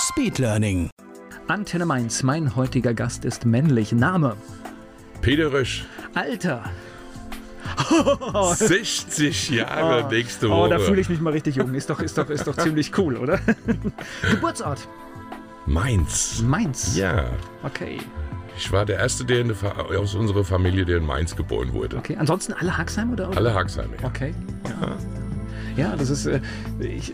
Speedlearning. 0.00 0.88
Antenne 1.48 1.84
Mainz, 1.84 2.22
mein 2.22 2.56
heutiger 2.56 2.94
Gast 2.94 3.24
ist 3.24 3.44
männlich. 3.44 3.92
Name, 3.92 4.34
Peter 5.20 5.52
Rösch, 5.52 5.84
Alter. 6.14 6.64
60 8.54 9.50
Jahre 9.50 10.08
nächste 10.08 10.48
Oh, 10.48 10.60
Woche. 10.60 10.70
da 10.70 10.78
fühle 10.78 11.00
ich 11.00 11.08
mich 11.08 11.20
mal 11.20 11.32
richtig 11.32 11.56
jung. 11.56 11.74
Ist 11.74 11.90
doch, 11.90 12.00
ist 12.00 12.16
doch, 12.16 12.28
ist 12.30 12.46
doch 12.46 12.56
ziemlich 12.56 12.96
cool, 12.98 13.16
oder? 13.16 13.38
Geburtsort, 14.30 14.88
Mainz. 15.66 16.42
Mainz. 16.42 16.96
Ja, 16.96 17.26
Okay, 17.62 17.98
ich 18.56 18.72
war 18.72 18.86
der 18.86 18.98
Erste, 18.98 19.24
der 19.24 19.40
in 19.40 19.54
aus 19.96 20.14
unserer 20.14 20.44
Familie, 20.44 20.84
der 20.84 20.96
in 20.98 21.04
Mainz 21.06 21.36
geboren 21.36 21.72
wurde. 21.72 21.98
okay. 21.98 22.16
Ansonsten 22.18 22.52
alle 22.54 22.76
Haxheim 22.76 23.12
oder? 23.12 23.30
Alle 23.36 23.54
Haxheim, 23.54 23.90
ja. 24.00 24.06
Okay. 24.08 24.34
Ja, 25.76 25.84
ja 25.90 25.96
das 25.96 26.08
ist. 26.10 26.26
Äh, 26.26 26.40
ich 26.80 27.12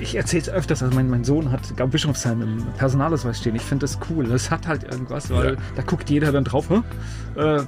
ich, 0.00 0.14
erzähle 0.14 0.42
es 0.42 0.48
öfters. 0.48 0.82
Also 0.82 0.94
mein, 0.94 1.08
mein 1.10 1.24
Sohn 1.24 1.50
hat 1.50 1.60
glaub, 1.76 1.90
Bischofsheim 1.90 2.42
im 2.42 2.64
Personalausweis 2.78 3.38
stehen. 3.38 3.54
Ich 3.56 3.62
finde 3.62 3.82
das 3.84 3.98
cool. 4.10 4.24
Das 4.26 4.50
hat 4.50 4.66
halt 4.66 4.84
irgendwas, 4.84 5.30
weil 5.30 5.54
Ja. 5.54 5.60
da 5.74 5.82
guckt 5.82 6.10
jeder 6.10 6.32
dann 6.32 6.44
drauf? 6.44 6.68
Äh, 6.70 6.80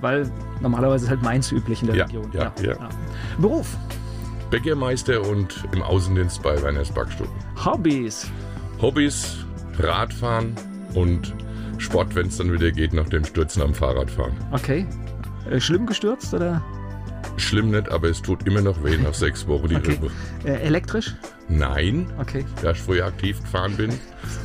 weil 0.01 0.31
normalerweise 0.61 1.05
ist 1.05 1.11
halt 1.11 1.23
Mainz 1.23 1.53
üblich 1.53 1.81
in 1.83 1.89
der 1.89 1.97
Ja, 1.97 2.05
Region. 2.05 2.31
ja, 2.33 2.53
ja. 2.63 2.75
Beruf, 3.39 3.77
Bäckermeister 4.51 5.21
und 5.23 5.65
im 5.73 5.83
Außendienst 5.83 6.43
bei 6.43 6.61
Werners 6.63 6.91
Backstube. 6.91 7.29
Hobbys. 7.65 8.31
Hobbys, 8.81 9.45
Radfahren 9.79 10.55
und 10.95 11.35
Sport, 11.79 12.15
wenn 12.15 12.29
es 12.29 12.39
dann 12.39 12.53
wieder 12.53 12.71
geht, 12.73 12.93
nach 12.93 13.09
dem 13.09 13.25
Stürzen 13.25 13.63
am 13.63 13.75
Fahrradfahren. 13.75 14.33
Okay. 14.53 14.87
Äh, 15.51 15.61
schlimm 15.61 15.87
gestürzt 15.87 16.33
oder 16.35 16.63
Schlimm 17.37 17.71
nicht, 17.71 17.91
aber 17.91 18.09
es 18.09 18.21
tut 18.23 18.47
immer 18.47 18.61
noch 18.63 18.83
weh 18.83 18.97
nach 18.97 19.15
sechs 19.15 19.47
Wochen 19.47 19.69
die 19.69 19.77
Okay. 19.77 19.91
Rippe. 19.93 20.11
äh, 20.45 20.61
elektrisch? 20.63 21.15
Nein, 21.51 22.07
Okay. 22.19 22.45
da 22.63 22.73
ich 22.73 22.79
früher 22.79 23.07
aktiv 23.07 23.41
gefahren 23.41 23.75
bin. 23.77 23.91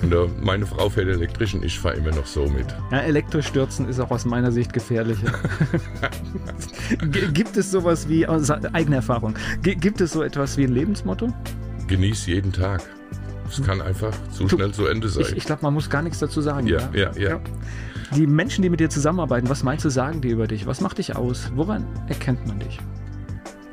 Und 0.02 0.14
äh, 0.14 0.28
meine 0.42 0.66
Frau 0.66 0.90
fährt 0.90 1.08
elektrisch 1.09 1.54
und 1.54 1.64
ich 1.66 1.78
fahre 1.78 1.96
immer 1.96 2.12
noch 2.12 2.26
so 2.26 2.48
mit. 2.48 2.66
Ja, 2.92 3.00
elektrisch 3.00 3.48
stürzen 3.48 3.90
ist 3.90 4.00
auch 4.00 4.09
aus 4.12 4.23
meiner 4.26 4.52
Sicht 4.52 4.72
gefährlicher. 4.72 5.34
Gibt 7.34 7.58
es 7.58 7.72
sowas 7.72 8.08
wie, 8.08 8.26
aus 8.28 8.50
eigener 8.50 8.98
Erfahrung, 8.98 9.36
gibt 9.62 10.02
es 10.02 10.12
so 10.14 10.24
etwas 10.24 10.58
wie 10.58 10.64
ein 10.66 10.72
Lebensmotto? 10.74 11.34
Genieß 11.88 12.26
jeden 12.28 12.52
Tag. 12.52 12.81
Es 13.50 13.62
kann 13.62 13.81
einfach 13.81 14.14
zu 14.31 14.48
schnell 14.50 14.72
zu 14.72 14.86
Ende 14.88 15.09
sein. 15.09 15.26
Ich, 15.28 15.38
ich 15.38 15.46
glaube, 15.46 15.62
man 15.64 15.74
muss 15.74 15.90
gar 15.90 16.02
nichts 16.02 16.20
dazu 16.20 16.42
sagen. 16.42 16.68
ja, 16.68 16.80
ja, 16.94 17.12
ja, 17.18 17.40
Die 18.16 18.26
Menschen, 18.26 18.62
die 18.64 18.70
mit 18.70 18.80
dir 18.80 18.90
zusammenarbeiten, 18.90 19.50
was 19.50 19.64
meinst 19.64 19.86
du, 19.86 19.90
sagen 19.90 20.22
die 20.22 20.30
über 20.30 20.48
dich? 20.48 20.66
Was 20.66 20.81
macht 20.81 20.98
dich 20.98 21.16
aus? 21.16 21.52
Woran 21.56 21.86
erkennt 22.08 22.48
man 22.48 22.59
dich? 22.59 22.80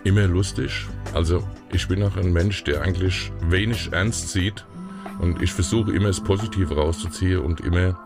Immer 0.04 0.26
lustig. 0.26 0.86
Also 1.12 1.42
ich 1.72 1.86
bin 1.86 2.02
auch 2.02 2.16
ein 2.16 2.32
Mensch, 2.32 2.64
der 2.64 2.82
eigentlich 2.82 3.30
wenig 3.42 3.92
ernst 3.92 4.30
sieht. 4.30 4.64
Und 5.18 5.42
ich 5.42 5.52
versuche 5.52 5.92
immer 5.92 6.08
das 6.08 6.20
Positive 6.20 6.74
rauszuziehen 6.74 7.40
und 7.40 7.60
immer 7.60 7.98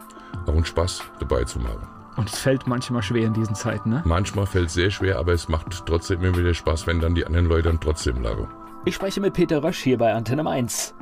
auch 0.46 0.54
einen 0.54 0.64
Spaß 0.64 1.02
dabei 1.20 1.44
zu 1.44 1.60
machen. 1.60 1.86
Und 2.16 2.28
es 2.28 2.38
fällt 2.38 2.66
manchmal 2.66 3.02
schwer 3.02 3.26
in 3.26 3.34
diesen 3.34 3.54
Zeiten, 3.54 3.90
ne? 3.90 4.02
Manchmal 4.04 4.46
fällt 4.46 4.68
es 4.68 4.74
sehr 4.74 4.90
schwer, 4.90 5.18
aber 5.18 5.32
es 5.32 5.48
macht 5.48 5.84
trotzdem 5.86 6.22
immer 6.22 6.36
wieder 6.36 6.54
Spaß, 6.54 6.86
wenn 6.86 7.00
dann 7.00 7.14
die 7.14 7.26
anderen 7.26 7.46
Leute 7.46 7.68
dann 7.68 7.80
trotzdem 7.80 8.22
lachen. 8.22 8.48
Ich 8.84 8.94
spreche 8.96 9.20
mit 9.20 9.34
Peter 9.34 9.62
Rösch 9.62 9.78
hier 9.78 9.98
bei 9.98 10.12
Antenne 10.12 10.42
Mainz. 10.42 10.94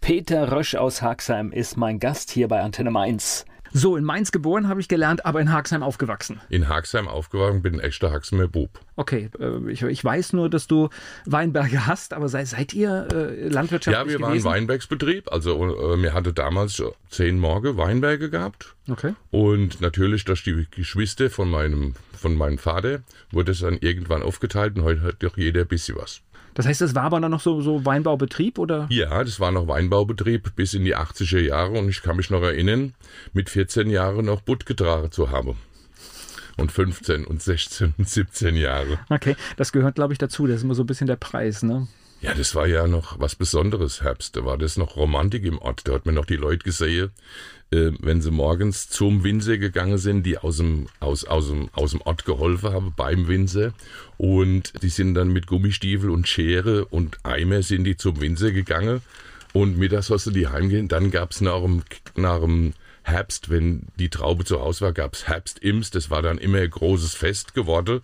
Peter 0.00 0.50
Rösch 0.50 0.74
aus 0.74 1.02
Haxheim 1.02 1.52
ist 1.52 1.76
mein 1.76 1.98
Gast 1.98 2.30
hier 2.30 2.48
bei 2.48 2.60
Antenne 2.60 2.90
Mainz. 2.90 3.44
So, 3.72 3.96
in 3.96 4.04
Mainz 4.04 4.32
geboren, 4.32 4.68
habe 4.68 4.80
ich 4.80 4.88
gelernt, 4.88 5.24
aber 5.24 5.40
in 5.40 5.52
Haxheim 5.52 5.82
aufgewachsen. 5.82 6.40
In 6.48 6.68
Haxheim 6.68 7.06
aufgewachsen, 7.06 7.62
bin 7.62 7.74
ein 7.74 7.80
echter 7.80 8.10
Haxheimer 8.10 8.48
Bub. 8.48 8.80
Okay, 8.96 9.30
äh, 9.38 9.70
ich, 9.70 9.82
ich 9.82 10.04
weiß 10.04 10.32
nur, 10.32 10.50
dass 10.50 10.66
du 10.66 10.88
Weinberge 11.26 11.86
hast, 11.86 12.12
aber 12.12 12.28
sei, 12.28 12.44
seid 12.44 12.74
ihr 12.74 13.08
äh, 13.12 13.48
landwirtschaftlich 13.48 13.94
Ja, 13.94 14.08
wir 14.08 14.20
waren 14.20 14.32
gewesen? 14.32 14.44
Weinbergsbetrieb. 14.44 15.30
Also 15.32 15.92
äh, 15.92 15.96
mir 15.96 16.14
hatte 16.14 16.32
damals 16.32 16.82
zehn 17.10 17.38
Morgen 17.38 17.76
Weinberge 17.76 18.30
gehabt. 18.30 18.74
Okay. 18.88 19.14
Und 19.30 19.80
natürlich 19.80 20.24
durch 20.24 20.42
die 20.42 20.66
Geschwister 20.70 21.30
von 21.30 21.48
meinem, 21.48 21.94
von 22.12 22.34
meinem 22.34 22.58
Vater 22.58 23.00
wurde 23.30 23.52
es 23.52 23.60
dann 23.60 23.78
irgendwann 23.78 24.22
aufgeteilt 24.22 24.76
und 24.76 24.84
heute 24.84 25.02
hat 25.02 25.22
doch 25.22 25.36
jeder 25.36 25.62
ein 25.62 25.68
bisschen 25.68 25.96
was. 25.96 26.22
Das 26.54 26.66
heißt, 26.66 26.82
es 26.82 26.94
war 26.94 27.04
aber 27.04 27.20
dann 27.20 27.30
noch 27.30 27.40
so, 27.40 27.60
so 27.60 27.84
Weinbaubetrieb 27.84 28.58
oder? 28.58 28.86
Ja, 28.90 29.22
das 29.22 29.40
war 29.40 29.52
noch 29.52 29.68
Weinbaubetrieb 29.68 30.54
bis 30.56 30.74
in 30.74 30.84
die 30.84 30.96
80er 30.96 31.40
Jahre 31.40 31.78
und 31.78 31.88
ich 31.88 32.02
kann 32.02 32.16
mich 32.16 32.30
noch 32.30 32.42
erinnern, 32.42 32.94
mit 33.32 33.50
14 33.50 33.88
Jahren 33.90 34.26
noch 34.26 34.40
Butt 34.40 34.66
getragen 34.66 35.10
zu 35.12 35.30
haben. 35.30 35.56
Und 36.56 36.72
15 36.72 37.24
und 37.24 37.40
16 37.40 37.94
und 37.96 38.08
17 38.08 38.56
Jahre. 38.56 38.98
Okay, 39.08 39.36
das 39.56 39.72
gehört, 39.72 39.94
glaube 39.94 40.12
ich, 40.12 40.18
dazu. 40.18 40.46
Das 40.46 40.56
ist 40.56 40.64
immer 40.64 40.74
so 40.74 40.82
ein 40.82 40.86
bisschen 40.86 41.06
der 41.06 41.16
Preis, 41.16 41.62
ne? 41.62 41.88
Ja, 42.20 42.34
das 42.34 42.54
war 42.54 42.66
ja 42.66 42.86
noch 42.86 43.18
was 43.18 43.34
Besonderes, 43.34 44.02
Herbst. 44.02 44.36
Da 44.36 44.44
war 44.44 44.58
das 44.58 44.76
noch 44.76 44.96
Romantik 44.96 45.44
im 45.44 45.58
Ort. 45.58 45.88
Da 45.88 45.94
hat 45.94 46.04
man 46.04 46.14
noch 46.14 46.26
die 46.26 46.36
Leute 46.36 46.64
gesehen, 46.64 47.12
äh, 47.72 47.92
wenn 48.00 48.20
sie 48.20 48.30
morgens 48.30 48.88
zum 48.88 49.22
Winzer 49.22 49.58
gegangen 49.58 49.98
sind, 49.98 50.24
die 50.24 50.38
aus 50.38 50.56
dem, 50.56 50.88
aus, 50.98 51.24
aus, 51.24 51.48
dem, 51.48 51.68
aus 51.72 51.92
dem 51.92 52.00
Ort 52.02 52.24
geholfen 52.24 52.72
haben 52.72 52.94
beim 52.96 53.28
Winzer. 53.28 53.72
Und 54.18 54.72
die 54.82 54.88
sind 54.88 55.14
dann 55.14 55.32
mit 55.32 55.46
Gummistiefel 55.46 56.10
und 56.10 56.28
Schere 56.28 56.84
und 56.86 57.18
Eimer 57.24 57.62
sind 57.62 57.84
die 57.84 57.96
zum 57.96 58.20
Winzer 58.20 58.52
gegangen. 58.52 59.02
Und 59.52 59.78
mittags 59.78 60.10
hast 60.10 60.26
du 60.26 60.30
die 60.30 60.48
heimgehen. 60.48 60.88
Dann 60.88 61.10
gab's 61.10 61.40
nach 61.40 61.60
dem, 61.60 61.82
nach 62.16 62.40
dem 62.40 62.72
Herbst, 63.02 63.50
wenn 63.50 63.86
die 63.98 64.08
Traube 64.08 64.44
zu 64.44 64.60
Hause 64.60 64.82
war, 64.82 64.92
gab's 64.92 65.26
Herbstims. 65.26 65.90
Das 65.90 66.10
war 66.10 66.22
dann 66.22 66.38
immer 66.38 66.58
ein 66.58 66.70
großes 66.70 67.14
Fest 67.14 67.54
geworden. 67.54 68.02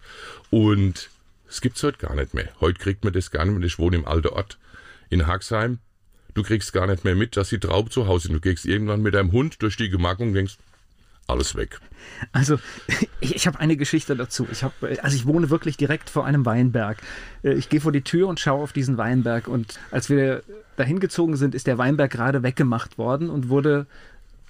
Und 0.50 1.10
das 1.46 1.60
gibt's 1.60 1.82
heute 1.82 1.98
gar 1.98 2.14
nicht 2.14 2.34
mehr. 2.34 2.48
Heute 2.60 2.78
kriegt 2.78 3.04
man 3.04 3.12
das 3.12 3.30
gar 3.30 3.44
nicht 3.44 3.58
mehr. 3.58 3.66
Ich 3.66 3.78
wohne 3.78 3.96
im 3.96 4.06
alten 4.06 4.28
Ort 4.28 4.58
in 5.10 5.26
Haxheim. 5.26 5.78
Du 6.36 6.42
kriegst 6.42 6.74
gar 6.74 6.86
nicht 6.86 7.02
mehr 7.02 7.14
mit, 7.14 7.38
dass 7.38 7.48
die 7.48 7.58
Traube 7.58 7.88
zu 7.88 8.06
Hause 8.06 8.28
sind. 8.28 8.34
Du 8.34 8.40
gehst 8.40 8.66
irgendwann 8.66 9.00
mit 9.00 9.14
deinem 9.14 9.32
Hund 9.32 9.62
durch 9.62 9.78
die 9.78 9.88
Gemarkung 9.88 10.28
und 10.28 10.34
denkst, 10.34 10.58
alles 11.26 11.56
weg. 11.56 11.80
Also, 12.32 12.58
ich, 13.20 13.34
ich 13.34 13.46
habe 13.46 13.58
eine 13.58 13.74
Geschichte 13.74 14.14
dazu. 14.16 14.46
Ich 14.52 14.62
hab, 14.62 14.74
also 14.82 15.16
ich 15.16 15.24
wohne 15.24 15.48
wirklich 15.48 15.78
direkt 15.78 16.10
vor 16.10 16.26
einem 16.26 16.44
Weinberg. 16.44 16.98
Äh, 17.42 17.54
Ich 17.54 17.70
gehe 17.70 17.80
vor 17.80 17.90
die 17.90 18.02
Tür 18.02 18.28
und 18.28 18.38
schaue 18.38 18.62
auf 18.62 18.74
diesen 18.74 18.98
Weinberg. 18.98 19.48
Und 19.48 19.80
als 19.90 20.10
wir 20.10 20.42
dahin 20.76 21.00
gezogen 21.00 21.36
sind, 21.36 21.54
ist 21.54 21.66
der 21.66 21.78
Weinberg 21.78 22.10
gerade 22.10 22.42
weggemacht 22.42 22.98
worden 22.98 23.30
und 23.30 23.48
wurde, 23.48 23.86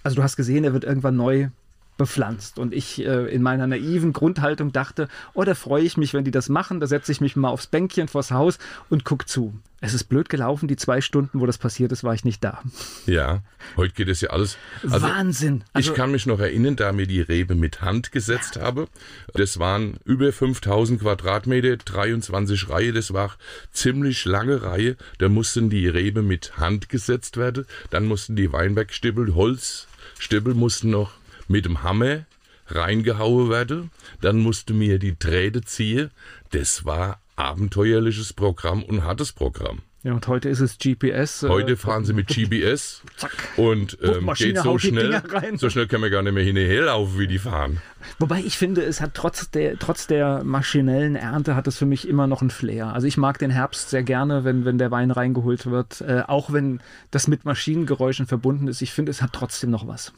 also 0.03 0.17
du 0.17 0.25
hast 0.25 0.35
gesehen, 0.35 0.65
er 0.65 0.73
wird 0.73 0.83
irgendwann 0.83 1.17
neu 1.17 1.51
bepflanzt. 1.97 2.59
Und 2.59 2.75
ich 2.75 3.05
äh, 3.05 3.27
in 3.33 3.43
meiner 3.43 3.67
naiven 3.67 4.13
Grundhaltung 4.13 4.73
dachte, 4.73 5.09
oh, 5.35 5.45
da 5.45 5.55
freue 5.55 5.83
ich 5.83 5.97
mich, 5.97 6.15
wenn 6.15 6.25
die 6.25 6.31
das 6.31 6.49
machen. 6.49 6.81
Da 6.81 6.87
setze 6.87 7.13
ich 7.13 7.21
mich 7.21 7.37
mal 7.37 7.49
aufs 7.49 7.67
Bänkchen 7.67 8.09
vors 8.09 8.31
Haus 8.31 8.59
und 8.89 9.05
guck 9.05 9.29
zu. 9.29 9.55
Es 9.81 9.93
ist 9.93 10.05
blöd 10.05 10.29
gelaufen. 10.31 10.69
Die 10.69 10.77
zwei 10.77 11.01
Stunden, 11.01 11.39
wo 11.41 11.47
das 11.47 11.59
passiert 11.59 11.93
ist, 11.93 12.03
war 12.03 12.15
ich 12.15 12.25
nicht 12.25 12.43
da. 12.43 12.63
Ja, 13.07 13.43
heute 13.77 13.95
geht 13.95 14.09
es 14.09 14.23
ja 14.23 14.31
alles. 14.31 14.57
Also, 14.83 15.03
Wahnsinn. 15.03 15.65
Also, 15.75 15.91
ich 15.91 15.97
kann 15.97 16.11
mich 16.11 16.27
noch 16.27 16.41
erinnern, 16.41 16.77
da 16.77 16.93
mir 16.93 17.07
die 17.07 17.21
Rebe 17.21 17.55
mit 17.55 17.83
Hand 17.83 18.11
gesetzt 18.11 18.57
habe. 18.59 18.89
Das 19.35 19.59
waren 19.59 19.99
über 20.05 20.33
5000 20.33 21.01
Quadratmeter, 21.01 21.77
23 21.77 22.71
Reihe. 22.71 22.93
Das 22.95 23.13
war 23.13 23.37
ziemlich 23.71 24.25
lange 24.25 24.63
Reihe. 24.63 24.97
Da 25.19 25.29
mussten 25.29 25.69
die 25.69 25.87
Rebe 25.89 26.23
mit 26.23 26.57
Hand 26.57 26.89
gesetzt 26.89 27.37
werden. 27.37 27.67
Dann 27.91 28.07
mussten 28.07 28.35
die 28.35 28.53
Weinbergstippel, 28.53 29.35
Holzstippel 29.35 30.55
mussten 30.55 30.91
noch 30.91 31.13
mit 31.49 31.65
dem 31.65 31.83
Hammer 31.83 32.25
reingehauen 32.69 33.49
werden. 33.51 33.91
Dann 34.21 34.39
musste 34.39 34.75
mir 34.75 34.99
die 34.99 35.17
Träde 35.17 35.63
ziehen. 35.63 36.11
Das 36.51 36.85
war 36.85 37.21
abenteuerliches 37.37 38.33
Programm 38.33 38.83
und 38.83 39.05
hartes 39.05 39.33
Programm. 39.33 39.83
ja, 40.03 40.15
und 40.15 40.27
heute 40.27 40.49
ist 40.49 40.61
es 40.61 40.79
GPS. 40.79 41.43
äh, 41.43 41.49
Heute 41.49 41.77
fahren 41.77 42.05
sie 42.05 42.15
mit 42.15 42.29
GPS 42.29 43.03
und 43.57 43.99
ähm, 44.03 44.31
geht 44.35 44.59
so 44.59 44.79
schnell, 44.79 45.23
so 45.57 45.69
schnell 45.69 45.87
können 45.87 46.03
wir 46.03 46.11
gar 46.11 46.23
nicht 46.23 46.33
mehr 46.33 46.45
hinterherlaufen, 46.45 47.19
wie 47.19 47.27
die 47.27 47.39
fahren. 47.39 47.83
Wobei 48.19 48.41
ich 48.41 48.57
finde, 48.57 48.83
es 48.83 49.01
hat 49.03 49.13
trotz 49.15 49.51
der, 49.51 49.79
trotz 49.79 50.07
der 50.07 50.45
maschinellen 50.45 51.15
Ernte 51.15 51.55
hat 51.57 51.67
es 51.67 51.77
für 51.77 51.87
mich 51.87 52.09
immer 52.09 52.27
noch 52.27 52.41
einen 52.41 52.51
Flair. 52.51 52.95
Also 52.95 53.07
ich 53.07 53.19
mag 53.19 53.39
den 53.39 53.51
Herbst 53.51 53.91
sehr 53.91 54.03
gerne, 54.03 54.45
wenn, 54.45 54.65
wenn 54.65 54.79
der 54.79 54.91
Wein 54.91 55.11
reingeholt 55.11 55.67
wird. 55.67 56.01
Äh, 56.01 56.23
auch 56.27 56.53
wenn 56.53 56.81
das 57.11 57.29
mit 57.29 57.45
Maschinengeräuschen 57.45 58.27
verbunden 58.27 58.67
ist. 58.69 58.81
Ich 58.81 58.93
finde, 58.93 59.11
es 59.11 59.21
hat 59.21 59.35
trotzdem 59.35 59.71
noch 59.71 59.87
was. 59.87 60.15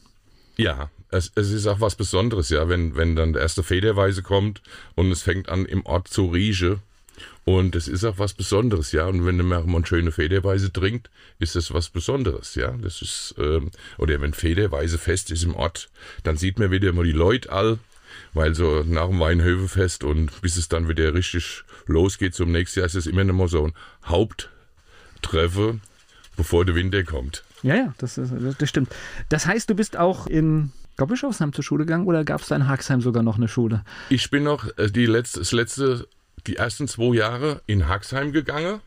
Ja, 0.56 0.90
es, 1.10 1.32
es 1.34 1.50
ist 1.50 1.66
auch 1.66 1.80
was 1.80 1.94
Besonderes, 1.94 2.50
ja, 2.50 2.68
wenn, 2.68 2.96
wenn 2.96 3.16
dann 3.16 3.32
der 3.32 3.42
erste 3.42 3.62
Federweise 3.62 4.22
kommt 4.22 4.62
und 4.94 5.10
es 5.10 5.22
fängt 5.22 5.48
an 5.48 5.64
im 5.64 5.84
Ort 5.86 6.08
zu 6.08 6.26
riechen 6.26 6.80
Und 7.44 7.74
es 7.74 7.88
ist 7.88 8.04
auch 8.04 8.18
was 8.18 8.34
Besonderes, 8.34 8.92
ja. 8.92 9.06
Und 9.06 9.24
wenn 9.24 9.36
man 9.36 9.70
mal 9.70 9.86
schöne 9.86 10.12
Federweise 10.12 10.72
trinkt, 10.72 11.10
ist 11.38 11.56
das 11.56 11.72
was 11.72 11.88
Besonderes, 11.88 12.54
ja. 12.54 12.72
Das 12.82 13.00
ist, 13.00 13.34
ähm, 13.38 13.70
oder 13.96 14.20
wenn 14.20 14.34
Federweise 14.34 14.98
fest 14.98 15.30
ist 15.30 15.44
im 15.44 15.54
Ort, 15.54 15.88
dann 16.24 16.36
sieht 16.36 16.58
man 16.58 16.70
wieder 16.70 16.92
mal 16.92 17.04
die 17.04 17.12
Leute 17.12 17.50
all, 17.50 17.78
weil 18.34 18.54
so 18.54 18.82
nach 18.86 19.08
dem 19.08 19.20
Weinhöfefest 19.20 20.04
und 20.04 20.40
bis 20.42 20.56
es 20.56 20.68
dann 20.68 20.88
wieder 20.88 21.14
richtig 21.14 21.62
losgeht 21.86 22.34
zum 22.34 22.52
nächsten 22.52 22.80
Jahr, 22.80 22.86
ist 22.86 22.94
es 22.94 23.06
immer 23.06 23.24
noch 23.24 23.48
so 23.48 23.64
ein 23.66 23.72
Haupttreffe, 24.04 25.80
bevor 26.36 26.64
der 26.66 26.74
Winter 26.74 27.02
kommt. 27.04 27.44
Ja, 27.62 27.74
ja, 27.74 27.94
das, 27.98 28.18
ist, 28.18 28.32
das 28.58 28.68
stimmt. 28.68 28.94
Das 29.30 29.46
heißt, 29.46 29.68
du 29.70 29.74
bist 29.74 29.96
auch 29.96 30.26
in 30.26 30.72
Gaubischofsheim 30.98 31.52
zur 31.52 31.64
Schule 31.64 31.86
gegangen 31.86 32.06
oder 32.06 32.24
gab 32.24 32.42
es 32.42 32.48
da 32.48 32.56
in 32.56 32.68
Haxheim 32.68 33.00
sogar 33.00 33.22
noch 33.22 33.36
eine 33.36 33.48
Schule? 33.48 33.82
Ich 34.10 34.30
bin 34.30 34.42
noch 34.44 34.66
äh, 34.76 34.90
die 34.90 35.06
letzte, 35.06 35.38
das 35.38 35.52
letzte, 35.52 36.06
die 36.46 36.56
ersten 36.56 36.86
zwei 36.88 37.14
Jahre 37.16 37.62
in 37.66 37.88
Haxheim 37.88 38.32
gegangen, 38.32 38.80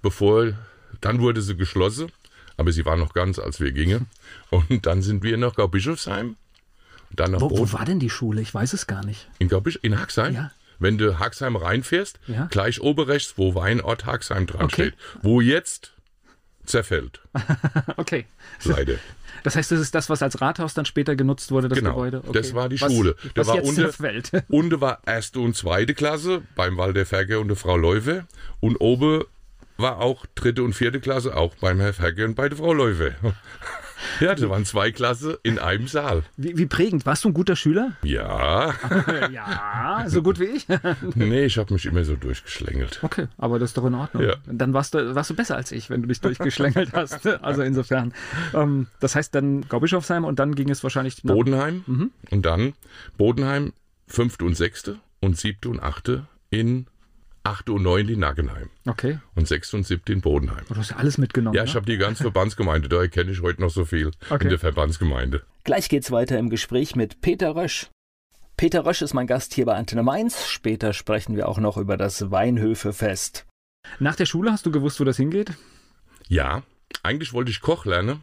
bevor, 0.00 0.52
dann 1.00 1.20
wurde 1.20 1.42
sie 1.42 1.56
geschlossen, 1.56 2.10
aber 2.56 2.72
sie 2.72 2.86
war 2.86 2.96
noch 2.96 3.12
ganz, 3.12 3.38
als 3.38 3.60
wir 3.60 3.72
gingen. 3.72 4.06
Und 4.50 4.86
dann 4.86 5.02
sind 5.02 5.22
wir 5.22 5.36
nach 5.36 5.54
Gaubischofsheim. 5.54 6.36
Dann 7.10 7.32
nach 7.32 7.40
Wo, 7.40 7.50
wo 7.50 7.72
war 7.72 7.84
denn 7.84 7.98
die 8.00 8.10
Schule? 8.10 8.40
Ich 8.40 8.52
weiß 8.54 8.72
es 8.72 8.86
gar 8.86 9.04
nicht. 9.04 9.28
In 9.38 9.48
Gaubisch, 9.48 9.78
in 9.82 9.98
Haxheim? 9.98 10.34
Ja. 10.34 10.50
Wenn 10.78 10.98
du 10.98 11.18
Haxheim 11.18 11.56
reinfährst, 11.56 12.18
Ja. 12.26 12.46
gleich 12.50 12.80
oben 12.80 13.04
rechts, 13.06 13.34
wo 13.36 13.54
Weinort 13.54 14.04
Haxheim 14.06 14.46
dran 14.46 14.66
Okay. 14.66 14.88
steht. 14.88 14.94
Wo 15.22 15.40
jetzt 15.40 15.92
zerfällt, 16.66 17.20
Okay. 17.96 18.26
leider. 18.64 18.94
Das 19.42 19.54
heißt, 19.54 19.70
das 19.70 19.80
ist 19.80 19.94
das, 19.94 20.10
was 20.10 20.22
als 20.22 20.40
Rathaus 20.40 20.74
dann 20.74 20.86
später 20.86 21.14
genutzt 21.14 21.50
wurde, 21.52 21.68
das 21.68 21.78
Genau, 21.78 21.90
Gebäude? 21.90 22.22
das 22.32 22.52
war 22.54 22.68
die 22.68 22.80
was, 22.80 22.92
Schule. 22.92 23.14
Da 23.34 23.40
Was 23.42 23.48
war 23.48 23.54
jetzt 23.56 23.68
unter- 23.68 23.82
zerfällt. 23.90 24.30
Unten 24.48 24.80
war 24.80 25.00
erste 25.06 25.38
und 25.40 25.54
zweite 25.56 25.94
Klasse 25.94 26.42
beim 26.56 26.76
Walter 26.76 27.06
Ferger 27.06 27.38
und 27.40 27.48
der 27.48 27.56
Frau 27.56 27.76
Leuwe. 27.76 28.24
Und 28.60 28.76
oben 28.76 29.22
war 29.76 29.98
auch 29.98 30.26
dritte 30.34 30.62
und 30.64 30.72
vierte 30.72 31.00
Klasse 31.00 31.36
auch 31.36 31.54
beim 31.56 31.78
Herr 31.80 31.92
Ferger 31.92 32.24
und 32.24 32.34
bei 32.34 32.48
der 32.48 32.58
Frau 32.58 32.72
Leuwe. 32.72 33.14
Ja, 34.20 34.34
da 34.34 34.48
waren 34.50 34.64
zwei 34.64 34.90
Klassen 34.92 35.34
in 35.42 35.58
einem 35.58 35.88
Saal. 35.88 36.22
Wie, 36.36 36.56
wie 36.56 36.66
prägend. 36.66 37.06
Warst 37.06 37.24
du 37.24 37.28
ein 37.28 37.34
guter 37.34 37.56
Schüler? 37.56 37.92
Ja, 38.02 38.74
ja, 39.32 40.04
so 40.06 40.22
gut 40.22 40.38
wie 40.40 40.44
ich. 40.44 40.66
nee, 41.14 41.44
ich 41.46 41.58
habe 41.58 41.72
mich 41.74 41.86
immer 41.86 42.04
so 42.04 42.16
durchgeschlängelt. 42.16 43.00
Okay, 43.02 43.28
aber 43.38 43.58
das 43.58 43.70
ist 43.70 43.76
doch 43.76 43.84
in 43.86 43.94
Ordnung. 43.94 44.22
Ja. 44.24 44.34
Dann 44.46 44.72
warst 44.72 44.94
du, 44.94 45.14
warst 45.14 45.30
du 45.30 45.34
besser 45.34 45.56
als 45.56 45.72
ich, 45.72 45.90
wenn 45.90 46.02
du 46.02 46.08
dich 46.08 46.20
durchgeschlängelt 46.20 46.92
hast. 46.92 47.26
Also 47.42 47.62
insofern. 47.62 48.12
Ähm, 48.54 48.86
das 49.00 49.14
heißt 49.14 49.34
dann 49.34 49.68
Gaubischofsheim 49.68 50.24
und 50.24 50.38
dann 50.38 50.54
ging 50.54 50.70
es 50.70 50.82
wahrscheinlich 50.82 51.22
nach 51.24 51.34
Bodenheim 51.34 51.84
Mhm. 51.86 52.10
und 52.30 52.46
dann 52.46 52.72
Bodenheim 53.16 53.72
fünfte 54.06 54.44
und 54.44 54.54
sechste 54.56 54.96
und 55.20 55.36
siebte 55.36 55.68
und 55.68 55.80
achte 55.80 56.26
in 56.50 56.86
achte 57.46 57.72
und 57.72 57.82
neunte 57.82 58.12
in 58.12 58.20
Nackenheim 58.20 58.70
Okay, 58.86 59.18
und 59.34 59.46
sechste 59.48 59.76
und 59.76 59.86
siebte 59.86 60.12
in 60.12 60.20
Bodenheim. 60.20 60.64
du 60.68 60.76
hast 60.76 60.90
ja 60.90 60.96
alles 60.96 61.18
mitgenommen. 61.18 61.54
Ja, 61.56 61.62
ne? 61.62 61.68
ich 61.68 61.74
habe 61.76 61.86
die 61.86 61.96
ganze 61.96 62.22
Verbandsgemeinde, 62.22 62.88
daher 62.88 63.08
kenne 63.08 63.30
ich 63.32 63.42
heute 63.42 63.60
noch 63.60 63.70
so 63.70 63.84
viel 63.84 64.10
Okay. 64.30 64.44
in 64.44 64.50
der 64.50 64.58
Verbandsgemeinde. 64.58 65.42
Gleich 65.64 65.88
geht's 65.88 66.10
weiter 66.10 66.38
im 66.38 66.50
Gespräch 66.50 66.96
mit 66.96 67.20
Peter 67.20 67.54
Rösch. 67.56 67.88
Peter 68.56 68.86
Rösch 68.86 69.02
ist 69.02 69.12
mein 69.14 69.26
Gast 69.26 69.52
hier 69.54 69.66
bei 69.66 69.74
Antenne 69.74 70.02
Mainz. 70.02 70.46
Später 70.48 70.92
sprechen 70.92 71.36
wir 71.36 71.48
auch 71.48 71.58
noch 71.58 71.76
über 71.76 71.96
das 71.96 72.30
Weinhöfefest. 72.30 73.44
Nach 73.98 74.16
der 74.16 74.26
Schule 74.26 74.50
hast 74.50 74.64
du 74.66 74.70
gewusst, 74.70 74.98
wo 74.98 75.04
das 75.04 75.16
hingeht? 75.18 75.52
Ja, 76.28 76.62
eigentlich 77.02 77.32
wollte 77.32 77.50
ich 77.50 77.60
Koch 77.60 77.84
lernen. 77.84 78.22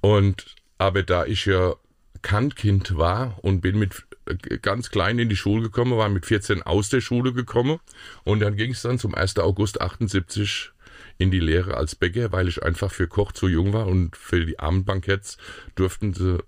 Und 0.00 0.56
aber 0.78 1.02
da 1.04 1.24
ich 1.26 1.46
ja 1.46 1.74
Kantkind 2.22 2.96
war 2.96 3.38
und 3.42 3.60
bin 3.60 3.78
mit 3.78 4.04
ganz 4.36 4.90
klein 4.90 5.18
in 5.18 5.28
die 5.28 5.36
Schule 5.36 5.62
gekommen, 5.62 5.96
war 5.96 6.08
mit 6.08 6.26
14 6.26 6.62
aus 6.62 6.88
der 6.88 7.00
Schule 7.00 7.32
gekommen 7.32 7.78
und 8.24 8.40
dann 8.40 8.56
ging 8.56 8.72
es 8.72 8.82
dann 8.82 8.98
zum 8.98 9.14
1. 9.14 9.38
August 9.38 9.80
78 9.80 10.72
in 11.18 11.30
die 11.30 11.40
Lehre 11.40 11.76
als 11.76 11.94
Bäcker, 11.94 12.32
weil 12.32 12.48
ich 12.48 12.62
einfach 12.62 12.90
für 12.90 13.06
Koch 13.06 13.32
zu 13.32 13.48
jung 13.48 13.72
war 13.72 13.86
und 13.86 14.16
für 14.16 14.44
die 14.44 14.58
Abendbanketts 14.58 15.38
durften 15.74 16.14
sie 16.14 16.38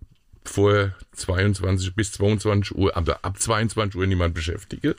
vor 0.45 0.95
22 1.13 1.95
bis 1.95 2.13
22 2.13 2.77
Uhr, 2.77 2.97
aber 2.97 3.25
ab 3.25 3.41
22 3.41 3.99
Uhr 3.99 4.07
niemand 4.07 4.35
beschäftigen. 4.35 4.95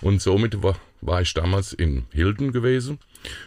Und 0.00 0.22
somit 0.22 0.62
war, 0.62 0.78
war 1.02 1.20
ich 1.20 1.34
damals 1.34 1.72
in 1.72 2.06
Hilden 2.12 2.52
gewesen. 2.52 2.98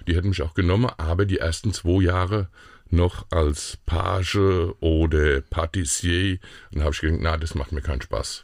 Die 0.07 0.15
hätten 0.15 0.29
mich 0.29 0.41
auch 0.43 0.53
genommen, 0.53 0.91
aber 0.97 1.25
die 1.25 1.39
ersten 1.39 1.73
zwei 1.73 2.03
Jahre 2.03 2.49
noch 2.91 3.25
als 3.31 3.77
Page 3.85 4.37
oder 4.79 5.41
Patissier. 5.41 6.39
Und 6.73 6.81
habe 6.81 6.91
ich 6.91 7.01
gedacht, 7.01 7.19
na, 7.21 7.37
das 7.37 7.55
macht 7.55 7.71
mir 7.71 7.81
keinen 7.81 8.01
Spaß. 8.01 8.43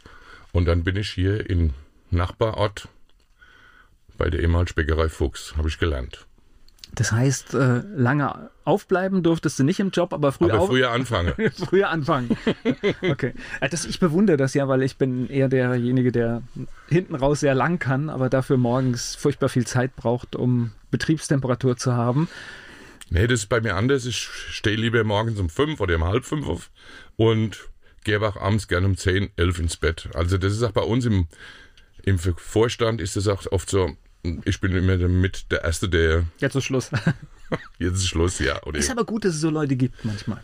Und 0.55 0.69
dann 0.69 0.85
bin 0.85 0.95
ich 0.95 1.09
hier 1.09 1.49
im 1.49 1.73
Nachbarort 2.11 2.87
bei 4.17 4.29
der 4.29 4.39
ehemaligen 4.39 4.73
Bäckerei 4.73 5.09
Fuchs, 5.09 5.53
habe 5.57 5.67
ich 5.67 5.79
gelernt. 5.79 6.27
Das 6.93 7.11
heißt, 7.11 7.55
äh, 7.55 7.81
lange 7.93 8.51
aufbleiben 8.63 9.21
durftest 9.21 9.59
du 9.59 9.65
nicht 9.65 9.81
im 9.81 9.89
Job, 9.89 10.13
aber 10.13 10.31
früh 10.31 10.49
Aber 10.49 10.67
früher 10.67 10.91
anfangen. 10.91 11.33
früher 11.57 11.89
anfangen. 11.89 12.37
Okay. 13.01 13.33
Äh, 13.59 13.67
Das, 13.67 13.83
ich 13.83 13.99
bewundere 13.99 14.37
das 14.37 14.53
ja, 14.53 14.69
weil 14.69 14.81
ich 14.83 14.95
bin 14.95 15.27
eher 15.27 15.49
derjenige, 15.49 16.13
der 16.13 16.41
hinten 16.87 17.15
raus 17.15 17.41
sehr 17.41 17.53
lang 17.53 17.77
kann, 17.77 18.09
aber 18.09 18.29
dafür 18.29 18.55
morgens 18.55 19.13
furchtbar 19.13 19.49
viel 19.49 19.67
Zeit 19.67 19.97
braucht, 19.97 20.37
um 20.37 20.71
Betriebstemperatur 20.89 21.75
zu 21.75 21.91
haben. 21.91 22.29
Nee, 23.09 23.27
das 23.27 23.41
ist 23.41 23.49
bei 23.49 23.59
mir 23.59 23.75
anders. 23.75 24.05
Ich 24.05 24.19
stehe 24.19 24.77
lieber 24.77 25.03
morgens 25.03 25.37
um 25.37 25.49
fünf 25.49 25.81
oder 25.81 25.97
um 25.97 26.05
halb 26.05 26.23
fünf 26.23 26.47
auf 26.47 26.71
und 27.17 27.67
gehe 28.05 28.21
auch 28.21 28.37
abends 28.37 28.69
gerne 28.69 28.85
um 28.87 28.95
zehn, 28.95 29.29
elf 29.35 29.59
ins 29.59 29.75
Bett. 29.75 30.07
Also 30.13 30.37
das 30.37 30.53
ist 30.53 30.63
auch 30.63 30.71
bei 30.71 30.81
uns 30.81 31.05
im, 31.05 31.27
im 32.03 32.17
Vorstand 32.17 33.01
ist 33.01 33.17
das 33.17 33.27
auch 33.27 33.45
oft 33.51 33.69
so, 33.69 33.97
ich 34.45 34.61
bin 34.61 34.71
immer 34.71 34.95
mit 35.09 35.51
der 35.51 35.63
Erste, 35.65 35.89
der 35.89 36.23
Jetzt 36.37 36.55
ist 36.55 36.63
Schluss. 36.63 36.91
jetzt 37.79 37.97
ist 37.97 38.07
Schluss, 38.07 38.39
ja. 38.39 38.63
Oder 38.63 38.79
Ist 38.79 38.89
aber 38.89 39.03
gut, 39.03 39.25
dass 39.25 39.35
es 39.35 39.41
so 39.41 39.49
Leute 39.49 39.75
gibt 39.75 40.05
manchmal. 40.05 40.41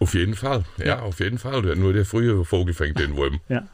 auf 0.00 0.14
jeden 0.14 0.34
Fall, 0.34 0.64
ja, 0.84 1.00
auf 1.00 1.20
jeden 1.20 1.38
Fall. 1.38 1.62
Nur 1.76 1.92
der 1.92 2.04
frühe 2.04 2.44
Vogel 2.44 2.74
fängt 2.74 2.98
den 2.98 3.16
Wurm. 3.16 3.40
Ja. 3.48 3.68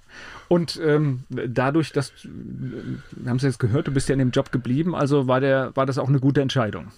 Und 0.49 0.81
ähm, 0.85 1.23
dadurch, 1.29 1.93
dass, 1.93 2.13
wir 2.25 3.31
haben 3.31 3.37
es 3.37 3.45
jetzt 3.45 3.61
gehört, 3.61 3.87
du 3.87 3.93
bist 3.93 4.09
ja 4.09 4.15
in 4.15 4.19
dem 4.19 4.33
Job 4.33 4.51
geblieben, 4.51 4.97
also 4.97 5.29
war, 5.29 5.39
der, 5.39 5.71
war 5.77 5.87
das 5.87 5.97
auch 5.97 6.09
eine 6.09 6.19
gute 6.19 6.41
Entscheidung. 6.41 6.91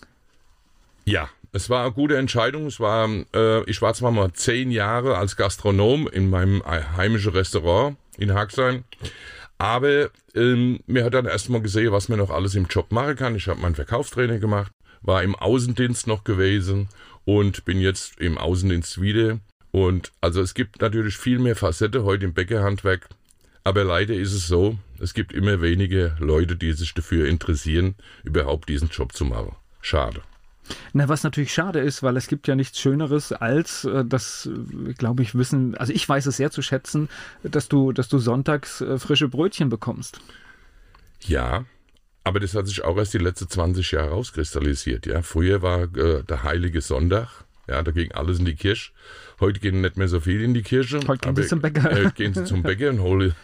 Ja, 1.05 1.29
es 1.53 1.69
war 1.69 1.85
eine 1.85 1.93
gute 1.93 2.17
Entscheidung. 2.17 2.67
Es 2.67 2.81
war, 2.81 3.09
äh, 3.35 3.63
ich 3.71 3.81
war 3.83 3.95
zwar 3.95 4.11
mal 4.11 4.33
zehn 4.33 4.71
Jahre 4.71 5.17
als 5.19 5.37
Gastronom 5.37 6.09
in 6.09 6.31
meinem 6.31 6.63
heimischen 6.65 7.33
Restaurant 7.33 7.97
in 8.19 8.35
Haxheim, 8.35 8.85
aber 9.59 10.11
ähm, 10.35 10.81
mir 10.87 11.05
hat 11.05 11.15
dann 11.15 11.27
erstmal 11.27 11.63
gesehen, 11.63 11.93
was 11.93 12.09
man 12.09 12.19
noch 12.19 12.31
alles 12.31 12.55
im 12.55 12.67
Job 12.67 12.91
machen 12.91 13.17
kann. 13.17 13.37
Ich 13.37 13.49
habe 13.49 13.61
mein 13.61 13.75
Verkaufstraining 13.75 14.41
gemacht, 14.41 14.73
war 15.03 15.23
im 15.23 15.35
Außendienst 15.35 16.07
noch 16.07 16.25
gewesen 16.25 16.89
und 17.25 17.65
bin 17.65 17.79
jetzt 17.79 18.19
im 18.19 18.39
Außendienst 18.39 19.01
wieder. 19.01 19.39
Und 19.71 20.13
also 20.21 20.41
es 20.41 20.55
gibt 20.55 20.81
natürlich 20.81 21.17
viel 21.17 21.39
mehr 21.39 21.57
Facette 21.57 22.05
heute 22.05 22.25
im 22.25 22.35
Bäckerhandwerk. 22.35 23.09
Aber 23.65 23.85
leider 23.85 24.15
ist 24.15 24.33
es 24.33 24.49
so, 24.49 24.79
es 24.99 25.15
gibt 25.15 25.33
immer 25.33 25.63
weniger 25.63 26.17
Leute, 26.19 26.57
die 26.57 26.73
sich 26.73 26.95
dafür 26.95 27.29
interessieren, 27.29 27.95
überhaupt 28.25 28.69
diesen 28.69 28.89
Job 28.89 29.13
zu 29.13 29.25
machen. 29.25 29.55
Schade. 29.81 30.23
Na, 30.93 31.09
was 31.09 31.23
natürlich 31.25 31.53
schade 31.53 31.81
ist, 31.81 32.03
weil 32.03 32.17
es 32.17 32.29
gibt 32.29 32.47
ja 32.49 32.55
nichts 32.55 32.81
Schöneres 32.81 33.33
als, 33.33 33.85
äh, 33.85 34.05
das 34.05 34.47
äh, 34.47 34.93
glaube 34.95 35.23
ich 35.23 35.35
wissen, 35.35 35.77
also 35.77 35.93
ich 35.93 36.09
weiß 36.09 36.27
es 36.27 36.37
sehr 36.37 36.51
zu 36.51 36.63
schätzen, 36.63 37.09
dass 37.43 37.69
du, 37.69 37.93
dass 37.93 38.09
du 38.09 38.19
sonntags 38.19 38.81
äh, 38.81 38.99
frische 38.99 39.29
Brötchen 39.29 39.69
bekommst. 39.69 40.21
Ja, 41.21 41.65
aber 42.25 42.41
das 42.41 42.55
hat 42.55 42.67
sich 42.67 42.85
auch 42.85 42.97
erst 42.97 43.15
die 43.15 43.19
letzten 43.19 43.49
20 43.49 43.93
Jahre 43.93 44.11
rauskristallisiert. 44.11 45.07
Ja, 45.07 45.23
früher 45.23 45.63
war 45.63 45.83
äh, 45.97 46.23
der 46.23 46.43
heilige 46.43 46.81
Sonntag. 46.81 47.45
Ja, 47.69 47.83
da 47.83 47.91
ging 47.91 48.13
alles 48.13 48.39
in 48.39 48.45
die 48.45 48.55
Kirche. 48.55 48.93
Heute 49.41 49.61
gehen 49.61 49.81
nicht 49.81 49.97
mehr 49.97 50.09
so 50.09 50.21
viel 50.21 50.43
in 50.43 50.55
die 50.55 50.63
Kirche. 50.63 51.01
Heute 51.07 51.27
gehen 51.27 51.37
sie 51.37 51.47
zum 51.47 51.61
Bäcker. 51.61 51.91
Äh, 51.91 52.05
heute 52.05 52.13
gehen 52.13 52.35
sie 52.35 52.45
zum 52.45 52.63
Bäcker 52.65 52.91
und 52.91 53.01
holen, 53.01 53.35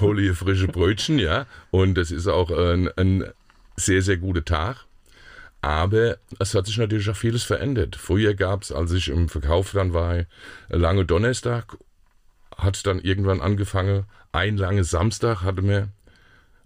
holen 0.00 0.18
hier 0.18 0.34
frische 0.34 0.68
Brötchen, 0.68 1.18
ja. 1.18 1.46
Und 1.70 1.94
das 1.94 2.10
ist 2.10 2.26
auch 2.26 2.50
ein, 2.50 2.88
ein 2.96 3.24
sehr, 3.76 4.02
sehr 4.02 4.16
guter 4.16 4.44
Tag. 4.44 4.86
Aber 5.62 6.16
es 6.38 6.54
hat 6.54 6.66
sich 6.66 6.78
natürlich 6.78 7.10
auch 7.10 7.16
vieles 7.16 7.42
verändert. 7.42 7.96
Früher 7.96 8.34
gab 8.34 8.62
es, 8.62 8.72
als 8.72 8.92
ich 8.92 9.08
im 9.08 9.28
Verkauf 9.28 9.72
dann 9.72 9.92
war, 9.92 10.24
lange 10.68 11.04
Donnerstag, 11.04 11.76
hat 12.56 12.86
dann 12.86 13.00
irgendwann 13.00 13.40
angefangen, 13.40 14.04
ein 14.32 14.56
lange 14.56 14.84
Samstag 14.84 15.42
hatte 15.42 15.62
mir 15.62 15.88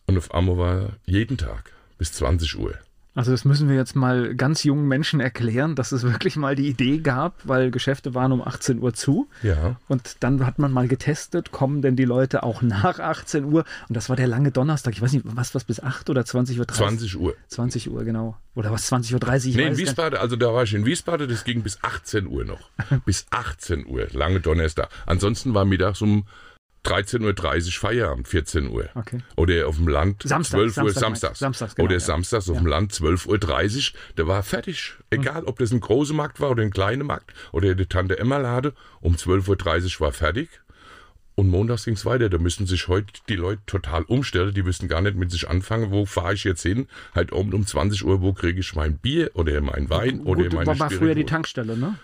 und 0.06 0.18
auf 0.18 0.32
einmal 0.32 0.58
war 0.58 0.92
jeden 1.06 1.38
Tag 1.38 1.72
bis 1.98 2.12
20 2.12 2.58
Uhr. 2.58 2.74
Also 3.14 3.30
das 3.30 3.44
müssen 3.44 3.68
wir 3.68 3.76
jetzt 3.76 3.94
mal 3.94 4.34
ganz 4.34 4.64
jungen 4.64 4.88
Menschen 4.88 5.20
erklären, 5.20 5.76
dass 5.76 5.92
es 5.92 6.02
wirklich 6.02 6.36
mal 6.36 6.56
die 6.56 6.68
Idee 6.68 6.98
gab, 6.98 7.34
weil 7.44 7.70
Geschäfte 7.70 8.14
waren 8.14 8.32
um 8.32 8.42
18 8.42 8.80
Uhr 8.80 8.92
zu. 8.92 9.28
Ja. 9.42 9.76
Und 9.86 10.16
dann 10.20 10.44
hat 10.44 10.58
man 10.58 10.72
mal 10.72 10.88
getestet, 10.88 11.52
kommen 11.52 11.80
denn 11.80 11.94
die 11.94 12.04
Leute 12.04 12.42
auch 12.42 12.60
nach 12.62 12.98
18 12.98 13.44
Uhr? 13.44 13.64
Und 13.88 13.96
das 13.96 14.08
war 14.08 14.16
der 14.16 14.26
lange 14.26 14.50
Donnerstag. 14.50 14.94
Ich 14.94 15.02
weiß 15.02 15.12
nicht, 15.12 15.24
was 15.24 15.54
was 15.54 15.64
bis 15.64 15.80
8 15.80 16.10
oder 16.10 16.24
20 16.24 16.58
Uhr? 16.58 16.66
20 16.66 17.16
Uhr. 17.16 17.36
20 17.48 17.90
Uhr, 17.90 18.04
genau. 18.04 18.36
Oder 18.56 18.72
was, 18.72 18.90
20.30 18.92 19.14
Uhr? 19.14 19.34
Ich 19.34 19.56
Nee, 19.56 19.66
in. 19.66 19.76
Wiesbaden, 19.76 20.18
also 20.18 20.36
da 20.36 20.52
war 20.52 20.64
ich 20.64 20.74
in 20.74 20.84
Wiesbaden, 20.84 21.28
das 21.28 21.44
ging 21.44 21.62
bis 21.62 21.82
18 21.82 22.26
Uhr 22.26 22.44
noch. 22.44 22.70
bis 23.04 23.26
18 23.30 23.86
Uhr, 23.86 24.08
lange 24.12 24.40
Donnerstag. 24.40 24.88
Ansonsten 25.06 25.54
war 25.54 25.64
mittags 25.64 26.02
um 26.02 26.24
13.30 26.84 27.66
Uhr 27.66 27.72
Feierabend, 27.72 28.28
14 28.28 28.68
Uhr. 28.68 28.88
Okay. 28.94 29.18
Oder 29.36 29.66
auf 29.68 29.76
dem 29.76 29.88
Land 29.88 30.22
Samstag, 30.24 30.58
12 30.58 30.76
Uhr, 30.76 30.90
Samstag, 30.90 30.96
samstags. 30.96 31.38
Samstags, 31.38 31.74
genau, 31.74 31.86
oder 31.86 31.94
ja. 31.94 32.00
samstags 32.00 32.48
auf 32.48 32.56
Ja. 32.56 32.62
dem 32.62 32.66
Land 32.66 32.92
12.30 32.92 33.92
Uhr, 33.92 33.98
der 34.18 34.26
war 34.26 34.42
fertig. 34.42 34.94
Egal, 35.10 35.44
ob 35.44 35.58
das 35.58 35.72
ein 35.72 35.80
großer 35.80 36.14
Markt 36.14 36.40
war 36.40 36.50
oder 36.50 36.62
ein 36.62 36.70
kleiner 36.70 37.04
Markt 37.04 37.32
oder 37.52 37.74
die 37.74 37.86
Tante 37.86 38.18
Emma 38.18 38.36
Lade, 38.38 38.74
um 39.00 39.14
12.30 39.16 39.94
Uhr 39.94 40.00
war 40.06 40.12
fertig. 40.12 40.48
Und 41.36 41.48
montags 41.48 41.84
ging's 41.84 42.04
weiter. 42.06 42.28
Da 42.28 42.38
müssen 42.38 42.66
sich 42.66 42.86
heute 42.86 43.12
die 43.28 43.34
Leute 43.34 43.60
total 43.66 44.02
umstellen. 44.04 44.54
Die 44.54 44.64
wüssten 44.64 44.86
gar 44.86 45.00
nicht 45.00 45.16
mit 45.16 45.32
sich 45.32 45.48
anfangen, 45.48 45.90
wo 45.90 46.06
fahre 46.06 46.34
ich 46.34 46.44
jetzt 46.44 46.62
hin? 46.62 46.86
Halt 47.12 47.32
um, 47.32 47.52
um 47.52 47.66
20 47.66 48.04
Uhr, 48.04 48.22
wo 48.22 48.32
kriege 48.32 48.60
ich 48.60 48.76
mein 48.76 48.98
Bier 48.98 49.32
oder 49.34 49.60
mein 49.60 49.90
Wein 49.90 50.20
oder 50.20 50.44
Gut, 50.44 50.52
meine 50.52 50.78
war, 50.78 50.90
früher 50.90 51.16
die? 51.16 51.24
Tankstelle, 51.24 51.76
ne? 51.76 51.98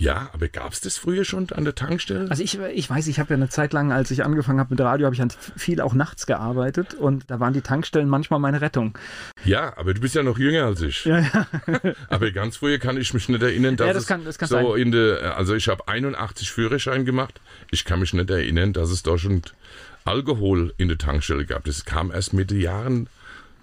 Ja, 0.00 0.30
aber 0.32 0.48
gab's 0.48 0.80
das 0.80 0.96
früher 0.96 1.24
schon 1.26 1.48
an 1.50 1.64
der 1.64 1.74
Tankstelle? 1.74 2.28
Also 2.30 2.42
ich, 2.42 2.58
ich 2.58 2.88
weiß, 2.88 3.06
ich 3.06 3.20
habe 3.20 3.30
ja 3.30 3.36
eine 3.36 3.50
Zeit 3.50 3.72
lang, 3.74 3.92
als 3.92 4.10
ich 4.10 4.24
angefangen 4.24 4.58
habe 4.58 4.70
mit 4.74 4.80
Radio, 4.80 5.04
habe 5.06 5.14
ich 5.14 5.22
viel 5.56 5.80
auch 5.82 5.92
nachts 5.94 6.26
gearbeitet 6.26 6.94
und 6.94 7.30
da 7.30 7.38
waren 7.38 7.52
die 7.52 7.60
Tankstellen 7.60 8.08
manchmal 8.08 8.40
meine 8.40 8.60
Rettung. 8.62 8.96
Ja, 9.44 9.76
aber 9.76 9.92
du 9.94 10.00
bist 10.00 10.14
ja 10.14 10.22
noch 10.22 10.38
jünger 10.38 10.64
als 10.64 10.80
ich. 10.80 11.04
Ja, 11.04 11.18
ja. 11.20 11.46
Aber 12.08 12.30
ganz 12.30 12.56
früher 12.56 12.78
kann 12.78 12.96
ich 12.96 13.12
mich 13.14 13.28
nicht 13.28 13.42
erinnern, 13.42 13.76
dass 13.76 13.86
Ja, 13.86 13.92
das 13.92 14.02
es 14.04 14.08
kann- 14.08 14.24
das 14.24 14.38
kann 14.38 14.48
so 14.48 14.72
sein. 14.72 14.80
in 14.82 14.90
der, 14.92 15.36
also 15.36 15.54
ich 15.54 15.68
habe 15.68 15.86
81 15.86 16.50
Führerschein 16.50 17.04
gemacht. 17.04 17.40
Ich 17.70 17.84
kann 17.84 18.00
mich 18.00 18.12
nicht 18.14 18.30
erinnern, 18.30 18.72
dass 18.72 18.90
es 18.90 19.02
da 19.02 19.18
schon 19.18 19.42
Alkohol 20.04 20.72
in 20.78 20.88
der 20.88 20.98
Tankstelle 20.98 21.44
gab. 21.44 21.64
Das 21.64 21.84
kam 21.84 22.10
erst 22.10 22.32
mit 22.32 22.50
den 22.50 22.60
Jahren 22.60 23.08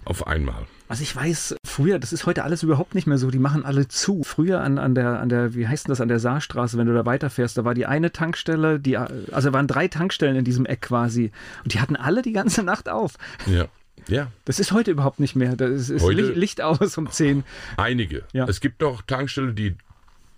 auf 0.04 0.26
einmal. 0.26 0.66
Also 0.88 1.02
ich 1.02 1.14
weiß, 1.14 1.56
früher, 1.66 1.98
das 1.98 2.12
ist 2.14 2.24
heute 2.24 2.44
alles 2.44 2.62
überhaupt 2.62 2.94
nicht 2.94 3.06
mehr 3.06 3.18
so, 3.18 3.30
die 3.30 3.38
machen 3.38 3.64
alle 3.64 3.88
zu. 3.88 4.22
Früher 4.24 4.62
an, 4.62 4.78
an 4.78 4.94
der, 4.94 5.20
an 5.20 5.28
der, 5.28 5.54
wie 5.54 5.68
heißt 5.68 5.86
denn 5.86 5.90
das, 5.90 6.00
an 6.00 6.08
der 6.08 6.18
Saarstraße, 6.18 6.78
wenn 6.78 6.86
du 6.86 6.94
da 6.94 7.04
weiterfährst, 7.04 7.58
da 7.58 7.64
war 7.64 7.74
die 7.74 7.84
eine 7.86 8.10
Tankstelle, 8.10 8.80
die, 8.80 8.96
also 8.96 9.52
waren 9.52 9.66
drei 9.66 9.88
Tankstellen 9.88 10.36
in 10.36 10.44
diesem 10.44 10.64
Eck 10.66 10.80
quasi. 10.82 11.30
Und 11.62 11.74
die 11.74 11.80
hatten 11.80 11.94
alle 11.96 12.22
die 12.22 12.32
ganze 12.32 12.62
Nacht 12.62 12.88
auf. 12.88 13.14
Ja. 13.46 13.66
Ja, 14.06 14.28
Das 14.46 14.60
ist 14.60 14.72
heute 14.72 14.92
überhaupt 14.92 15.20
nicht 15.20 15.34
mehr. 15.36 15.56
Das 15.56 15.90
ist 15.90 16.02
Heute- 16.02 16.22
Licht, 16.32 16.62
aus 16.62 16.96
um 16.96 17.10
10. 17.10 17.44
einige. 17.76 18.22
Ja. 18.32 18.46
Es 18.48 18.60
gibt 18.60 18.80
noch 18.80 19.02
Tankstellen, 19.02 19.54
die 19.56 19.74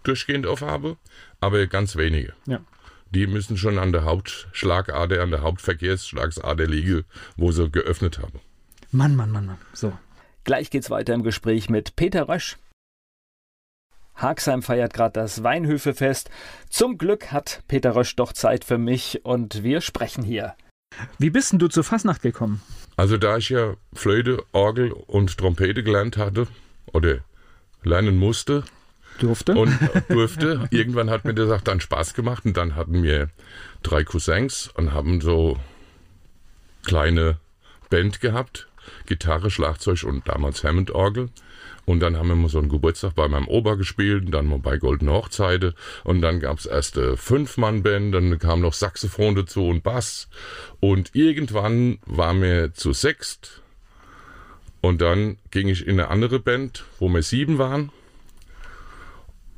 durchgehend 0.02 0.46
auf 0.46 0.62
haben, 0.62 0.96
aber 1.40 1.64
ganz 1.68 1.94
wenige. 1.94 2.32
Ja. 2.46 2.58
Die 3.10 3.26
müssen 3.26 3.56
schon 3.56 3.78
an 3.78 3.92
der 3.92 4.04
Hauptschlagader, 4.04 5.22
an 5.22 5.30
der 5.30 5.42
Hauptverkehrsschlagader 5.42 6.66
liegen, 6.66 7.04
wo 7.36 7.52
sie 7.52 7.68
geöffnet 7.70 8.18
haben. 8.18 8.40
Mann, 8.92 9.14
Mann, 9.14 9.30
Mann, 9.30 9.46
Mann. 9.46 9.58
So. 9.72 9.92
Gleich 10.50 10.70
geht's 10.70 10.90
weiter 10.90 11.14
im 11.14 11.22
Gespräch 11.22 11.70
mit 11.70 11.94
Peter 11.94 12.28
Rösch. 12.28 12.56
Haxheim 14.16 14.62
feiert 14.62 14.92
gerade 14.92 15.12
das 15.12 15.44
Weinhöfefest. 15.44 16.28
Zum 16.68 16.98
Glück 16.98 17.30
hat 17.30 17.62
Peter 17.68 17.94
Rösch 17.94 18.16
doch 18.16 18.32
Zeit 18.32 18.64
für 18.64 18.76
mich 18.76 19.24
und 19.24 19.62
wir 19.62 19.80
sprechen 19.80 20.24
hier. 20.24 20.56
Wie 21.18 21.30
bist 21.30 21.52
denn 21.52 21.60
du 21.60 21.68
zur 21.68 21.84
Fasnacht 21.84 22.22
gekommen? 22.22 22.62
Also 22.96 23.16
da 23.16 23.36
ich 23.36 23.50
ja 23.50 23.74
Flöte, 23.92 24.42
Orgel 24.50 24.90
und 24.90 25.38
Trompete 25.38 25.84
gelernt 25.84 26.16
hatte 26.16 26.48
oder 26.86 27.18
lernen 27.84 28.18
musste 28.18 28.64
Durfte? 29.20 29.54
und 29.54 29.78
durfte, 30.08 30.66
irgendwann 30.72 31.10
hat 31.10 31.24
mir 31.24 31.34
das 31.34 31.48
auch 31.52 31.62
dann 31.62 31.80
Spaß 31.80 32.14
gemacht 32.14 32.44
und 32.44 32.56
dann 32.56 32.74
hatten 32.74 33.04
wir 33.04 33.30
drei 33.84 34.02
Cousins 34.02 34.68
und 34.74 34.92
haben 34.92 35.20
so 35.20 35.60
kleine 36.82 37.38
Band 37.88 38.20
gehabt, 38.20 38.66
Gitarre, 39.06 39.50
Schlagzeug 39.50 40.04
und 40.04 40.28
damals 40.28 40.64
Hammond-Orgel. 40.64 41.30
Und 41.86 42.00
dann 42.00 42.16
haben 42.16 42.28
wir 42.28 42.36
mal 42.36 42.48
so 42.48 42.58
einen 42.58 42.68
Geburtstag 42.68 43.14
bei 43.14 43.26
meinem 43.26 43.48
Opa 43.48 43.74
gespielt, 43.74 44.26
und 44.26 44.32
dann 44.32 44.46
mal 44.46 44.58
bei 44.58 44.78
Goldene 44.78 45.12
Hochzeiten. 45.12 45.74
Und 46.04 46.20
dann 46.20 46.40
gab's 46.40 46.66
erst 46.66 46.98
eine 46.98 47.16
Fünf-Mann-Band, 47.16 48.14
dann 48.14 48.38
kam 48.38 48.60
noch 48.60 48.74
Saxophon 48.74 49.34
dazu 49.34 49.66
und 49.66 49.82
Bass. 49.82 50.28
Und 50.78 51.10
irgendwann 51.14 51.98
waren 52.06 52.42
wir 52.42 52.74
zu 52.74 52.92
sechst. 52.92 53.62
Und 54.80 55.00
dann 55.00 55.38
ging 55.50 55.68
ich 55.68 55.86
in 55.86 56.00
eine 56.00 56.08
andere 56.08 56.38
Band, 56.38 56.84
wo 56.98 57.08
wir 57.08 57.22
sieben 57.22 57.58
waren. 57.58 57.90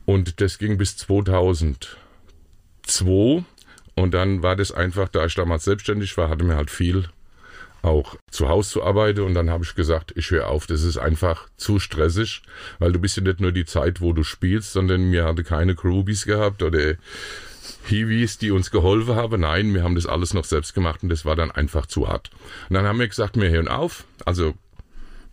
Und 0.04 0.40
das 0.40 0.58
ging 0.58 0.78
bis 0.78 0.96
2002. 0.96 3.44
Und 3.94 4.14
dann 4.14 4.42
war 4.42 4.56
das 4.56 4.72
einfach, 4.72 5.08
da 5.08 5.26
ich 5.26 5.34
damals 5.34 5.64
selbstständig 5.64 6.16
war, 6.16 6.28
hatte 6.28 6.44
mir 6.44 6.56
halt 6.56 6.70
viel 6.70 7.08
auch 7.82 8.16
zu 8.30 8.48
Hause 8.48 8.70
zu 8.70 8.82
arbeiten. 8.82 9.20
Und 9.20 9.34
dann 9.34 9.50
habe 9.50 9.64
ich 9.64 9.74
gesagt, 9.74 10.12
ich 10.16 10.30
höre 10.30 10.48
auf, 10.48 10.66
das 10.66 10.82
ist 10.82 10.98
einfach 10.98 11.48
zu 11.56 11.78
stressig, 11.78 12.42
weil 12.78 12.92
du 12.92 12.98
bist 12.98 13.16
ja 13.16 13.22
nicht 13.22 13.40
nur 13.40 13.52
die 13.52 13.64
Zeit, 13.64 14.00
wo 14.00 14.12
du 14.12 14.22
spielst, 14.22 14.72
sondern 14.72 15.10
mir 15.10 15.24
hatte 15.24 15.44
keine 15.44 15.74
Groupies 15.74 16.24
gehabt 16.24 16.62
oder 16.62 16.94
Hiwis, 17.86 18.38
die 18.38 18.50
uns 18.50 18.70
geholfen 18.70 19.16
haben. 19.16 19.40
Nein, 19.40 19.74
wir 19.74 19.82
haben 19.82 19.96
das 19.96 20.06
alles 20.06 20.34
noch 20.34 20.44
selbst 20.44 20.74
gemacht 20.74 21.02
und 21.02 21.08
das 21.08 21.24
war 21.24 21.36
dann 21.36 21.50
einfach 21.50 21.86
zu 21.86 22.08
hart. 22.08 22.30
Und 22.68 22.74
dann 22.74 22.86
haben 22.86 22.98
wir 22.98 23.08
gesagt, 23.08 23.38
wir 23.38 23.50
hören 23.50 23.68
auf. 23.68 24.04
Also 24.24 24.54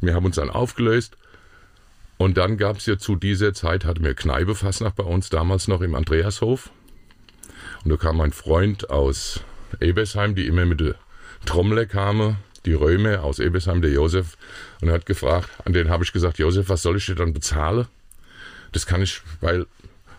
wir 0.01 0.15
haben 0.15 0.25
uns 0.25 0.36
dann 0.36 0.50
aufgelöst. 0.50 1.15
Und 2.18 2.38
dann 2.38 2.58
gab 2.58 2.77
es 2.77 2.86
ja 2.86 2.98
zu 2.98 3.15
dieser 3.15 3.53
Zeit, 3.53 3.86
hatten 3.86 4.03
wir 4.03 4.13
Kneipe 4.13 4.53
Fassnacht 4.53 4.98
bei 4.98 5.03
uns, 5.03 5.29
damals 5.29 5.68
noch 5.68 5.82
im 5.82 5.96
Andreashof. 5.96 6.70
Und 7.86 7.91
da 7.91 7.98
kam 7.98 8.18
mein 8.18 8.34
Freund 8.34 8.89
aus 8.89 9.41
Ebersheim, 9.79 10.36
die 10.36 10.48
immer 10.48 10.65
mit 10.65 10.82
der 10.82 10.96
Trommler 11.46 11.86
kam, 11.86 12.38
die 12.65 12.74
Röme 12.74 13.22
aus 13.22 13.39
Ebersheim, 13.39 13.81
der 13.81 13.91
Josef, 13.91 14.38
und 14.81 14.89
er 14.89 14.96
hat 14.96 15.05
gefragt, 15.05 15.50
an 15.65 15.74
den 15.74 15.89
habe 15.89 16.03
ich 16.03 16.13
gesagt, 16.13 16.39
Josef, 16.39 16.69
was 16.69 16.81
soll 16.81 16.98
ich 16.98 17.05
dir 17.05 17.15
dann 17.15 17.34
bezahlen? 17.34 17.88
Das 18.72 18.86
kann 18.86 19.01
ich, 19.01 19.22
weil, 19.41 19.65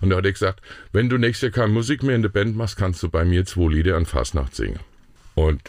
und 0.00 0.10
da 0.10 0.16
hat 0.16 0.24
er 0.24 0.32
gesagt, 0.32 0.60
wenn 0.92 1.08
du 1.08 1.18
nächstes 1.18 1.48
Jahr 1.48 1.64
keine 1.64 1.72
Musik 1.72 2.02
mehr 2.02 2.16
in 2.16 2.22
der 2.22 2.30
Band 2.30 2.56
machst, 2.56 2.76
kannst 2.76 3.02
du 3.02 3.08
bei 3.08 3.24
mir 3.24 3.44
zwei 3.44 3.70
Lieder 3.70 3.96
an 3.96 4.06
Fastnacht 4.06 4.54
singen. 4.54 4.80
Und 5.34 5.60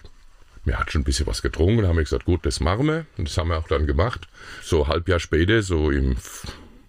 wir 0.64 0.78
hatten 0.78 0.92
schon 0.92 1.02
ein 1.02 1.06
bisschen 1.06 1.28
was 1.28 1.42
getrunken 1.42 1.80
und 1.80 1.88
haben 1.88 1.98
wir 1.98 2.04
gesagt, 2.04 2.26
gut, 2.26 2.46
das 2.46 2.60
machen 2.60 2.88
wir. 2.88 3.06
Und 3.18 3.28
das 3.28 3.38
haben 3.38 3.50
wir 3.50 3.58
auch 3.58 3.68
dann 3.68 3.88
gemacht. 3.88 4.28
So 4.62 4.84
ein 4.84 4.90
halb 4.90 5.08
Jahr 5.08 5.20
später, 5.20 5.62
so 5.64 5.92
im 5.92 6.18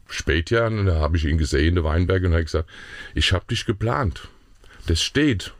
Spätjahr, 0.09 0.69
und 0.69 0.87
da 0.87 0.97
habe 0.97 1.17
ich 1.17 1.25
ihn 1.25 1.39
gesehen, 1.39 1.75
der 1.75 1.85
Weinberg, 1.85 2.23
und 2.25 2.33
habe 2.33 2.45
gesagt, 2.45 2.69
ich 3.15 3.33
habe 3.33 3.47
dich 3.49 3.65
geplant. 3.65 4.29
Das 4.87 5.03
steht. 5.03 5.55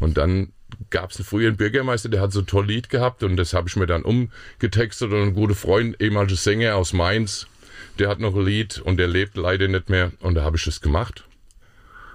Und 0.00 0.16
dann 0.18 0.52
gab 0.90 1.10
es 1.10 1.18
einen 1.18 1.26
früheren 1.26 1.56
Bürgermeister, 1.56 2.08
der 2.08 2.20
hat 2.20 2.32
so 2.32 2.40
ein 2.40 2.46
tolles 2.46 2.68
Lied 2.68 2.88
gehabt 2.88 3.22
und 3.22 3.36
das 3.36 3.54
habe 3.54 3.68
ich 3.68 3.76
mir 3.76 3.86
dann 3.86 4.02
umgetextet 4.02 5.12
und 5.12 5.22
ein 5.22 5.34
guter 5.34 5.54
Freund, 5.54 6.00
ehemaliger 6.00 6.36
Sänger 6.36 6.76
aus 6.76 6.92
Mainz, 6.92 7.46
der 7.98 8.08
hat 8.08 8.20
noch 8.20 8.34
ein 8.34 8.44
Lied 8.44 8.78
und 8.78 8.96
der 8.96 9.08
lebt 9.08 9.36
leider 9.36 9.68
nicht 9.68 9.88
mehr 9.88 10.12
und 10.20 10.34
da 10.34 10.42
habe 10.42 10.56
ich 10.56 10.64
das 10.64 10.80
gemacht. 10.80 11.24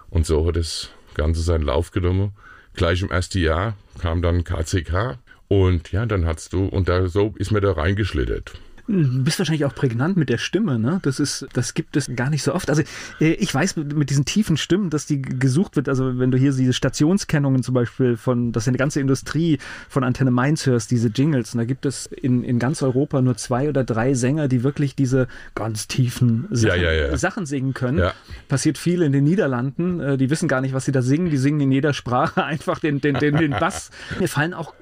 Und 0.10 0.26
so 0.26 0.48
hat 0.48 0.56
das 0.56 0.90
Ganze 1.14 1.42
seinen 1.42 1.64
Lauf 1.64 1.92
genommen. 1.92 2.34
Gleich 2.74 3.02
im 3.02 3.12
ersten 3.12 3.40
Jahr 3.40 3.76
kam 4.00 4.22
dann 4.22 4.44
KCK 4.44 5.18
und 5.48 5.92
ja, 5.92 6.06
dann 6.06 6.26
hast 6.26 6.54
du, 6.54 6.66
und 6.66 6.90
da 6.90 7.08
so 7.08 7.34
ist 7.38 7.52
mir 7.52 7.62
da 7.62 7.72
reingeschlittert. 7.72 8.54
Du 8.88 9.24
bist 9.24 9.38
wahrscheinlich 9.40 9.66
auch 9.66 9.76
prägnant 9.76 10.16
mit 10.16 10.30
der 10.30 10.38
Stimme, 10.38 10.80
ne? 10.80 11.00
Das 11.04 11.20
ist, 11.20 11.46
das 11.54 11.74
gibt 11.74 11.98
es 11.98 12.10
gar 12.16 12.30
nicht 12.30 12.44
so 12.44 12.54
oft. 12.54 12.70
Also 12.70 12.84
äh, 13.20 13.32
ich 13.34 13.54
weiß 13.54 13.76
mit, 13.76 14.10
diesen 14.10 14.24
tiefen 14.24 14.56
Stimmen, 14.56 14.90
dass 14.90 15.06
die 15.06 15.22
gesucht 15.22 15.76
wird. 15.76 15.90
Also 15.90 16.18
wenn 16.20 16.32
du 16.32 16.38
hier 16.38 16.54
diese 16.54 16.72
Stationskennungen 16.74 17.64
zum 17.64 17.74
Beispiel 17.74 18.16
von, 18.16 18.54
dass 18.54 18.68
eine 18.68 18.78
ganze 18.78 19.02
Industrie 19.02 19.58
von 19.90 20.04
Antenne 20.06 20.32
Mainz 20.32 20.66
hörst, 20.66 20.90
diese 20.92 21.10
Jingles, 21.10 21.54
und 21.54 21.58
da 21.58 21.66
gibt 21.66 21.86
es 21.86 22.06
in, 22.08 22.44
in 22.44 22.60
ganz 22.60 22.82
Europa 22.82 23.22
nur 23.22 23.36
zwei 23.36 23.68
oder 23.68 23.84
drei 23.84 24.14
Sänger, 24.14 24.48
die 24.48 24.64
wirklich 24.64 24.96
diese 24.96 25.28
ganz 25.54 25.88
tiefen 25.88 26.48
Sachen, 26.52 26.82
Ja, 26.82 26.92
ja, 26.92 27.08
ja. 27.10 27.18
Sachen 27.18 27.46
singen 27.46 27.74
können. 27.74 28.00
Passiert 28.48 28.78
viel 28.78 29.02
in 29.02 29.12
den 29.12 29.26
Niederlanden. 29.26 30.00
Äh, 30.00 30.18
Die 30.18 30.30
wissen 30.30 30.48
gar 30.48 30.62
nicht, 30.62 30.74
was 30.74 30.86
sie 30.86 30.92
da 30.94 31.02
singen. 31.02 31.30
Die 31.30 31.38
singen 31.38 31.60
in 31.60 31.72
jeder 31.72 31.94
Sprache 31.94 32.44
einfach 32.46 32.80
den, 32.80 33.02
den, 33.02 33.16
den, 33.16 33.36
den 33.36 33.52
Bass. 33.52 33.92
Mir 34.20 34.30
fallen 34.30 34.54
auch 34.54 34.74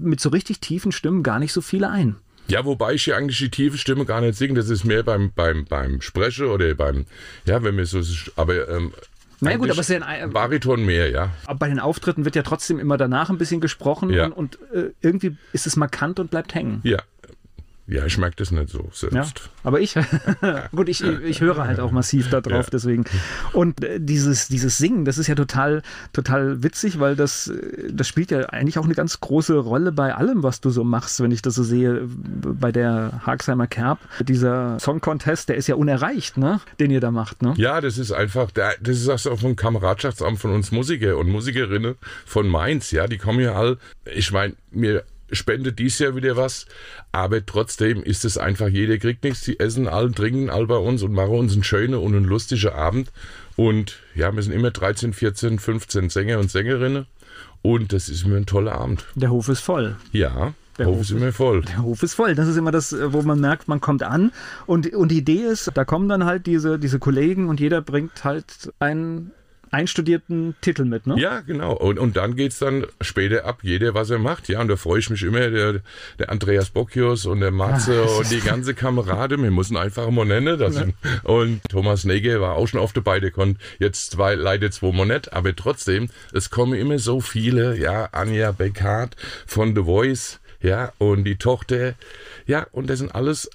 mit 0.00 0.20
so 0.20 0.30
richtig 0.30 0.60
tiefen 0.60 0.92
Stimmen 0.92 1.22
gar 1.22 1.38
nicht 1.38 1.52
so 1.52 1.60
viele 1.60 1.90
ein. 1.90 2.16
Ja, 2.50 2.64
wobei 2.64 2.94
ich 2.94 3.04
hier 3.04 3.16
eigentlich 3.16 3.38
die 3.38 3.50
tiefe 3.50 3.78
Stimme 3.78 4.04
gar 4.04 4.20
nicht 4.20 4.36
singe. 4.36 4.54
Das 4.54 4.68
ist 4.68 4.84
mehr 4.84 5.02
beim, 5.02 5.32
beim, 5.34 5.64
beim 5.64 6.00
Sprechen 6.00 6.46
oder 6.46 6.74
beim, 6.74 7.06
ja, 7.44 7.62
wenn 7.62 7.74
mir 7.76 7.86
so, 7.86 8.00
aber, 8.36 8.68
ähm, 8.68 8.92
Na 9.40 9.56
gut, 9.56 9.70
aber 9.70 9.80
es 9.80 9.88
ist 9.88 9.98
ja 10.00 10.04
ein, 10.04 10.32
Bariton 10.32 10.84
mehr, 10.84 11.10
ja. 11.10 11.30
Aber 11.46 11.58
bei 11.60 11.68
den 11.68 11.80
Auftritten 11.80 12.24
wird 12.24 12.36
ja 12.36 12.42
trotzdem 12.42 12.78
immer 12.78 12.96
danach 12.96 13.30
ein 13.30 13.38
bisschen 13.38 13.60
gesprochen 13.60 14.10
Ja. 14.10 14.26
und, 14.26 14.32
und 14.32 14.58
äh, 14.72 14.90
irgendwie 15.00 15.36
ist 15.52 15.66
es 15.66 15.76
markant 15.76 16.18
und 16.20 16.30
bleibt 16.30 16.54
hängen. 16.54 16.80
Ja. 16.84 16.98
Ja, 17.92 18.06
ich 18.06 18.16
merke 18.18 18.36
das 18.36 18.52
nicht 18.52 18.68
so 18.70 18.78
Ja, 18.78 19.24
selbst. 19.24 19.50
aber 19.64 19.80
ich, 19.80 19.96
gut, 20.74 20.88
ich, 20.88 21.02
ich 21.02 21.40
höre 21.40 21.66
halt 21.66 21.80
auch 21.80 21.90
massiv 21.90 22.30
da 22.30 22.40
drauf, 22.40 22.66
Ja. 22.66 22.70
deswegen. 22.72 23.04
Und 23.52 23.82
äh, 23.84 23.98
dieses, 24.00 24.46
dieses 24.46 24.78
Singen, 24.78 25.04
das 25.04 25.18
ist 25.18 25.26
ja 25.26 25.34
total, 25.34 25.82
total 26.12 26.62
witzig, 26.62 27.00
weil 27.00 27.16
das, 27.16 27.48
äh, 27.48 27.92
das 27.92 28.06
spielt 28.06 28.30
ja 28.30 28.40
eigentlich 28.50 28.78
auch 28.78 28.84
eine 28.84 28.94
ganz 28.94 29.18
große 29.18 29.56
Rolle 29.58 29.90
bei 29.90 30.14
allem, 30.14 30.44
was 30.44 30.60
du 30.60 30.70
so 30.70 30.84
machst, 30.84 31.20
wenn 31.20 31.32
ich 31.32 31.42
das 31.42 31.56
so 31.56 31.64
sehe. 31.64 32.02
Bei 32.06 32.70
der 32.70 33.22
Hagsheimer 33.26 33.66
Kerb, 33.66 33.98
dieser 34.20 34.78
Song 34.78 35.00
Contest, 35.00 35.48
der 35.48 35.56
ist 35.56 35.66
ja 35.66 35.74
unerreicht, 35.74 36.36
ne? 36.36 36.60
Den 36.78 36.92
ihr 36.92 37.00
da 37.00 37.10
macht, 37.10 37.42
ne? 37.42 37.54
Ja, 37.56 37.80
das 37.80 37.98
ist 37.98 38.12
einfach, 38.12 38.52
da- 38.52 38.70
das 38.80 38.98
ist 39.00 39.26
auch 39.26 39.38
vom 39.40 39.56
Kameradschaftsamt 39.56 40.38
von 40.38 40.52
uns 40.52 40.70
Musiker 40.70 41.16
und 41.18 41.28
Musikerinnen 41.28 41.96
von 42.24 42.46
Mainz, 42.46 42.92
ja, 42.92 43.08
die 43.08 43.18
kommen 43.18 43.40
ja 43.40 43.54
all, 43.54 43.78
ich 44.14 44.30
meine, 44.30 44.54
mir 44.70 45.02
spendet 45.32 45.78
dies 45.78 45.98
Jahr 45.98 46.16
wieder 46.16 46.36
was, 46.36 46.66
aber 47.12 47.44
trotzdem 47.44 48.02
ist 48.02 48.24
es 48.24 48.38
einfach, 48.38 48.68
jeder 48.68 48.98
kriegt 48.98 49.24
nichts, 49.24 49.42
die 49.42 49.60
essen 49.60 49.88
all, 49.88 50.10
trinken 50.12 50.50
all 50.50 50.66
bei 50.66 50.76
uns 50.76 51.02
und 51.02 51.12
machen 51.12 51.34
uns 51.34 51.52
einen 51.52 51.64
schönen 51.64 51.94
und 51.94 52.14
einen 52.14 52.24
lustigen 52.24 52.70
Abend 52.70 53.12
und 53.56 53.98
ja, 54.14 54.34
wir 54.34 54.42
sind 54.42 54.52
immer 54.52 54.70
13, 54.70 55.12
14, 55.12 55.58
15 55.58 56.08
Sänger 56.08 56.38
und 56.38 56.50
Sängerinnen 56.50 57.06
Und 57.62 57.92
das 57.92 58.08
ist 58.08 58.26
mir 58.26 58.36
ein 58.36 58.46
toller 58.46 58.72
Abend. 58.72 59.04
Der 59.14 59.30
Hof 59.30 59.48
ist 59.48 59.60
voll. 59.60 59.96
Ja, 60.12 60.54
Der 60.78 60.86
Hof 60.86 60.96
Hof 60.96 61.02
ist 61.02 61.10
immer 61.10 61.32
voll. 61.32 61.62
Der 61.62 61.82
Hof 61.82 62.02
ist 62.02 62.14
voll. 62.14 62.34
Das 62.34 62.48
ist 62.48 62.56
immer 62.56 62.70
das, 62.70 62.96
wo 62.98 63.20
man 63.22 63.38
merkt, 63.38 63.68
man 63.68 63.80
kommt 63.80 64.02
an. 64.02 64.32
Und, 64.66 64.92
und 64.94 65.10
die 65.10 65.18
Idee 65.18 65.42
ist, 65.42 65.70
da 65.74 65.84
kommen 65.84 66.08
dann 66.08 66.24
halt 66.24 66.46
diese, 66.46 66.78
diese 66.78 66.98
Kollegen 66.98 67.48
und 67.48 67.60
jeder 67.60 67.82
bringt 67.82 68.24
halt 68.24 68.72
einen 68.78 69.32
einstudierten 69.70 70.54
Titel 70.60 70.84
mit, 70.84 71.06
ne? 71.06 71.18
Ja, 71.18 71.40
genau. 71.40 71.72
Und, 71.72 71.98
und 71.98 72.16
dann 72.16 72.36
geht's 72.36 72.58
dann 72.58 72.86
später 73.00 73.44
ab, 73.44 73.60
jeder, 73.62 73.94
was 73.94 74.10
er 74.10 74.18
macht. 74.18 74.48
Ja, 74.48 74.60
und 74.60 74.68
da 74.68 74.76
freue 74.76 74.98
ich 74.98 75.10
mich 75.10 75.22
immer, 75.22 75.48
der, 75.50 75.80
der 76.18 76.30
Andreas 76.30 76.70
Bocchius 76.70 77.26
und 77.26 77.40
der 77.40 77.50
Matze 77.50 78.04
Ah, 78.06 78.18
und 78.18 78.30
die 78.30 78.40
ganze 78.40 78.74
Kamerade. 78.74 79.40
Wir 79.40 79.50
müssen 79.50 79.76
einfach 79.76 80.10
mal 80.10 80.24
nennen. 80.24 80.58
Das 80.58 80.74
sind, 80.74 80.94
und 81.22 81.62
Thomas 81.68 82.04
Neger 82.04 82.40
war 82.40 82.56
auch 82.56 82.66
schon 82.66 82.80
auf 82.80 82.92
der 82.92 83.02
konnte 83.30 83.60
jetzt 83.78 84.12
zwei, 84.12 84.34
leider 84.34 84.70
zwei 84.70 85.04
nicht, 85.04 85.32
aber 85.32 85.54
trotzdem, 85.54 86.08
es 86.32 86.50
kommen 86.50 86.74
immer 86.74 86.98
so 86.98 87.20
viele, 87.20 87.76
ja, 87.76 88.08
Anja 88.12 88.52
Beckhardt 88.52 89.16
von 89.46 89.74
The 89.74 89.82
Voice, 89.82 90.40
ja, 90.60 90.92
und 90.98 91.24
die 91.24 91.36
Tochter, 91.36 91.94
ja, 92.46 92.66
und 92.72 92.88
das 92.88 92.98
sind 92.98 93.14
alles, 93.14 93.50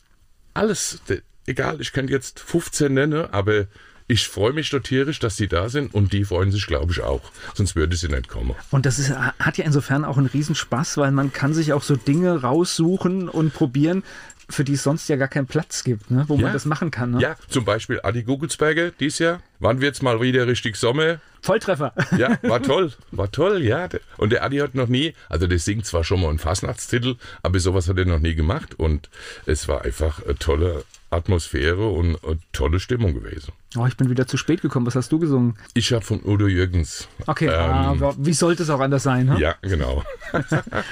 alles, 0.53 1.01
egal, 1.45 1.81
ich 1.81 1.93
könnte 1.93 2.13
jetzt 2.13 2.39
15 2.39 2.93
nennen, 2.93 3.25
aber 3.31 3.67
ich 4.07 4.27
freue 4.27 4.53
mich 4.53 4.69
so 4.69 4.79
tierisch, 4.79 5.19
dass 5.19 5.35
die 5.35 5.47
da 5.47 5.69
sind 5.69 5.93
und 5.93 6.13
die 6.13 6.25
freuen 6.25 6.51
sich, 6.51 6.67
glaube 6.67 6.91
ich, 6.91 7.01
auch. 7.01 7.21
Sonst 7.55 7.75
würde 7.75 7.95
sie 7.95 8.07
nicht 8.07 8.27
kommen. 8.27 8.53
Und 8.71 8.85
das 8.85 9.00
ist, 9.00 9.12
hat 9.12 9.57
ja 9.57 9.65
insofern 9.65 10.05
auch 10.05 10.17
einen 10.17 10.27
Riesenspaß, 10.27 10.97
weil 10.97 11.12
man 11.12 11.33
kann 11.33 11.53
sich 11.53 11.74
auch 11.74 11.81
so 11.83 11.95
Dinge 11.95 12.41
raussuchen 12.41 13.29
und 13.29 13.53
probieren, 13.53 14.03
für 14.47 14.63
die 14.63 14.74
es 14.74 14.83
sonst 14.83 15.07
ja 15.07 15.15
gar 15.15 15.27
keinen 15.27 15.47
Platz 15.47 15.83
gibt, 15.83 16.12
ne? 16.12 16.25
wo 16.27 16.35
Ja. 16.35 16.41
man 16.43 16.53
das 16.53 16.65
machen 16.65 16.91
kann. 16.91 17.12
Ne? 17.12 17.19
Ja, 17.21 17.35
zum 17.50 17.65
Beispiel 17.65 18.00
Adi 18.03 18.21
Gugelsberger 18.21 18.91
dies 18.91 19.17
Jahr. 19.17 19.41
Wann 19.59 19.81
wird's 19.81 20.03
mal 20.03 20.21
wieder 20.21 20.45
richtig 20.45 20.75
Sommer? 20.75 21.19
Volltreffer. 21.41 21.93
Ja, 22.17 22.38
war 22.43 22.62
toll. 22.63 22.93
War 23.09 23.31
toll, 23.31 23.63
ja. 23.63 23.89
Und 24.17 24.31
der 24.31 24.43
Adi 24.43 24.57
hat 24.57 24.75
noch 24.75 24.88
nie, 24.88 25.15
also 25.29 25.47
der 25.47 25.57
singt 25.57 25.88
zwar 25.88 26.03
schon 26.03 26.21
mal 26.21 26.29
einen 26.29 26.38
Fastnachtstitel, 26.38 27.15
aber 27.41 27.59
sowas 27.59 27.89
hat 27.89 27.97
er 27.97 28.05
noch 28.05 28.19
nie 28.19 28.35
gemacht. 28.35 28.75
Und 28.77 29.09
es 29.47 29.67
war 29.67 29.83
einfach 29.83 30.24
eine 30.24 30.38
tolle 30.38 30.83
Atmosphäre 31.09 31.88
und 31.88 32.24
eine 32.24 32.39
tolle 32.51 32.79
Stimmung 32.79 33.13
gewesen. 33.13 33.53
Oh, 33.77 33.85
ich 33.85 33.95
bin 33.95 34.09
wieder 34.09 34.27
zu 34.27 34.38
spät 34.38 34.62
gekommen. 34.62 34.85
Was 34.85 34.95
hast 34.95 35.12
du 35.12 35.19
gesungen? 35.19 35.55
Ich 35.74 35.93
habe 35.93 36.03
von 36.03 36.21
Udo 36.24 36.47
Jürgens. 36.47 37.07
Okay, 37.27 37.47
Ähm, 37.47 37.53
aber 37.53 38.15
wie 38.17 38.33
sollte 38.33 38.63
es 38.63 38.69
auch 38.69 38.79
anders 38.79 39.03
sein? 39.03 39.27
Ne? 39.27 39.39
Ja, 39.39 39.55
genau. 39.62 40.03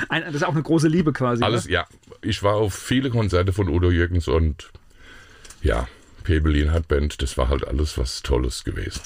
Ein, 0.09 0.23
das 0.25 0.35
ist 0.35 0.43
auch 0.43 0.53
eine 0.53 0.63
große 0.63 0.87
Liebe 0.87 1.13
quasi. 1.13 1.43
Alles, 1.43 1.65
ne? 1.65 1.71
ja. 1.73 1.87
Ich 2.21 2.43
war 2.43 2.55
auf 2.55 2.73
viele 2.73 3.09
Konzerte 3.09 3.53
von 3.53 3.67
Udo 3.67 3.89
Jürgens 3.91 4.27
und 4.27 4.71
ja, 5.61 5.87
Pebelin 6.23 6.71
hat 6.71 6.87
Band, 6.87 7.21
das 7.21 7.37
war 7.37 7.49
halt 7.49 7.67
alles 7.67 7.97
was 7.97 8.21
Tolles 8.21 8.63
gewesen. 8.63 9.01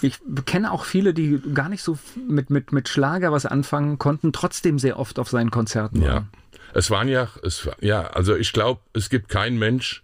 Ich 0.00 0.18
kenne 0.46 0.70
auch 0.70 0.84
viele, 0.84 1.12
die 1.12 1.40
gar 1.52 1.68
nicht 1.68 1.82
so 1.82 1.98
mit, 2.28 2.50
mit, 2.50 2.72
mit 2.72 2.88
Schlager 2.88 3.32
was 3.32 3.44
anfangen 3.44 3.98
konnten, 3.98 4.32
trotzdem 4.32 4.78
sehr 4.78 4.98
oft 4.98 5.18
auf 5.18 5.28
seinen 5.28 5.50
Konzerten 5.50 6.00
Ja. 6.02 6.08
waren. 6.14 6.28
Es 6.74 6.90
waren 6.90 7.08
ja, 7.08 7.28
es 7.42 7.68
ja, 7.80 8.02
also 8.08 8.36
ich 8.36 8.52
glaube, 8.52 8.80
es 8.92 9.08
gibt 9.08 9.28
keinen 9.30 9.58
Mensch, 9.58 10.02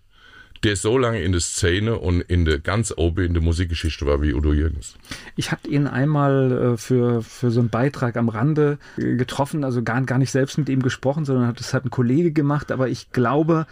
der 0.65 0.77
so 0.77 0.97
lange 0.99 1.23
in 1.23 1.33
der 1.33 1.41
Szene 1.43 1.99
und 1.99 2.21
in 2.23 2.45
der 2.45 2.59
ganz 2.59 2.93
oben 2.97 3.25
in 3.27 3.35
der 3.35 3.43
Musikgeschichte 3.43 4.07
war 4.07 4.23
wie 4.23 4.33
Udo 4.35 4.53
Jürgens. 4.53 4.95
Ich 5.37 5.53
hatte 5.53 5.69
ihn 5.69 5.87
einmal 5.87 6.73
äh, 6.75 6.77
für, 6.77 7.23
für 7.23 7.51
so 7.51 7.61
einen 7.61 7.69
Beitrag 7.69 8.17
am 8.17 8.29
Rande 8.31 8.79
äh, 8.97 9.17
getroffen, 9.17 9.63
also 9.65 9.83
gar, 9.83 10.01
gar 10.03 10.19
nicht 10.19 10.31
selbst 10.31 10.57
mit 10.59 10.69
ihm 10.69 10.83
gesprochen, 10.83 11.25
sondern 11.25 11.47
hat, 11.47 11.61
das 11.61 11.75
hat 11.75 11.85
ein 11.85 11.91
Kollege 11.91 12.33
gemacht, 12.33 12.73
aber 12.73 12.89
ich 12.89 13.13
glaube, 13.13 13.67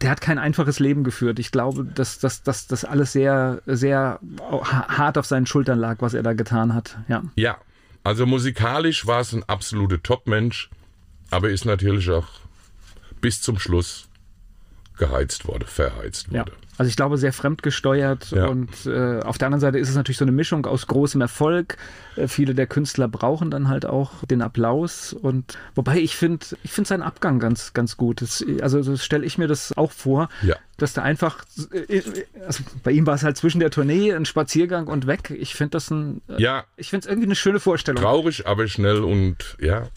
der 0.00 0.10
hat 0.10 0.20
kein 0.20 0.38
einfaches 0.38 0.78
Leben 0.80 1.04
geführt. 1.04 1.38
Ich 1.38 1.50
glaube, 1.52 1.84
dass 1.84 2.18
dass- 2.18 2.42
dass 2.42 2.66
das 2.66 2.84
alles 2.84 3.12
sehr, 3.12 3.60
sehr 3.66 4.18
ha- 4.40 4.88
hart 4.88 5.18
auf 5.18 5.26
seinen 5.26 5.46
Schultern 5.46 5.78
lag, 5.78 5.96
was 6.00 6.14
er 6.14 6.22
da 6.22 6.32
getan 6.32 6.74
hat. 6.74 6.98
Ja. 7.08 7.22
Ja, 7.36 7.58
also 8.04 8.24
musikalisch 8.26 9.06
war 9.06 9.20
es 9.20 9.32
ein 9.34 9.44
absoluter 9.44 10.02
Top-Mensch, 10.02 10.70
aber 11.30 11.50
ist 11.50 11.66
natürlich 11.66 12.08
auch 12.10 12.26
bis 13.20 13.42
zum 13.42 13.58
Schluss 13.58 14.07
geheizt 14.98 15.46
wurde, 15.48 15.66
verheizt 15.66 16.26
Ja. 16.30 16.40
wurde. 16.42 16.52
Also 16.76 16.90
ich 16.90 16.96
glaube, 16.96 17.18
sehr 17.18 17.32
fremdgesteuert 17.32 18.30
Ja. 18.30 18.46
und 18.46 18.86
äh, 18.86 19.18
auf 19.22 19.36
der 19.36 19.46
anderen 19.46 19.60
Seite 19.60 19.78
ist 19.78 19.88
es 19.88 19.96
natürlich 19.96 20.16
so 20.18 20.24
eine 20.24 20.30
Mischung 20.30 20.64
aus 20.64 20.86
großem 20.86 21.20
Erfolg. 21.20 21.76
Äh, 22.14 22.28
viele 22.28 22.54
der 22.54 22.68
Künstler 22.68 23.08
brauchen 23.08 23.50
dann 23.50 23.68
halt 23.68 23.84
auch 23.84 24.12
den 24.30 24.42
Applaus 24.42 25.12
und 25.12 25.58
wobei 25.74 25.98
ich 25.98 26.14
finde, 26.14 26.46
ich 26.62 26.70
finde 26.70 26.86
seinen 26.88 27.02
Abgang 27.02 27.40
ganz, 27.40 27.72
ganz 27.74 27.96
gut. 27.96 28.22
Das, 28.22 28.44
also 28.60 28.80
so 28.82 28.96
stelle 28.96 29.24
ich 29.26 29.38
mir 29.38 29.48
das 29.48 29.76
auch 29.76 29.90
vor, 29.90 30.28
Ja. 30.42 30.54
dass 30.76 30.92
da 30.92 31.02
einfach, 31.02 31.44
äh, 31.72 32.00
also 32.46 32.62
bei 32.84 32.92
ihm 32.92 33.06
war 33.08 33.14
es 33.16 33.24
halt 33.24 33.36
zwischen 33.36 33.58
der 33.58 33.70
Tournee 33.70 34.12
ein 34.14 34.24
Spaziergang 34.24 34.86
und 34.86 35.08
weg. 35.08 35.34
Ich 35.36 35.56
finde 35.56 35.70
das 35.70 35.90
ein, 35.90 36.22
äh, 36.28 36.40
Ja, 36.40 36.64
ich 36.76 36.90
finde 36.90 37.06
es 37.06 37.10
irgendwie 37.10 37.26
eine 37.26 37.34
schöne 37.34 37.58
Vorstellung. 37.58 38.00
traurig, 38.00 38.46
aber 38.46 38.68
schnell 38.68 39.00
und 39.02 39.56
ja, 39.60 39.88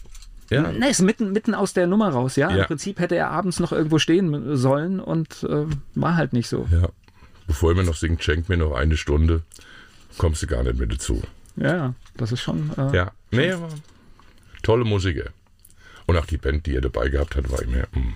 ja, 0.54 0.72
Ne, 0.72 0.88
ist 0.90 1.00
mitten, 1.02 1.32
mitten 1.32 1.54
aus 1.54 1.72
der 1.72 1.86
Nummer 1.86 2.10
raus, 2.10 2.36
ja? 2.36 2.50
Ja. 2.50 2.56
Im 2.62 2.66
Prinzip 2.66 2.98
hätte 2.98 3.16
er 3.16 3.30
abends 3.30 3.60
noch 3.60 3.72
irgendwo 3.72 3.98
stehen 3.98 4.56
sollen 4.56 5.00
und 5.00 5.42
äh, 5.44 5.66
war 5.94 6.16
halt 6.16 6.32
nicht 6.32 6.48
so. 6.48 6.66
ja. 6.70 6.88
Bevor 7.46 7.74
wir 7.76 7.82
noch 7.82 7.96
singt, 7.96 8.22
schenkt 8.22 8.48
mir 8.48 8.56
noch 8.56 8.72
eine 8.72 8.96
Stunde, 8.96 9.42
kommst 10.16 10.42
du 10.42 10.46
gar 10.46 10.62
nicht 10.62 10.78
mehr 10.78 10.86
dazu. 10.86 11.20
Ja, 11.56 11.94
das 12.16 12.32
ist 12.32 12.40
schon. 12.40 12.70
Äh, 12.78 12.96
Ja, 12.96 13.10
nee, 13.30 13.50
aber 13.50 13.68
tolle 14.62 14.84
Musiker. 14.84 15.30
Und 16.06 16.16
auch 16.16 16.24
die 16.26 16.36
Band, 16.38 16.66
die 16.66 16.74
er 16.76 16.80
dabei 16.80 17.08
gehabt 17.08 17.36
hat, 17.36 17.50
war 17.50 17.60
immer 17.62 17.82
mm, 17.92 18.14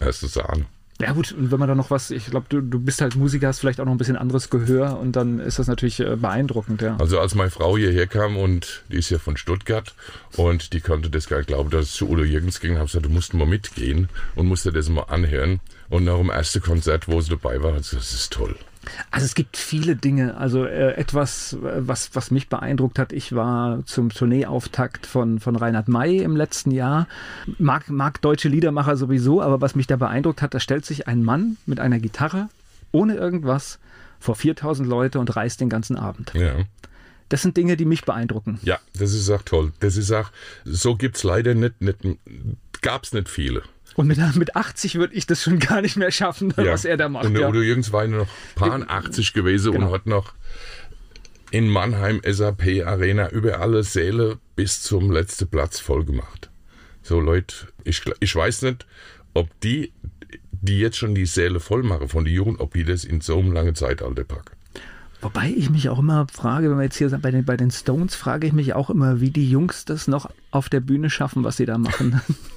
erste 0.00 0.26
Sahne. 0.26 0.66
Ja 1.00 1.12
gut, 1.12 1.32
und 1.32 1.50
wenn 1.50 1.58
man 1.58 1.68
da 1.68 1.74
noch 1.74 1.90
was, 1.90 2.12
ich 2.12 2.26
glaube, 2.26 2.46
du, 2.48 2.60
du 2.60 2.78
bist 2.78 3.00
halt 3.00 3.16
Musiker, 3.16 3.48
hast 3.48 3.58
vielleicht 3.58 3.80
auch 3.80 3.84
noch 3.84 3.92
ein 3.92 3.98
bisschen 3.98 4.16
anderes 4.16 4.48
Gehör 4.48 4.98
und 5.00 5.16
dann 5.16 5.40
ist 5.40 5.58
das 5.58 5.66
natürlich 5.66 5.98
äh, 5.98 6.14
beeindruckend, 6.14 6.82
ja. 6.82 6.96
Also 6.98 7.18
als 7.18 7.34
meine 7.34 7.50
Frau 7.50 7.76
hierher 7.76 8.06
kam 8.06 8.36
und 8.36 8.84
die 8.90 8.98
ist 8.98 9.10
ja 9.10 9.18
von 9.18 9.36
Stuttgart 9.36 9.94
und 10.36 10.72
die 10.72 10.80
konnte 10.80 11.10
das 11.10 11.26
gar 11.26 11.38
nicht 11.38 11.48
glauben, 11.48 11.70
dass 11.70 11.86
es 11.86 11.92
zu 11.94 12.08
Udo 12.08 12.22
Jürgens 12.22 12.60
ging, 12.60 12.76
habe 12.76 12.86
gesagt, 12.86 13.06
du 13.06 13.10
musst 13.10 13.34
mal 13.34 13.46
mitgehen 13.46 14.08
und 14.36 14.46
musst 14.46 14.66
dir 14.66 14.72
das 14.72 14.88
mal 14.88 15.02
anhören. 15.02 15.60
Und 15.88 16.04
nach 16.04 16.16
dem 16.16 16.30
ersten 16.30 16.62
Konzert, 16.62 17.08
wo 17.08 17.20
sie 17.20 17.30
dabei 17.30 17.60
war, 17.62 17.74
hat 17.74 17.84
sie 17.84 17.96
gesagt, 17.96 18.12
das 18.12 18.20
ist 18.20 18.32
toll. 18.32 18.56
Also 19.10 19.24
es 19.24 19.34
gibt 19.34 19.56
viele 19.56 19.96
Dinge, 19.96 20.36
also 20.36 20.64
äh, 20.64 20.94
etwas, 20.94 21.54
äh, 21.54 21.58
was, 21.62 22.14
was 22.14 22.30
mich 22.30 22.48
beeindruckt 22.48 22.98
hat, 22.98 23.12
ich 23.12 23.34
war 23.34 23.84
zum 23.86 24.10
Tourneeauftakt 24.10 25.06
von, 25.06 25.40
von 25.40 25.56
Reinhard 25.56 25.88
May 25.88 26.18
im 26.18 26.36
letzten 26.36 26.70
Jahr, 26.70 27.08
mag, 27.58 27.88
mag 27.88 28.20
deutsche 28.20 28.48
Liedermacher 28.48 28.96
sowieso, 28.96 29.42
aber 29.42 29.60
was 29.60 29.74
mich 29.74 29.86
da 29.86 29.96
beeindruckt 29.96 30.42
hat, 30.42 30.54
da 30.54 30.60
stellt 30.60 30.84
sich 30.84 31.08
ein 31.08 31.22
Mann 31.22 31.56
mit 31.66 31.80
einer 31.80 31.98
Gitarre, 31.98 32.48
ohne 32.92 33.14
irgendwas, 33.14 33.78
vor 34.20 34.34
4000 34.34 34.88
Leute 34.88 35.18
und 35.18 35.34
reist 35.36 35.60
den 35.60 35.68
ganzen 35.68 35.96
Abend. 35.96 36.32
Ja. 36.34 36.54
Das 37.28 37.42
sind 37.42 37.56
Dinge, 37.56 37.76
die 37.76 37.84
mich 37.84 38.04
beeindrucken. 38.04 38.58
Ja, 38.62 38.78
das 38.98 39.12
ist 39.12 39.30
auch 39.30 39.42
toll. 39.42 39.72
Das 39.80 39.96
ist 39.96 40.12
auch, 40.12 40.30
so 40.64 40.94
gibt's 40.94 41.24
leider 41.24 41.54
nicht, 41.54 41.80
nicht 41.80 41.98
gab's 42.80 43.12
nicht 43.12 43.28
viele. 43.28 43.62
Und 43.96 44.06
mit, 44.08 44.18
mit 44.36 44.56
80 44.56 44.96
würde 44.96 45.14
ich 45.14 45.26
das 45.26 45.42
schon 45.42 45.58
gar 45.58 45.80
nicht 45.80 45.96
mehr 45.96 46.10
schaffen, 46.10 46.52
was 46.56 46.84
er 46.84 46.96
da 46.96 47.08
macht. 47.08 47.26
Und 47.26 47.34
der 47.34 47.42
ja. 47.42 47.48
Udo 47.48 47.62
Jürgens 47.62 47.92
war 47.92 48.04
ja 48.04 48.10
noch 48.10 48.28
paar 48.54 48.80
80 48.88 49.32
gewesen 49.32 49.72
Genau. 49.72 49.86
und 49.86 49.92
hat 49.92 50.06
noch 50.06 50.32
in 51.50 51.68
Mannheim 51.68 52.20
SAP 52.28 52.84
Arena 52.84 53.28
über 53.30 53.60
alle 53.60 53.84
Säle 53.84 54.38
bis 54.56 54.82
zum 54.82 55.12
letzten 55.12 55.46
Platz 55.48 55.78
voll 55.78 56.04
gemacht. 56.04 56.50
So 57.02 57.20
Leute, 57.20 57.54
ich, 57.84 58.02
ich 58.18 58.34
weiß 58.34 58.62
nicht, 58.62 58.86
ob 59.34 59.48
die, 59.60 59.92
die 60.50 60.80
jetzt 60.80 60.96
schon 60.96 61.14
die 61.14 61.26
Säle 61.26 61.60
voll 61.60 61.82
machen 61.82 62.08
von 62.08 62.24
den 62.24 62.34
Jugend, 62.34 62.60
ob 62.60 62.74
die 62.74 62.84
das 62.84 63.04
in 63.04 63.20
so 63.20 63.38
einem 63.38 63.52
langen 63.52 63.74
Zeitalter 63.76 64.24
packen. 64.24 64.56
Wobei 65.20 65.48
ich 65.56 65.70
mich 65.70 65.88
auch 65.88 66.00
immer 66.00 66.26
frage, 66.30 66.68
wenn 66.70 66.76
wir 66.76 66.84
jetzt 66.84 66.98
hier 66.98 67.08
sind, 67.08 67.22
bei 67.22 67.30
den, 67.30 67.44
bei 67.44 67.56
den 67.56 67.70
Stones, 67.70 68.14
frage 68.14 68.46
ich 68.46 68.52
mich 68.52 68.74
auch 68.74 68.90
immer, 68.90 69.20
wie 69.20 69.30
die 69.30 69.48
Jungs 69.48 69.84
das 69.84 70.06
noch 70.06 70.28
auf 70.50 70.68
der 70.68 70.80
Bühne 70.80 71.08
schaffen, 71.08 71.44
was 71.44 71.56
sie 71.56 71.66
da 71.66 71.78
machen. 71.78 72.20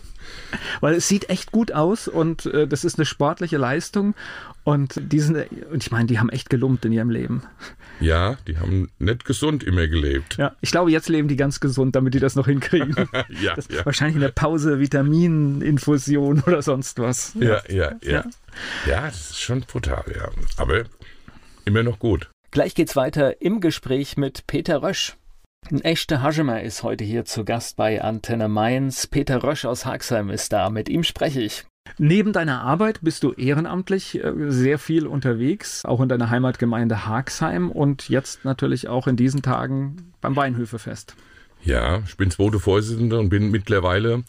Weil 0.82 0.96
es 0.96 1.08
sieht 1.08 1.30
echt 1.30 1.52
gut 1.52 1.72
aus 1.72 2.08
und 2.08 2.46
äh, 2.46 2.68
das 2.68 2.86
ist 2.86 2.98
eine 2.98 3.06
sportliche 3.06 3.58
Leistung 3.58 4.16
und 4.64 5.00
die 5.02 5.20
sind, 5.20 5.38
und 5.72 5.84
ich 5.84 5.92
meine, 5.92 6.08
die 6.08 6.20
haben 6.20 6.30
echt 6.30 6.50
gelumpt 6.50 6.86
in 6.86 6.92
ihrem 6.92 7.10
Leben. 7.10 7.44
Ja, 8.00 8.38
die 8.48 8.58
haben 8.58 8.92
nicht 9.00 9.26
gesund 9.26 9.64
immer 9.64 9.88
gelebt. 9.88 10.38
Ja, 10.38 10.56
ich 10.62 10.72
glaube, 10.72 10.92
jetzt 10.92 11.10
leben 11.10 11.28
die 11.28 11.36
ganz 11.36 11.60
gesund, 11.60 11.96
damit 11.96 12.14
die 12.14 12.20
das 12.20 12.36
noch 12.36 12.48
hinkriegen. 12.48 12.96
Ja, 13.42 13.56
Das, 13.56 13.68
ja. 13.70 13.86
Wahrscheinlich 13.86 14.16
in 14.16 14.22
der 14.22 14.30
Pause 14.30 14.80
Vitamininfusion 14.80 16.44
oder 16.46 16.62
sonst 16.62 17.00
was. 17.00 17.34
Ja, 17.40 17.62
ja, 17.70 17.94
ja. 18.04 18.26
Ja, 18.86 19.02
das 19.08 19.32
ist 19.32 19.42
schon 19.42 19.62
brutal, 19.62 20.04
ja. 20.16 20.30
Aber 20.58 20.84
immer 21.66 21.84
noch 21.84 22.00
gut. 22.00 22.30
Gleich 22.52 22.76
geht's 22.76 22.96
weiter 22.96 23.42
im 23.42 23.60
Gespräch 23.62 24.18
mit 24.18 24.48
Peter 24.48 24.82
Rösch. 24.82 25.16
Ein 25.70 25.82
echter 25.82 26.22
Haschemer 26.22 26.62
ist 26.64 26.84
heute 26.84 27.04
hier 27.04 27.26
zu 27.26 27.44
Gast 27.44 27.76
bei 27.76 28.02
Antenne 28.02 28.48
Mainz. 28.48 29.06
Peter 29.06 29.44
Rösch 29.44 29.66
aus 29.66 29.86
Haxheim 29.86 30.30
ist 30.30 30.54
da. 30.54 30.70
Mit 30.70 30.88
ihm 30.88 31.04
spreche 31.04 31.42
ich. 31.42 31.66
Neben 31.98 32.32
deiner 32.32 32.62
Arbeit 32.62 33.00
bist 33.02 33.24
du 33.24 33.34
ehrenamtlich 33.34 34.24
äh, 34.24 34.32
sehr 34.48 34.80
viel 34.80 35.06
unterwegs, 35.06 35.84
auch 35.84 36.00
in 36.00 36.08
deiner 36.08 36.30
Heimatgemeinde 36.30 37.06
Haxheim 37.06 37.70
und 37.70 38.08
jetzt 38.08 38.46
natürlich 38.46 38.88
auch 38.88 39.08
in 39.08 39.18
diesen 39.18 39.42
Tagen 39.42 40.14
beim 40.22 40.38
Weinhöfefest. 40.38 41.16
Ja, 41.64 42.00
ich 42.08 42.16
bin 42.16 42.32
zweite 42.32 42.60
Vorsitzender 42.60 43.20
und 43.20 43.28
bin 43.28 43.52
mittlerweile, 43.52 44.24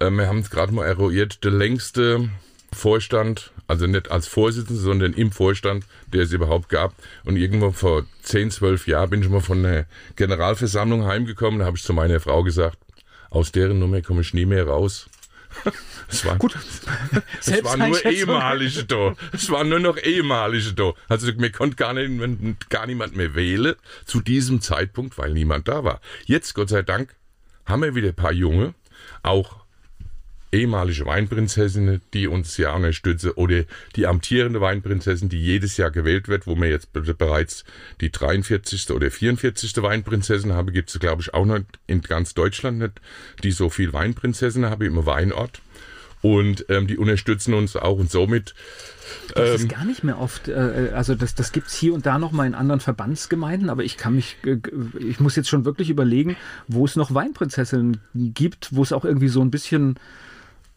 äh, 0.00 0.10
wir 0.10 0.26
haben 0.26 0.40
es 0.40 0.50
gerade 0.50 0.72
mal 0.72 0.86
eruiert, 0.86 1.44
der 1.44 1.52
längste 1.52 2.28
Vorstand, 2.72 3.52
also 3.66 3.86
nicht 3.86 4.10
als 4.10 4.26
Vorsitzender, 4.26 4.80
sondern 4.80 5.12
im 5.12 5.30
Vorstand, 5.32 5.84
der 6.12 6.22
es 6.22 6.32
überhaupt 6.32 6.68
gab. 6.68 6.94
Und 7.24 7.36
irgendwo 7.36 7.70
vor 7.70 8.04
10, 8.22 8.50
12 8.50 8.86
Jahren 8.86 9.10
bin 9.10 9.22
ich 9.22 9.28
mal 9.28 9.40
von 9.40 9.62
der 9.62 9.86
Generalversammlung 10.16 11.04
heimgekommen, 11.04 11.60
da 11.60 11.66
habe 11.66 11.76
ich 11.76 11.82
zu 11.82 11.92
meiner 11.92 12.20
Frau 12.20 12.42
gesagt, 12.42 12.78
Aus 13.30 13.52
deren 13.52 13.78
Nummer 13.78 14.02
komme 14.02 14.20
ich 14.20 14.34
nie 14.34 14.46
mehr 14.46 14.66
raus. 14.66 15.08
Es 16.08 16.26
war, 16.26 16.36
Gut. 16.36 16.54
es 17.40 17.64
war 17.64 17.76
nur 17.78 18.04
ehemalige 18.04 18.84
da. 18.84 19.14
Es 19.32 19.48
waren 19.48 19.70
nur 19.70 19.80
noch 19.80 19.96
ehemalige 19.96 20.74
da. 20.74 20.92
Also 21.08 21.32
mir 21.32 21.50
konnte 21.50 21.76
gar, 21.76 21.94
nicht, 21.94 22.68
gar 22.68 22.86
niemand 22.86 23.16
mehr 23.16 23.34
wählen 23.34 23.76
zu 24.04 24.20
diesem 24.20 24.60
Zeitpunkt, 24.60 25.16
weil 25.16 25.32
niemand 25.32 25.68
da 25.68 25.84
war. 25.84 26.02
Jetzt, 26.26 26.52
Gott 26.52 26.68
sei 26.68 26.82
Dank, 26.82 27.14
haben 27.64 27.82
wir 27.82 27.94
wieder 27.94 28.08
ein 28.08 28.14
paar 28.14 28.32
Junge, 28.32 28.74
auch 29.22 29.61
ehemalige 30.52 31.06
Weinprinzessinnen, 31.06 32.02
die 32.12 32.28
uns 32.28 32.56
ja 32.58 32.74
unterstützen, 32.74 33.30
oder 33.32 33.64
die 33.96 34.06
amtierende 34.06 34.60
Weinprinzessin, 34.60 35.28
die 35.28 35.40
jedes 35.40 35.78
Jahr 35.78 35.90
gewählt 35.90 36.28
wird, 36.28 36.46
wo 36.46 36.54
wir 36.56 36.68
jetzt 36.68 36.92
bereits 36.92 37.64
die 38.00 38.12
43. 38.12 38.90
oder 38.90 39.10
44. 39.10 39.82
Weinprinzessin 39.82 40.52
haben, 40.52 40.72
gibt 40.72 40.90
es, 40.90 41.00
glaube 41.00 41.22
ich, 41.22 41.34
auch 41.34 41.46
noch 41.46 41.60
in 41.86 42.02
ganz 42.02 42.34
Deutschland 42.34 42.78
nicht, 42.78 43.00
die 43.42 43.52
so 43.52 43.70
viel 43.70 43.92
Weinprinzessinnen 43.92 44.70
haben 44.70 44.82
im 44.82 45.04
Weinort. 45.06 45.62
Und 46.20 46.66
ähm, 46.68 46.86
die 46.86 46.98
unterstützen 46.98 47.52
uns 47.52 47.74
auch 47.74 47.98
und 47.98 48.08
somit 48.08 48.54
das 49.34 49.60
ist 49.60 49.68
gar 49.68 49.84
nicht 49.84 50.04
mehr 50.04 50.20
oft, 50.20 50.48
äh, 50.48 50.92
also 50.94 51.14
das, 51.16 51.34
das 51.34 51.50
gibt 51.50 51.66
es 51.66 51.74
hier 51.74 51.92
und 51.92 52.06
da 52.06 52.18
noch 52.18 52.30
mal 52.32 52.46
in 52.46 52.54
anderen 52.54 52.80
Verbandsgemeinden, 52.80 53.68
aber 53.70 53.82
ich 53.82 53.96
kann 53.96 54.14
mich, 54.14 54.36
äh, 54.46 54.58
ich 54.98 55.18
muss 55.18 55.36
jetzt 55.36 55.48
schon 55.48 55.64
wirklich 55.64 55.90
überlegen, 55.90 56.36
wo 56.68 56.84
es 56.84 56.96
noch 56.96 57.12
Weinprinzessinnen 57.12 58.00
gibt, 58.14 58.74
wo 58.74 58.82
es 58.82 58.92
auch 58.92 59.04
irgendwie 59.04 59.28
so 59.28 59.42
ein 59.42 59.50
bisschen 59.50 59.98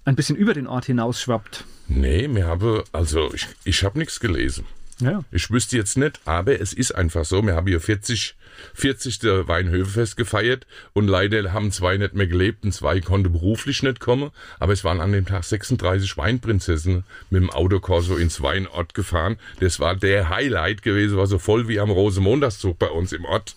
ein 0.06 0.16
bisschen 0.16 0.36
über 0.36 0.54
den 0.54 0.68
Ort 0.68 0.86
hinaus 0.86 1.22
schwappt. 1.22 1.66
Nee, 1.88 2.28
mir 2.28 2.46
habe, 2.46 2.84
also 2.92 3.34
ich, 3.34 3.48
ich 3.64 3.84
habe 3.84 4.00
nichts 4.00 4.20
gelesen. 4.20 4.66
Ja. 5.00 5.24
Ich 5.32 5.52
wüsste 5.52 5.76
jetzt 5.76 5.98
nicht, 5.98 6.22
aber 6.26 6.60
es 6.60 6.72
ist 6.72 6.94
einfach 6.94 7.26
so. 7.26 7.46
Wir 7.46 7.56
haben 7.56 7.68
hier 7.68 7.82
40, 7.82 8.36
40. 8.76 9.24
Weinhöfefest 9.48 10.16
gefeiert 10.16 10.66
und 10.94 11.08
leider 11.08 11.52
haben 11.52 11.72
zwei 11.72 11.98
nicht 11.98 12.14
mehr 12.14 12.28
gelebt 12.28 12.64
und 12.64 12.72
zwei 12.72 13.02
konnte 13.02 13.30
beruflich 13.30 13.84
nicht 13.84 14.00
kommen. 14.00 14.32
Aber 14.58 14.72
es 14.72 14.86
waren 14.86 15.02
an 15.02 15.12
dem 15.12 15.26
Tag 15.26 15.44
36 15.44 16.18
Weinprinzessinnen 16.18 17.04
mit 17.30 17.42
dem 17.42 17.50
Autokorso 17.50 18.16
ins 18.16 18.42
Weinort 18.42 18.94
gefahren. 18.94 19.38
Das 19.60 19.82
war 19.82 19.96
der 19.96 20.30
Highlight 20.30 20.82
gewesen, 20.82 21.18
war 21.18 21.28
so 21.28 21.40
voll 21.40 21.68
wie 21.68 21.80
am 21.80 21.90
Rosenmontagszug 21.90 22.80
bei 22.80 22.88
uns 22.88 23.12
im 23.12 23.26
Ort. 23.26 23.56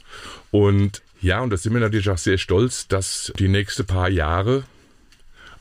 Und 0.50 1.02
ja, 1.20 1.40
und 1.40 1.50
da 1.50 1.56
sind 1.56 1.72
wir 1.72 1.80
natürlich 1.80 2.10
auch 2.10 2.18
sehr 2.18 2.38
stolz, 2.38 2.88
dass 2.88 3.32
die 3.38 3.48
nächsten 3.48 3.86
paar 3.86 4.08
Jahre 4.08 4.64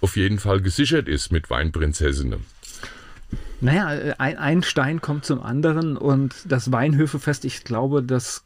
auf 0.02 0.16
jeden 0.16 0.40
Fall 0.40 0.62
gesichert 0.62 1.08
ist 1.08 1.32
mit 1.32 1.50
Weinprinzessinnen. 1.50 2.46
Naja, 3.60 4.14
ein, 4.20 4.38
ein 4.38 4.64
Stein 4.64 5.02
kommt 5.02 5.26
zum 5.26 5.42
anderen 5.42 5.98
und 5.98 6.36
das 6.46 6.72
Weinhöfefest, 6.72 7.44
ich 7.44 7.64
glaube, 7.64 8.04
das 8.04 8.44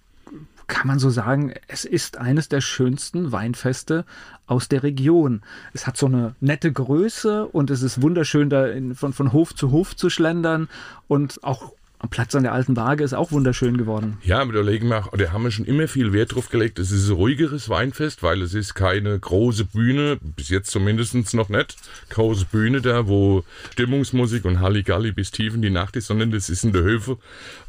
kann 0.67 0.87
man 0.87 0.99
so 0.99 1.09
sagen, 1.09 1.53
es 1.67 1.83
ist 1.83 2.17
eines 2.17 2.47
der 2.47 2.61
schönsten 2.61 3.33
Weinfeste 3.33 4.05
aus 4.47 4.69
der 4.69 4.83
Region. 4.83 5.41
Es 5.73 5.85
hat 5.85 5.97
so 5.97 6.05
eine 6.05 6.35
nette 6.39 6.71
Größe 6.71 7.45
und 7.45 7.69
es 7.69 7.81
ist 7.81 8.01
wunderschön, 8.01 8.49
da 8.49 8.67
in, 8.67 8.95
von, 8.95 9.11
von 9.11 9.33
Hof 9.33 9.53
zu 9.53 9.71
Hof 9.71 9.97
zu 9.97 10.09
schlendern 10.09 10.69
und 11.09 11.43
auch 11.43 11.73
am 12.01 12.09
Platz 12.09 12.33
an 12.33 12.41
der 12.41 12.53
alten 12.53 12.75
Waage 12.75 13.03
ist 13.03 13.13
auch 13.13 13.31
wunderschön 13.31 13.77
geworden. 13.77 14.17
Ja, 14.23 14.39
aber 14.39 14.53
da 14.53 14.61
legen 14.61 14.87
wir, 14.87 15.07
da 15.15 15.31
haben 15.31 15.43
wir 15.43 15.51
schon 15.51 15.65
immer 15.65 15.87
viel 15.87 16.13
Wert 16.13 16.33
drauf 16.33 16.49
gelegt. 16.49 16.79
Es 16.79 16.91
ist 16.91 17.07
ein 17.09 17.15
ruhigeres 17.15 17.69
Weinfest, 17.69 18.23
weil 18.23 18.41
es 18.41 18.55
ist 18.55 18.73
keine 18.73 19.19
große 19.19 19.65
Bühne, 19.65 20.17
bis 20.19 20.49
jetzt 20.49 20.71
zumindest 20.71 21.11
noch 21.35 21.49
nicht, 21.49 21.75
große 22.09 22.45
Bühne 22.45 22.81
da, 22.81 23.07
wo 23.07 23.43
Stimmungsmusik 23.73 24.45
und 24.45 24.59
Halligalli 24.59 25.11
bis 25.11 25.29
tief 25.29 25.53
in 25.53 25.61
die 25.61 25.69
Nacht 25.69 25.95
ist, 25.95 26.07
sondern 26.07 26.31
das 26.31 26.49
ist 26.49 26.63
in 26.63 26.73
der 26.73 26.81
Höfe. 26.81 27.19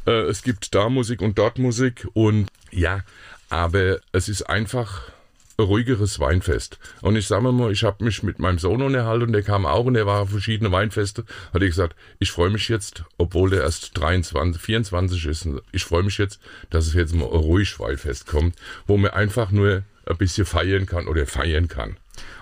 Äh, 0.07 0.23
es 0.23 0.41
gibt 0.41 0.73
da 0.73 0.89
Musik 0.89 1.21
und 1.21 1.37
dort 1.37 1.59
Musik 1.59 2.07
und 2.13 2.47
ja, 2.71 3.01
aber 3.49 3.99
es 4.13 4.29
ist 4.29 4.49
einfach 4.49 5.12
ruhigeres 5.59 6.19
Weinfest. 6.19 6.79
Und 7.01 7.15
ich 7.15 7.27
sage 7.27 7.51
mal, 7.51 7.71
ich 7.71 7.83
habe 7.83 8.03
mich 8.03 8.23
mit 8.23 8.39
meinem 8.39 8.59
Sohn 8.59 8.81
unterhalten 8.81 9.25
und 9.27 9.33
der 9.33 9.43
kam 9.43 9.65
auch 9.65 9.85
und 9.85 9.93
der 9.93 10.05
war 10.05 10.21
auf 10.21 10.29
verschiedene 10.29 10.71
Weinfeste. 10.71 11.25
Hat 11.53 11.61
ich 11.61 11.69
gesagt, 11.69 11.95
ich 12.19 12.31
freue 12.31 12.49
mich 12.49 12.69
jetzt, 12.69 13.03
obwohl 13.17 13.49
der 13.49 13.61
erst 13.61 13.97
23, 13.97 14.61
24 14.61 15.25
ist, 15.25 15.49
ich 15.71 15.85
freue 15.85 16.03
mich 16.03 16.17
jetzt, 16.17 16.39
dass 16.69 16.87
es 16.87 16.93
jetzt 16.93 17.13
mal 17.13 17.25
ruhig 17.25 17.79
Weinfest 17.79 18.27
kommt, 18.27 18.55
wo 18.87 18.97
man 18.97 19.11
einfach 19.11 19.51
nur 19.51 19.83
ein 20.05 20.17
bisschen 20.17 20.45
feiern 20.45 20.85
kann 20.85 21.07
oder 21.07 21.25
feiern 21.25 21.67
kann. 21.67 21.97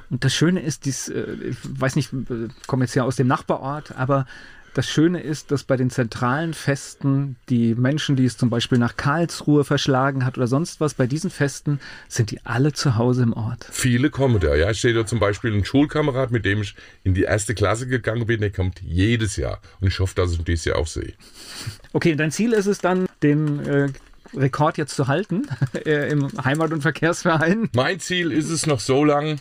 Und 0.09 0.25
das 0.25 0.33
Schöne 0.33 0.61
ist, 0.61 0.85
dies, 0.85 1.07
äh, 1.07 1.25
ich 1.41 1.57
weiß 1.63 1.95
nicht, 1.95 2.11
äh, 2.11 2.49
komme 2.67 2.83
jetzt 2.83 2.95
ja 2.95 3.03
aus 3.03 3.15
dem 3.15 3.27
Nachbarort, 3.27 3.95
aber 3.95 4.25
das 4.73 4.89
Schöne 4.89 5.21
ist, 5.21 5.51
dass 5.51 5.63
bei 5.63 5.75
den 5.75 5.89
zentralen 5.89 6.53
Festen 6.53 7.35
die 7.49 7.75
Menschen, 7.75 8.15
die 8.15 8.25
es 8.25 8.37
zum 8.37 8.49
Beispiel 8.49 8.77
nach 8.77 8.95
Karlsruhe 8.95 9.63
verschlagen 9.63 10.25
hat 10.25 10.37
oder 10.37 10.47
sonst 10.47 10.79
was, 10.79 10.93
bei 10.93 11.07
diesen 11.07 11.29
Festen 11.29 11.79
sind 12.07 12.31
die 12.31 12.39
alle 12.45 12.71
zu 12.71 12.95
Hause 12.95 13.23
im 13.23 13.33
Ort. 13.33 13.67
Viele 13.71 14.09
kommen 14.09 14.39
da, 14.39 14.55
ja. 14.55 14.71
Ich 14.71 14.81
sehe 14.81 14.93
da 14.93 15.05
zum 15.05 15.19
Beispiel 15.19 15.51
einen 15.51 15.65
Schulkamerad, 15.65 16.31
mit 16.31 16.45
dem 16.45 16.61
ich 16.61 16.75
in 17.03 17.13
die 17.13 17.23
erste 17.23 17.53
Klasse 17.53 17.87
gegangen 17.87 18.25
bin, 18.25 18.39
der 18.39 18.51
kommt 18.51 18.81
jedes 18.81 19.35
Jahr. 19.35 19.59
Und 19.81 19.89
ich 19.89 19.99
hoffe, 19.99 20.15
dass 20.15 20.31
ich 20.31 20.39
ihn 20.39 20.45
dieses 20.45 20.65
Jahr 20.65 20.77
auch 20.77 20.87
sehe. 20.87 21.13
Okay, 21.93 22.15
dein 22.15 22.31
Ziel 22.31 22.53
ist 22.53 22.67
es 22.67 22.79
dann, 22.79 23.07
den 23.21 23.59
äh, 23.65 23.89
Rekord 24.35 24.77
jetzt 24.77 24.95
zu 24.95 25.07
halten 25.07 25.47
äh, 25.85 26.09
im 26.09 26.29
Heimat- 26.43 26.71
und 26.71 26.81
Verkehrsverein? 26.81 27.69
Mein 27.73 27.99
Ziel 27.99 28.31
ist 28.31 28.49
es 28.49 28.65
noch 28.65 28.79
so 28.79 29.03
lang, 29.03 29.39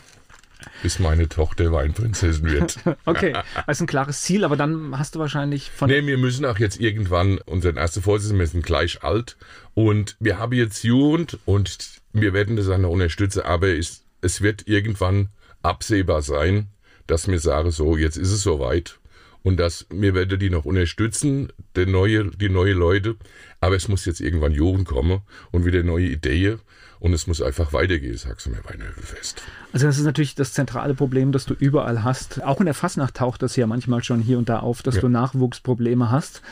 bis 0.83 0.99
meine 0.99 1.29
Tochter 1.29 1.71
Weinprinzessin 1.71 2.51
wird. 2.51 2.77
okay, 3.05 3.33
also 3.65 3.83
ein 3.83 3.87
klares 3.87 4.21
Ziel, 4.21 4.43
aber 4.43 4.55
dann 4.55 4.97
hast 4.97 5.15
du 5.15 5.19
wahrscheinlich 5.19 5.71
von. 5.71 5.89
Nee, 5.89 6.05
wir 6.05 6.17
müssen 6.17 6.45
auch 6.45 6.59
jetzt 6.59 6.79
irgendwann, 6.79 7.37
unseren 7.39 7.77
ersten 7.77 8.01
Vorsitzenden, 8.01 8.39
wir 8.39 8.47
sind 8.47 8.65
gleich 8.65 9.03
alt 9.03 9.37
und 9.73 10.15
wir 10.19 10.39
haben 10.39 10.53
jetzt 10.53 10.83
Jugend 10.83 11.39
und 11.45 11.77
wir 12.13 12.33
werden 12.33 12.55
das 12.55 12.69
auch 12.69 12.77
noch 12.77 12.89
unterstützen, 12.89 13.41
aber 13.41 13.67
es, 13.67 14.03
es 14.21 14.41
wird 14.41 14.67
irgendwann 14.67 15.29
absehbar 15.61 16.21
sein, 16.21 16.67
dass 17.07 17.27
wir 17.27 17.39
sagen, 17.39 17.71
so, 17.71 17.97
jetzt 17.97 18.17
ist 18.17 18.31
es 18.31 18.43
soweit 18.43 19.00
und 19.43 19.57
dass 19.57 19.85
wir 19.89 20.13
werden 20.13 20.39
die 20.39 20.49
noch 20.49 20.65
unterstützen, 20.65 21.51
die 21.75 21.85
neue, 21.85 22.31
die 22.31 22.49
neue 22.49 22.73
Leute, 22.73 23.15
aber 23.59 23.75
es 23.75 23.87
muss 23.87 24.05
jetzt 24.05 24.21
irgendwann 24.21 24.51
Jugend 24.51 24.87
kommen 24.87 25.21
und 25.51 25.65
wieder 25.65 25.83
neue 25.83 26.07
Ideen 26.07 26.59
und 26.99 27.13
es 27.13 27.25
muss 27.25 27.41
einfach 27.41 27.73
weitergehen, 27.73 28.15
sagst 28.15 28.45
du 28.45 28.51
mir 28.51 28.63
Weinhöfefest. 28.63 29.41
Also 29.73 29.87
das 29.87 29.97
ist 29.97 30.05
natürlich 30.05 30.35
das 30.35 30.53
zentrale 30.53 30.93
Problem, 30.93 31.31
das 31.31 31.45
du 31.45 31.55
überall 31.55 32.03
hast. 32.03 32.43
Auch 32.43 32.59
in 32.59 32.65
der 32.65 32.75
Fassnacht 32.75 33.15
taucht 33.15 33.41
das 33.41 33.55
ja 33.55 33.65
manchmal 33.65 34.03
schon 34.03 34.21
hier 34.21 34.37
und 34.37 34.49
da 34.49 34.59
auf, 34.59 34.83
dass 34.83 34.95
ja. 34.95 35.01
du 35.01 35.07
Nachwuchsprobleme 35.07 36.11
hast. 36.11 36.43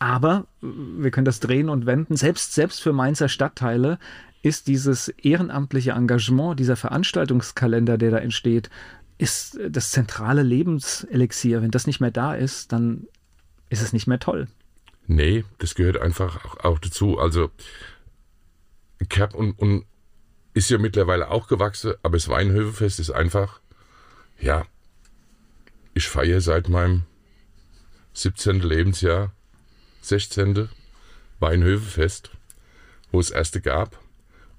Aber 0.00 0.46
wir 0.60 1.12
können 1.12 1.24
das 1.24 1.38
drehen 1.38 1.68
und 1.68 1.86
wenden. 1.86 2.16
Selbst, 2.16 2.54
selbst 2.54 2.82
für 2.82 2.92
Mainzer 2.92 3.28
Stadtteile 3.28 4.00
ist 4.42 4.66
dieses 4.66 5.06
ehrenamtliche 5.06 5.92
Engagement, 5.92 6.58
dieser 6.58 6.74
Veranstaltungskalender, 6.74 7.96
der 7.96 8.10
da 8.10 8.18
entsteht, 8.18 8.70
ist 9.18 9.58
das 9.68 9.90
zentrale 9.90 10.42
Lebenselixier. 10.42 11.62
Wenn 11.62 11.70
das 11.70 11.86
nicht 11.86 12.00
mehr 12.00 12.10
da 12.10 12.34
ist, 12.34 12.72
dann 12.72 13.06
ist 13.68 13.82
es 13.82 13.92
nicht 13.92 14.06
mehr 14.06 14.18
toll. 14.18 14.48
Nee, 15.06 15.44
das 15.58 15.74
gehört 15.74 15.96
einfach 15.98 16.44
auch, 16.44 16.64
auch 16.64 16.78
dazu. 16.78 17.18
Also 17.18 17.50
habe 19.18 19.36
und, 19.36 19.58
und 19.58 19.84
ist 20.54 20.70
ja 20.70 20.78
mittlerweile 20.78 21.30
auch 21.30 21.48
gewachsen, 21.48 21.94
aber 22.02 22.16
das 22.16 22.28
Weinhöfefest 22.28 23.00
ist 23.00 23.10
einfach, 23.10 23.60
ja, 24.38 24.64
ich 25.94 26.08
feiere 26.08 26.40
seit 26.40 26.68
meinem 26.68 27.04
17. 28.14 28.60
Lebensjahr, 28.60 29.32
16. 30.02 30.68
Weinhöfefest, 31.40 32.30
wo 33.10 33.20
es 33.20 33.30
erste 33.30 33.60
gab. 33.60 33.98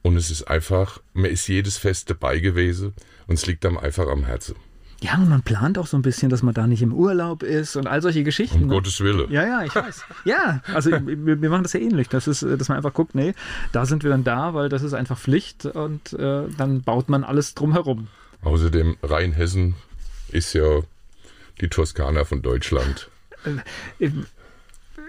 Und 0.02 0.18
es 0.18 0.32
ist 0.32 0.44
einfach, 0.44 1.02
man 1.14 1.32
ist 1.32 1.48
jedes 1.48 1.78
Fest 1.78 2.10
dabei 2.10 2.40
gewesen 2.40 2.94
und 3.28 3.36
es 3.36 3.46
liegt 3.46 3.66
einem 3.66 3.78
einfach 3.78 4.08
am 4.08 4.26
Herzen. 4.26 4.56
Ja, 5.04 5.16
und 5.16 5.28
man 5.28 5.42
plant 5.42 5.78
auch 5.78 5.88
so 5.88 5.98
ein 5.98 6.02
bisschen, 6.02 6.30
dass 6.30 6.44
man 6.44 6.54
da 6.54 6.66
nicht 6.66 6.82
im 6.82 6.94
Urlaub 6.94 7.44
ist 7.44 7.76
und 7.76 7.88
all 7.88 8.02
solche 8.02 8.24
Geschichten. 8.24 8.64
Um 8.64 8.68
ne? 8.70 8.76
Gottes 8.76 9.02
Willen. 9.02 9.30
Ja, 9.30 9.46
ja, 9.46 9.64
ich 9.66 9.76
weiß. 9.76 10.06
ja, 10.24 10.62
also 10.74 10.92
wir, 11.06 11.42
wir, 11.42 11.50
machen 11.50 11.64
das 11.64 11.74
ja 11.74 11.82
ähnlich. 11.82 12.08
Das 12.08 12.26
ist, 12.26 12.42
dass 12.42 12.70
man 12.70 12.78
einfach 12.78 12.94
guckt, 12.94 13.14
nee, 13.14 13.34
da 13.74 13.86
sind 13.86 14.04
wir 14.04 14.12
dann 14.12 14.24
da, 14.24 14.54
weil 14.54 14.70
das 14.70 14.82
ist 14.82 14.94
einfach 14.94 15.20
Pflicht 15.20 15.66
und 15.66 16.14
äh, 16.14 16.44
dann 16.58 16.84
baut 16.84 17.10
man 17.10 17.26
alles 17.26 17.54
drumherum. 17.54 18.08
Außerdem 18.44 18.96
Rheinhessen 19.04 19.76
ist 20.30 20.54
ja 20.54 20.82
die 21.60 21.68
Toskana 21.68 22.24
von 22.24 22.42
Deutschland. 22.42 23.10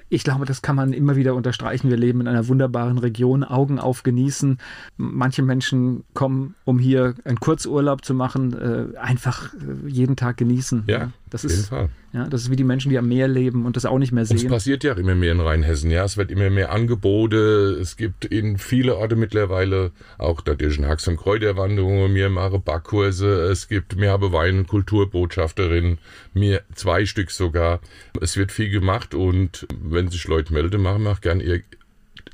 Ich 0.08 0.22
glaube, 0.22 0.44
das 0.44 0.62
kann 0.62 0.76
man 0.76 0.92
immer 0.92 1.16
wieder 1.16 1.34
unterstreichen. 1.34 1.90
Wir 1.90 1.96
leben 1.96 2.20
in 2.20 2.28
einer 2.28 2.46
wunderbaren 2.48 2.98
Region, 2.98 3.42
Augen 3.42 3.78
auf 3.78 4.02
genießen. 4.02 4.58
Manche 4.96 5.42
Menschen 5.42 6.04
kommen, 6.14 6.54
um 6.64 6.78
hier 6.78 7.14
einen 7.24 7.40
Kurzurlaub 7.40 8.04
zu 8.04 8.14
machen, 8.14 8.52
äh, 8.52 8.96
einfach 8.98 9.54
äh, 9.54 9.88
jeden 9.88 10.16
Tag 10.16 10.36
genießen. 10.36 10.84
Ja, 10.86 11.10
das 11.34 11.44
auf 11.44 11.50
ist, 11.50 11.56
jeden 11.56 11.68
Fall. 11.68 11.88
Ja, 12.12 12.28
das 12.28 12.42
ist 12.42 12.50
wie 12.50 12.56
die 12.56 12.64
Menschen, 12.64 12.90
die 12.90 12.98
am 12.98 13.08
Meer 13.08 13.26
leben 13.26 13.66
und 13.66 13.74
das 13.74 13.84
auch 13.84 13.98
nicht 13.98 14.12
mehr 14.12 14.24
sehen. 14.24 14.38
Und 14.38 14.44
es 14.44 14.50
passiert 14.50 14.84
ja 14.84 14.92
auch 14.94 14.98
immer 14.98 15.16
mehr 15.16 15.32
in 15.32 15.40
Rheinhessen. 15.40 15.90
Ja, 15.90 16.04
es 16.04 16.16
wird 16.16 16.30
immer 16.30 16.48
mehr 16.48 16.70
Angebote. 16.70 17.76
Es 17.80 17.96
gibt 17.96 18.24
in 18.24 18.56
viele 18.56 18.96
Orte 18.96 19.16
mittlerweile 19.16 19.90
auch 20.18 20.40
da 20.40 20.52
in 20.52 20.86
Hax- 20.86 21.08
und 21.08 21.16
Kräuterwanderungen. 21.16 22.14
Wir 22.14 22.30
machen 22.30 22.62
Backkurse. 22.62 23.42
Es 23.50 23.68
gibt, 23.68 23.98
wir 23.98 24.12
haben 24.12 24.32
Wein- 24.32 24.66
Kulturbotschafterinnen. 24.66 25.98
Mir 26.34 26.62
zwei 26.74 27.04
Stück 27.04 27.30
sogar. 27.30 27.80
Es 28.20 28.36
wird 28.36 28.52
viel 28.52 28.70
gemacht 28.70 29.14
und 29.14 29.66
wenn 29.82 30.08
sich 30.08 30.26
Leute 30.28 30.52
melden, 30.52 30.82
machen 30.82 31.02
wir 31.02 31.10
auch 31.10 31.20
gern 31.20 31.40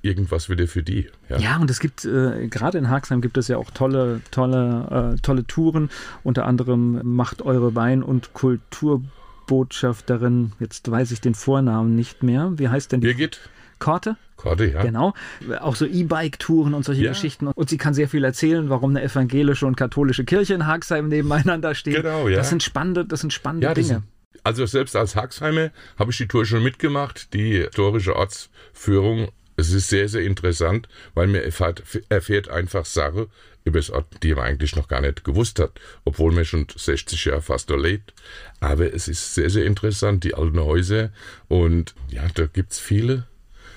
irgendwas 0.03 0.49
wieder 0.49 0.67
für 0.67 0.83
die. 0.83 1.09
Ja, 1.29 1.39
ja 1.39 1.59
und 1.59 1.71
es 1.71 1.79
gibt, 1.81 2.05
äh, 2.05 2.49
gerade 2.49 2.79
in 2.79 2.89
Haxheim 2.89 3.21
gibt 3.21 3.37
es 3.39 3.49
ja 3.49 3.59
auch 3.59 3.71
tolle, 3.71 4.21
tolle, 4.31 5.15
äh, 5.15 5.21
tolle 5.21 5.47
Touren. 5.47 5.91
Unter 6.23 6.47
anderem 6.47 7.01
macht 7.03 7.43
eure 7.43 7.75
Wein- 7.75 8.03
und 8.03 8.33
Kulturbotschafterin, 8.33 10.53
jetzt 10.59 10.91
weiß 10.91 11.11
ich 11.13 11.21
den 11.21 11.35
Vornamen 11.35 11.95
nicht 11.95 12.23
mehr. 12.23 12.53
Wie 12.57 12.69
heißt 12.69 12.93
denn 12.93 13.01
die? 13.01 13.09
Birgit. 13.09 13.41
Korte? 13.79 14.17
Korte, 14.37 14.67
ja. 14.67 14.83
Genau. 14.83 15.15
Auch 15.61 15.75
so 15.75 15.87
E-Bike-Touren 15.87 16.75
und 16.75 16.85
solche 16.85 17.03
ja. 17.03 17.11
Geschichten. 17.11 17.47
Und 17.47 17.69
sie 17.69 17.79
kann 17.79 17.95
sehr 17.95 18.09
viel 18.09 18.25
erzählen, 18.25 18.71
warum 18.71 18.91
eine 18.91 19.03
evangelische 19.03 19.67
und 19.67 19.77
katholische 19.77 20.25
Kirche 20.25 20.55
in 20.55 20.67
Haxheim 20.67 21.09
nebeneinander 21.09 21.75
stehen. 21.75 21.95
Genau, 21.95 22.29
ja. 22.29 22.37
Das 22.37 22.51
sind 22.51 22.63
spannende, 22.63 23.05
das 23.05 23.21
sind 23.21 23.33
spannende 23.33 23.67
ja, 23.67 23.75
Dinge. 23.75 23.87
Sind, 23.87 24.03
also 24.45 24.67
selbst 24.67 24.95
als 24.97 25.17
Haxheimer 25.17 25.71
habe 25.99 26.13
ich 26.13 26.19
die 26.19 26.29
Tour 26.29 26.47
schon 26.47 26.63
mitgemacht, 26.63 27.35
die 27.35 27.59
historische 27.59 28.17
Ortsführung. 28.17 29.29
Es 29.61 29.73
ist 29.73 29.89
sehr, 29.89 30.09
sehr 30.09 30.23
interessant, 30.23 30.89
weil 31.13 31.27
man 31.27 31.43
erfährt, 31.43 31.83
erfährt 32.09 32.49
einfach 32.49 32.87
Sachen 32.87 33.27
über 33.65 33.79
das 33.79 33.91
Ort, 33.91 34.07
die 34.23 34.35
man 34.35 34.45
eigentlich 34.45 34.75
noch 34.75 34.89
gar 34.89 35.03
nicht 35.03 35.23
gewusst 35.23 35.59
hat, 35.59 35.79
obwohl 36.07 36.33
man 36.33 36.47
schon 36.47 36.67
60 36.75 37.27
Jahre 37.27 37.43
fast 37.43 37.69
da 37.69 37.77
lebt. 37.77 38.15
Aber 38.61 38.93
es 38.95 39.07
ist 39.07 39.35
sehr, 39.35 39.51
sehr 39.51 39.67
interessant, 39.67 40.25
die 40.25 40.35
alten 40.35 40.61
Häuser. 40.61 41.11
Und 41.49 41.95
ja, 42.09 42.27
da 42.35 42.47
gibt 42.47 42.73
es 42.73 42.79
viele, 42.79 43.27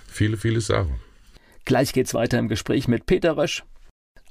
viele, 0.08 0.38
viele 0.38 0.62
Sachen. 0.62 1.02
Gleich 1.66 1.92
geht's 1.92 2.14
weiter 2.14 2.40
im 2.40 2.48
Gespräch 2.48 2.88
mit 2.88 3.06
Peter 3.06 3.36
Rösch. 3.36 3.66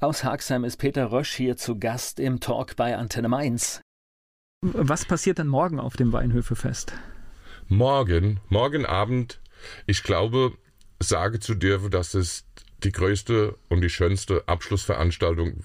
Aus 0.01 0.25
Haxheim 0.25 0.65
ist 0.65 0.79
Peter 0.79 1.13
Rösch 1.13 1.35
hier 1.35 1.59
zu 1.59 1.79
Gast 1.79 2.19
im 2.19 2.41
Talk 2.41 2.77
bei 2.77 2.97
Antenne 2.97 3.29
Mainz. 3.29 3.83
Was 4.63 5.05
passiert 5.05 5.39
denn 5.39 5.49
morgen 5.49 5.79
auf 5.79 5.97
dem 5.97 6.15
Weinhöfefest? 6.15 6.95
Morgen, 7.69 8.41
morgen 8.49 8.87
Abend, 8.87 9.41
ich 9.87 10.03
glaube, 10.03 10.53
sage 11.09 11.41
zu 11.41 11.55
dürfen, 11.55 11.91
dass 11.91 12.15
es 12.15 12.45
die 12.83 12.93
größte 12.93 13.57
und 13.69 13.81
die 13.81 13.91
schönste 13.91 14.47
Abschlussveranstaltung 14.47 15.65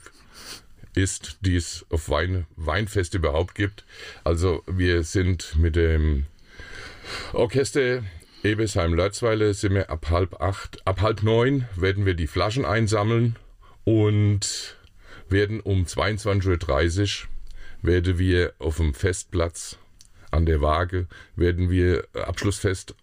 ist, 0.93 1.37
die 1.41 1.55
es 1.55 1.85
auf 1.89 2.09
Wein, 2.09 2.47
Weinfest 2.55 3.13
überhaupt 3.13 3.55
gibt. 3.55 3.85
Also 4.23 4.63
wir 4.67 5.03
sind 5.03 5.55
mit 5.57 5.75
dem 5.75 6.25
Orchester 7.33 8.03
Ebesheim-Lörzweiler 8.43 9.53
sind 9.53 9.73
wir 9.73 9.89
ab 9.89 10.09
halb 10.09 10.41
acht, 10.41 10.85
ab 10.85 11.01
halb 11.01 11.23
neun 11.23 11.65
werden 11.75 12.05
wir 12.05 12.13
die 12.13 12.27
Flaschen 12.27 12.65
einsammeln 12.65 13.35
und 13.83 14.77
werden 15.27 15.59
um 15.59 15.83
22.30 15.85 17.23
Uhr 17.23 17.29
werden 17.81 18.19
wir 18.19 18.53
auf 18.59 18.77
dem 18.77 18.93
Festplatz 18.93 19.77
an 20.31 20.45
der 20.45 20.61
Waage, 20.61 21.07
werden 21.35 21.69
wir 21.69 22.07
Abschlussfest 22.13 22.95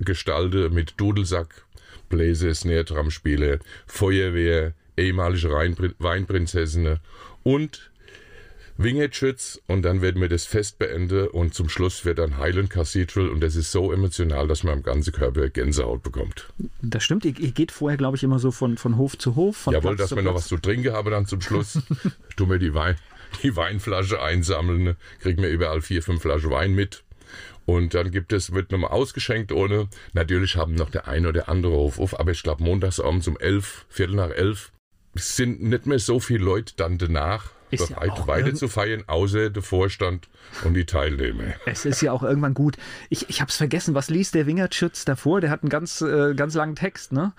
gestalten 0.00 0.72
mit 0.72 0.94
Dudelsack, 0.96 1.64
Bläser, 2.08 2.54
Snare-Drum-Spiele, 2.54 3.60
Feuerwehr, 3.86 4.74
ehemalige 4.96 5.50
Weinprinzessinnen 5.50 6.98
und 7.42 7.90
Wingetschütz 8.80 9.60
und 9.66 9.82
dann 9.82 10.02
werden 10.02 10.22
wir 10.22 10.28
das 10.28 10.44
Fest 10.44 10.78
beenden 10.78 11.26
und 11.26 11.52
zum 11.52 11.68
Schluss 11.68 12.04
wird 12.04 12.20
dann 12.20 12.38
Highland 12.38 12.70
Cathedral 12.70 13.28
und 13.28 13.40
das 13.40 13.56
ist 13.56 13.72
so 13.72 13.92
emotional, 13.92 14.46
dass 14.46 14.62
man 14.62 14.74
am 14.74 14.82
ganzen 14.84 15.12
Körper 15.12 15.48
Gänsehaut 15.48 16.04
bekommt. 16.04 16.46
Das 16.80 17.02
stimmt, 17.02 17.24
ihr, 17.24 17.36
ihr 17.40 17.50
geht 17.50 17.72
vorher, 17.72 17.98
glaube 17.98 18.16
ich, 18.16 18.22
immer 18.22 18.38
so 18.38 18.52
von, 18.52 18.78
von 18.78 18.96
Hof 18.96 19.18
zu 19.18 19.34
Hof. 19.34 19.56
Von 19.56 19.74
Jawohl, 19.74 19.96
Platz 19.96 20.10
dass 20.10 20.16
wir 20.16 20.22
noch 20.22 20.34
was 20.34 20.46
zu 20.46 20.58
trinken 20.58 20.92
haben 20.92 21.10
dann 21.10 21.26
zum 21.26 21.40
Schluss. 21.40 21.80
tun 22.36 22.50
wir 22.50 22.58
die 22.58 22.72
Wein, 22.72 22.94
die 23.42 23.56
Weinflasche 23.56 24.22
einsammeln, 24.22 24.84
ne? 24.84 24.96
kriegen 25.20 25.42
wir 25.42 25.50
überall 25.50 25.80
vier, 25.80 26.00
fünf 26.00 26.22
Flaschen 26.22 26.50
Wein 26.50 26.72
mit. 26.72 27.02
Und 27.68 27.92
dann 27.92 28.10
gibt 28.10 28.32
es, 28.32 28.54
wird 28.54 28.72
nochmal 28.72 28.92
ausgeschenkt 28.92 29.52
ohne. 29.52 29.88
Natürlich 30.14 30.56
haben 30.56 30.74
noch 30.74 30.88
der 30.88 31.06
eine 31.06 31.28
oder 31.28 31.50
andere 31.50 31.74
Hof 31.74 31.98
auf, 32.00 32.18
aber 32.18 32.30
ich 32.30 32.42
glaube 32.42 32.64
montagsabends 32.64 33.28
um 33.28 33.36
elf, 33.36 33.84
Viertel 33.90 34.16
nach 34.16 34.30
elf, 34.30 34.72
sind 35.14 35.60
nicht 35.60 35.84
mehr 35.84 35.98
so 35.98 36.18
viele 36.18 36.42
Leute 36.42 36.72
dann 36.76 36.96
danach 36.96 37.50
ist 37.70 37.88
bereit 37.88 38.16
ja 38.16 38.26
weiter 38.26 38.54
zu 38.54 38.68
feiern, 38.68 39.04
außer 39.06 39.50
der 39.50 39.62
Vorstand 39.62 40.30
und 40.64 40.72
die 40.72 40.86
Teilnehmer. 40.86 41.44
Es 41.66 41.84
ist 41.84 42.00
ja 42.00 42.12
auch 42.12 42.22
irgendwann 42.22 42.54
gut. 42.54 42.78
Ich, 43.10 43.28
ich 43.28 43.42
habe 43.42 43.50
es 43.50 43.58
vergessen, 43.58 43.94
was 43.94 44.08
liest 44.08 44.34
der 44.34 44.46
Wingertschütz 44.46 45.04
davor? 45.04 45.42
Der 45.42 45.50
hat 45.50 45.62
einen 45.62 45.68
ganz, 45.68 46.00
äh, 46.00 46.32
ganz 46.34 46.54
langen 46.54 46.74
Text, 46.74 47.12
ne? 47.12 47.34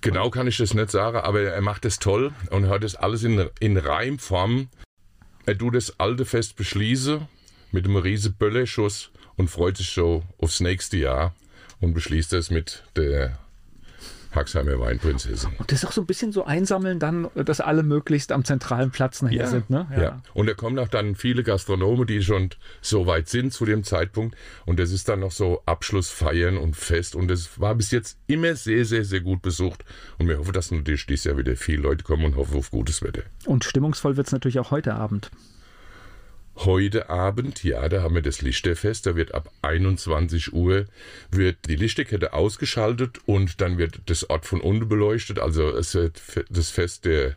Genau 0.00 0.30
kann 0.30 0.46
ich 0.46 0.56
das 0.56 0.72
nicht 0.72 0.90
sagen, 0.90 1.18
aber 1.18 1.42
er 1.42 1.60
macht 1.60 1.84
es 1.84 1.98
toll 1.98 2.32
und 2.48 2.70
hat 2.70 2.84
es 2.84 2.94
alles 2.94 3.22
in, 3.22 3.50
in 3.60 3.76
Reimform. 3.76 4.70
Er 5.44 5.58
tut 5.58 5.74
das 5.74 6.00
alte 6.00 6.24
Fest 6.24 6.56
beschließen 6.56 7.28
mit 7.72 7.84
einem 7.84 7.96
riesen 7.96 8.34
Bölleschuss 8.34 9.10
und 9.36 9.48
freut 9.48 9.76
sich 9.76 9.90
so 9.90 10.24
aufs 10.38 10.60
nächste 10.60 10.96
Jahr 10.98 11.34
und 11.80 11.94
beschließt 11.94 12.32
es 12.32 12.50
mit 12.50 12.82
der 12.96 13.38
Haxheimer 14.34 14.78
Weinprinzessin. 14.78 15.50
Und 15.58 15.72
das 15.72 15.82
ist 15.82 15.88
auch 15.88 15.92
so 15.92 16.02
ein 16.02 16.06
bisschen 16.06 16.32
so 16.32 16.44
einsammeln 16.44 16.98
dann, 16.98 17.28
dass 17.34 17.60
alle 17.60 17.82
möglichst 17.82 18.30
am 18.30 18.44
zentralen 18.44 18.90
Platz 18.90 19.22
nachher 19.22 19.36
ja, 19.36 19.46
sind. 19.46 19.70
Ne? 19.70 19.86
Ja. 19.90 20.02
ja. 20.02 20.22
Und 20.34 20.46
da 20.46 20.54
kommen 20.54 20.78
auch 20.78 20.88
dann 20.88 21.14
viele 21.14 21.42
Gastronomen, 21.42 22.06
die 22.06 22.22
schon 22.22 22.50
so 22.82 23.06
weit 23.06 23.28
sind 23.28 23.52
zu 23.52 23.64
dem 23.64 23.84
Zeitpunkt. 23.84 24.36
Und 24.66 24.78
das 24.78 24.90
ist 24.90 25.08
dann 25.08 25.20
noch 25.20 25.32
so 25.32 25.62
Abschlussfeiern 25.64 26.58
und 26.58 26.76
Fest. 26.76 27.14
Und 27.14 27.28
das 27.28 27.58
war 27.58 27.74
bis 27.74 27.90
jetzt 27.90 28.18
immer 28.26 28.54
sehr, 28.54 28.84
sehr, 28.84 29.04
sehr 29.04 29.20
gut 29.20 29.40
besucht. 29.40 29.84
Und 30.18 30.28
wir 30.28 30.38
hoffen, 30.38 30.52
dass 30.52 30.70
natürlich 30.70 31.06
dieses 31.06 31.24
Jahr 31.24 31.38
wieder 31.38 31.56
viele 31.56 31.82
Leute 31.82 32.04
kommen 32.04 32.24
und 32.26 32.36
hoffen 32.36 32.58
auf 32.58 32.70
gutes 32.70 33.02
Wetter. 33.02 33.22
Und 33.46 33.64
stimmungsvoll 33.64 34.16
wird 34.16 34.26
es 34.26 34.32
natürlich 34.32 34.58
auch 34.58 34.70
heute 34.70 34.94
Abend. 34.94 35.30
Heute 36.64 37.08
Abend, 37.08 37.62
ja, 37.62 37.88
da 37.88 38.02
haben 38.02 38.16
wir 38.16 38.22
das 38.22 38.42
Lichterfest, 38.42 39.06
da 39.06 39.14
wird 39.14 39.32
ab 39.32 39.52
21 39.62 40.52
Uhr 40.52 40.86
wird 41.30 41.56
die 41.68 41.76
Lichterkette 41.76 42.32
ausgeschaltet 42.32 43.20
und 43.26 43.60
dann 43.60 43.78
wird 43.78 44.00
das 44.06 44.28
Ort 44.28 44.44
von 44.44 44.60
unten 44.60 44.88
beleuchtet, 44.88 45.38
also 45.38 45.70
es 45.70 45.94
wird 45.94 46.20
das 46.50 46.70
Fest 46.70 47.04
der 47.04 47.36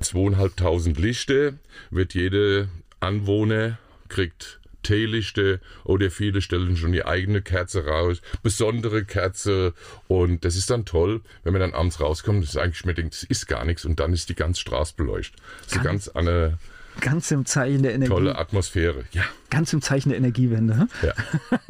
zweieinhalbtausend 0.00 0.98
Lichter, 0.98 1.52
wird 1.90 2.14
jede 2.14 2.68
Anwohner 2.98 3.78
kriegt 4.08 4.58
Teelichte 4.82 5.60
oder 5.84 6.10
viele 6.10 6.42
stellen 6.42 6.76
schon 6.76 6.90
die 6.90 7.04
eigene 7.04 7.42
Kerze 7.42 7.86
raus, 7.86 8.20
besondere 8.42 9.04
Kerze 9.04 9.74
und 10.08 10.44
das 10.44 10.56
ist 10.56 10.70
dann 10.70 10.84
toll, 10.84 11.20
wenn 11.44 11.52
man 11.52 11.60
dann 11.60 11.74
abends 11.74 12.00
rauskommt, 12.00 12.42
das 12.42 12.50
ist 12.50 12.56
eigentlich, 12.56 12.84
man 12.84 12.96
denkt, 12.96 13.14
das 13.14 13.22
ist 13.22 13.46
gar 13.46 13.64
nichts 13.64 13.84
und 13.84 14.00
dann 14.00 14.12
ist 14.12 14.28
die 14.28 14.34
ganze 14.34 14.60
Straße 14.60 14.94
beleuchtet. 14.96 15.40
Das 15.66 15.76
ist 15.76 15.84
ganz 15.84 16.08
eine 16.08 16.58
Ganz 17.00 17.30
im 17.30 17.46
Zeichen 17.46 17.82
der 17.82 17.94
Energie. 17.94 18.10
Tolle 18.10 18.36
Atmosphäre, 18.36 19.04
ja. 19.12 19.22
Ganz 19.48 19.72
im 19.72 19.82
Zeichen 19.82 20.10
der 20.10 20.18
Energiewende. 20.18 20.88
Ja. 21.02 21.12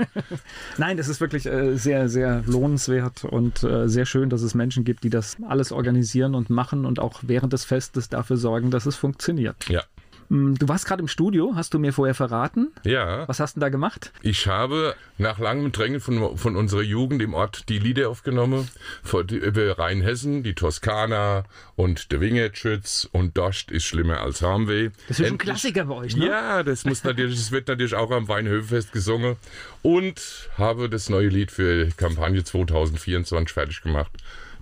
Nein, 0.78 0.96
das 0.96 1.08
ist 1.08 1.20
wirklich 1.20 1.46
äh, 1.46 1.76
sehr, 1.76 2.08
sehr 2.08 2.42
lohnenswert 2.46 3.24
und 3.24 3.62
äh, 3.62 3.88
sehr 3.88 4.06
schön, 4.06 4.30
dass 4.30 4.42
es 4.42 4.54
Menschen 4.54 4.84
gibt, 4.84 5.04
die 5.04 5.10
das 5.10 5.36
alles 5.48 5.72
organisieren 5.72 6.34
und 6.34 6.50
machen 6.50 6.84
und 6.84 6.98
auch 6.98 7.20
während 7.22 7.52
des 7.52 7.64
Festes 7.64 8.08
dafür 8.08 8.36
sorgen, 8.36 8.70
dass 8.70 8.86
es 8.86 8.96
funktioniert. 8.96 9.68
Ja. 9.68 9.82
Hm, 10.30 10.56
du 10.56 10.68
warst 10.68 10.86
gerade 10.86 11.02
im 11.02 11.08
Studio, 11.08 11.52
hast 11.56 11.74
du 11.74 11.80
mir 11.80 11.92
vorher 11.92 12.14
verraten. 12.14 12.70
Ja. 12.84 13.26
Was 13.28 13.40
hast 13.40 13.56
du 13.56 13.60
da 13.60 13.68
gemacht? 13.68 14.12
Ich 14.22 14.46
habe 14.46 14.94
nach 15.18 15.40
langem 15.40 15.72
Drängen 15.72 16.00
von, 16.00 16.36
von 16.38 16.56
unserer 16.56 16.82
Jugend 16.82 17.20
im 17.20 17.34
Ort 17.34 17.68
die 17.68 17.80
Lieder 17.80 18.08
aufgenommen 18.08 18.68
von, 19.02 19.26
über 19.28 19.78
Rheinhessen, 19.78 20.44
die 20.44 20.54
Toskana 20.54 21.44
und 21.74 22.12
der 22.12 22.20
Wingertschütz 22.20 23.08
und 23.10 23.36
Dost 23.36 23.72
ist 23.72 23.84
schlimmer 23.84 24.20
als 24.20 24.40
Harmweh. 24.40 24.90
Das 25.08 25.18
ist 25.18 25.26
schon 25.26 25.34
ein 25.34 25.38
Klassiker 25.38 25.86
bei 25.86 25.94
euch, 25.96 26.16
ne? 26.16 26.26
Ja, 26.26 26.62
das 26.62 26.84
muss 26.84 27.02
natürlich, 27.02 27.36
das 27.36 27.50
wird 27.50 27.66
natürlich 27.66 27.94
auch 27.96 28.12
am 28.12 28.28
Weinhöfest 28.28 28.92
gesungen 28.92 29.36
und 29.82 30.48
habe 30.56 30.88
das 30.88 31.08
neue 31.08 31.28
Lied 31.28 31.50
für 31.50 31.88
Kampagne 31.96 32.44
2024 32.44 33.52
fertig 33.52 33.82
gemacht. 33.82 34.12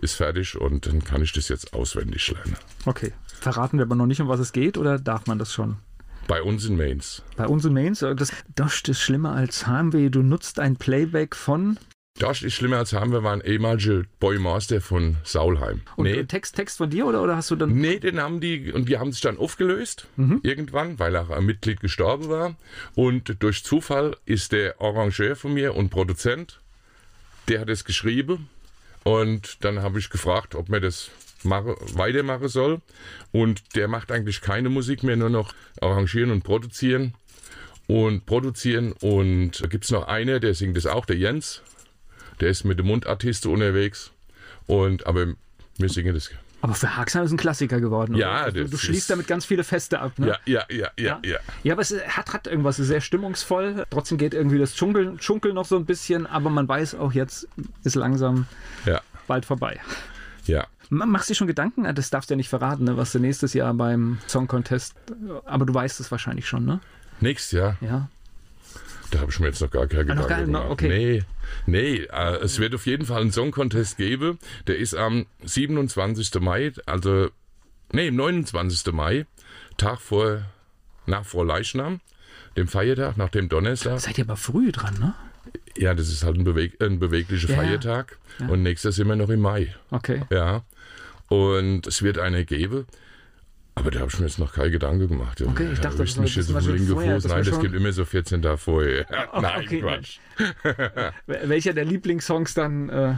Ist 0.01 0.15
fertig 0.15 0.57
und 0.57 0.87
dann 0.87 1.05
kann 1.05 1.23
ich 1.23 1.33
das 1.33 1.49
jetzt 1.49 1.73
auswendig 1.73 2.31
lernen. 2.31 2.57
Okay. 2.85 3.13
Verraten 3.41 3.79
wir 3.79 3.85
aber 3.85 3.95
noch 3.95 4.07
nicht, 4.07 4.21
um 4.21 4.29
was 4.29 4.41
es 4.41 4.53
geht, 4.53 4.79
oder 4.79 4.99
darf 4.99 5.27
man 5.27 5.39
das 5.39 5.53
schon? 5.53 5.77
Bei 6.27 6.43
uns 6.43 6.65
in 6.67 6.77
Mainz. 6.77 7.23
Bei 7.37 7.47
uns 7.47 7.65
in 7.65 7.73
Mainz? 7.73 8.01
Das, 8.01 8.33
das 8.55 8.83
ist 8.83 9.01
schlimmer 9.01 9.33
als 9.33 9.67
Heimweh. 9.67 10.11
Du 10.11 10.23
nutzt 10.23 10.61
ein 10.61 10.77
Playback 10.77 11.35
von 11.35 11.79
das 12.19 12.43
ist 12.43 12.55
schlimmer 12.55 12.79
als 12.79 12.93
Heimweh, 12.93 13.23
war 13.23 13.33
ein 13.33 13.43
ehemaliger 13.43 14.03
Boymaster 14.19 14.81
von 14.81 15.19
Saulheim. 15.23 15.83
Und 15.95 16.05
nee. 16.05 16.25
Text, 16.25 16.57
Text 16.57 16.79
von 16.79 16.91
dir 16.91 17.07
oder, 17.07 17.23
oder 17.23 17.37
hast 17.37 17.51
du 17.51 17.57
dann. 17.57 17.75
Nee, 17.75 18.01
den 18.01 18.21
haben 18.21 18.41
die, 18.41 18.73
und 18.73 18.89
die 18.89 18.99
haben 18.99 19.13
sich 19.13 19.21
dann 19.21 19.39
aufgelöst, 19.39 20.09
mhm. 20.17 20.41
irgendwann, 20.43 20.99
weil 20.99 21.17
auch 21.17 21.31
ein 21.31 21.47
Mitglied 21.47 21.81
gestorben 21.81 22.29
war. 22.29 22.57
Und 22.97 23.37
durch 23.41 23.63
Zufall 23.63 24.17
ist 24.25 24.51
der 24.51 24.81
Arrangeur 24.81 25.37
von 25.37 25.55
mir 25.55 25.77
und 25.77 25.91
Produzent, 25.91 26.61
der 27.47 27.61
hat 27.61 27.69
es 27.69 27.85
geschrieben. 27.85 28.49
Und 29.09 29.65
dann 29.65 29.81
habe 29.81 29.99
ich 29.99 30.11
gefragt, 30.11 30.55
ob 30.55 30.69
mir 30.69 30.83
das 30.83 31.11
mache, 31.43 31.77
weitermachen 31.95 32.49
soll. 32.49 32.83
Und 33.33 33.75
der 33.75 33.89
macht 33.89 34.13
eigentlich 34.13 34.43
keine 34.43 34.69
Musik 34.69 35.03
mehr, 35.03 35.17
nur 35.17 35.31
noch 35.31 35.55
arrangieren 35.81 36.31
und 36.31 36.45
produzieren. 36.45 37.15
Und 37.87 38.27
produzieren. 38.27 38.93
Und 39.01 39.63
da 39.63 39.67
gibt 39.67 39.85
es 39.85 39.93
noch 39.93 40.07
einer, 40.09 40.41
der 40.41 40.53
singt 40.53 40.77
das 40.77 40.85
auch, 40.85 41.07
der 41.07 41.17
Jens. 41.17 41.63
Der 42.41 42.51
ist 42.51 42.65
mit 42.65 42.79
dem 42.79 42.87
Mundartiste 42.87 43.49
unterwegs. 43.49 44.11
Und 44.67 45.07
aber 45.07 45.33
wir 45.79 45.89
singen 45.89 46.13
das. 46.13 46.31
Aber 46.61 46.75
für 46.75 46.97
Haxheim 46.97 47.25
ist 47.25 47.31
ein 47.31 47.37
Klassiker 47.37 47.81
geworden. 47.81 48.15
Oder? 48.15 48.21
Ja, 48.21 48.33
also, 48.43 48.59
du, 48.59 48.69
du 48.69 48.77
schließt 48.77 49.11
damit 49.11 49.29
ganz 49.29 49.45
viele 49.45 49.63
Feste 49.63 50.01
ab. 50.01 50.19
Ne? 50.19 50.27
Ja, 50.27 50.39
ja, 50.47 50.65
ja, 50.69 50.91
ja, 50.99 51.21
ja. 51.25 51.39
Ja, 51.63 51.73
aber 51.73 51.83
es 51.83 51.95
hat, 52.09 52.33
hat 52.33 52.47
irgendwas 52.49 52.77
sehr 52.77 53.01
stimmungsvoll. 53.01 53.87
Trotzdem 53.91 54.19
geht 54.19 54.35
irgendwie 54.35 54.59
das 54.59 54.77
Schunkeln, 54.77 55.21
Schunkeln 55.21 55.55
noch 55.55 55.67
so 55.67 55.77
ein 55.77 55.85
bisschen, 55.85 56.27
aber 56.27 56.51
man 56.51 56.67
weiß 56.67 56.97
auch 56.97 57.13
jetzt 57.13 57.49
ist 57.85 57.95
langsam. 57.95 58.47
Ja 58.87 59.01
bald 59.29 59.45
vorbei. 59.45 59.79
Ja. 60.47 60.67
Machst 60.91 61.29
du 61.29 61.33
dir 61.33 61.37
schon 61.37 61.47
Gedanken? 61.47 61.87
Ah, 61.87 61.93
das 61.93 62.11
darfst 62.11 62.31
du 62.31 62.35
ja 62.35 62.37
nicht 62.37 62.49
verraten, 62.49 62.85
ne? 62.85 62.97
was 62.97 63.13
du 63.13 63.21
nächstes 63.21 63.53
Jahr 63.55 63.73
beim 63.75 64.19
Song 64.27 64.49
Contest. 64.49 64.95
Aber 65.45 65.67
du 65.67 65.73
weißt 65.73 66.01
es 66.01 66.11
wahrscheinlich 66.11 66.49
schon, 66.49 66.65
ne? 66.65 66.81
Nächstes 67.21 67.53
Jahr? 67.53 67.77
Ja. 67.81 68.09
Da 69.11 69.21
habe 69.21 69.31
ich 69.31 69.41
mir 69.41 69.47
jetzt 69.47 69.61
noch 69.63 69.71
gar 69.71 69.87
keine 69.87 70.01
Ah, 70.03 70.15
Gedanken 70.15 70.29
gar- 70.29 70.45
gemacht. 70.45 70.67
okay. 70.71 70.89
Nee, 70.89 71.23
nee 71.67 71.97
äh, 72.11 72.37
es 72.43 72.59
wird 72.59 72.75
auf 72.75 72.87
jeden 72.87 73.07
Fall 73.07 73.23
einen 73.23 73.33
Song 73.33 73.51
Contest 73.51 73.97
geben. 73.97 74.39
Der 74.67 74.77
ist 74.77 74.95
am 74.95 75.27
27. 75.45 76.41
Mai, 76.41 76.73
also, 76.87 77.29
nee, 77.93 78.11
29. 78.11 78.93
Mai, 78.93 79.27
Tag 79.79 80.01
vor, 80.01 80.43
nach 81.07 81.25
vor 81.25 81.47
Leichnam, 81.47 82.01
dem 82.57 82.69
Feiertag, 82.69 83.17
nach 83.17 83.31
dem 83.31 83.49
Donnerstag. 83.49 83.99
Seid 84.01 84.19
ihr 84.19 84.25
aber 84.25 84.37
früh 84.37 84.73
dran, 84.73 84.95
ne? 84.99 85.15
Ja, 85.77 85.95
das 85.95 86.09
ist 86.09 86.25
halt 86.25 86.37
ein, 86.37 86.45
beweg 86.45 86.77
ein 86.83 86.99
beweglicher 86.99 87.49
Ja, 87.49 87.55
ja. 87.57 87.63
Feiertag. 87.63 88.19
Und 88.49 88.63
nächstes 88.63 88.97
sind 88.97 89.09
wir 89.09 89.17
noch 89.17 89.31
im 89.31 89.41
Mai. 89.41 89.75
Okay. 89.91 90.23
Ja. 90.31 90.63
Und 91.29 91.87
es 91.87 92.03
wird 92.03 92.19
eine 92.19 92.45
geben. 92.45 92.87
Aber 93.79 93.91
da 93.91 94.01
habe 94.01 94.11
ich 94.13 94.19
mir 94.19 94.27
jetzt 94.27 94.39
noch 94.39 94.53
keine 94.53 94.71
Gedanken 94.71 95.09
gemacht. 95.09 95.41
Okay, 95.41 95.69
ich 95.73 95.79
Da 95.79 95.89
dachte, 95.89 95.99
das 96.05 96.17
war- 96.17 96.23
mich 96.25 96.35
das 96.35 96.47
den 96.47 96.61
schon 96.63 96.79
vorher, 96.87 97.15
das 97.15 97.25
Nein, 97.27 97.45
das 97.45 97.61
gibt 97.61 97.75
immer 97.75 97.93
so 97.93 98.05
14 98.05 98.43
Tage 98.43 98.59
vorher. 98.59 99.07
Nein, 99.41 99.65
okay, 99.65 99.81
Quatsch. 99.81 100.19
Welcher 101.27 101.73
der 101.75 101.85
Lieblingssongs 101.85 102.55
dann, 102.55 102.89
äh, 102.89 103.15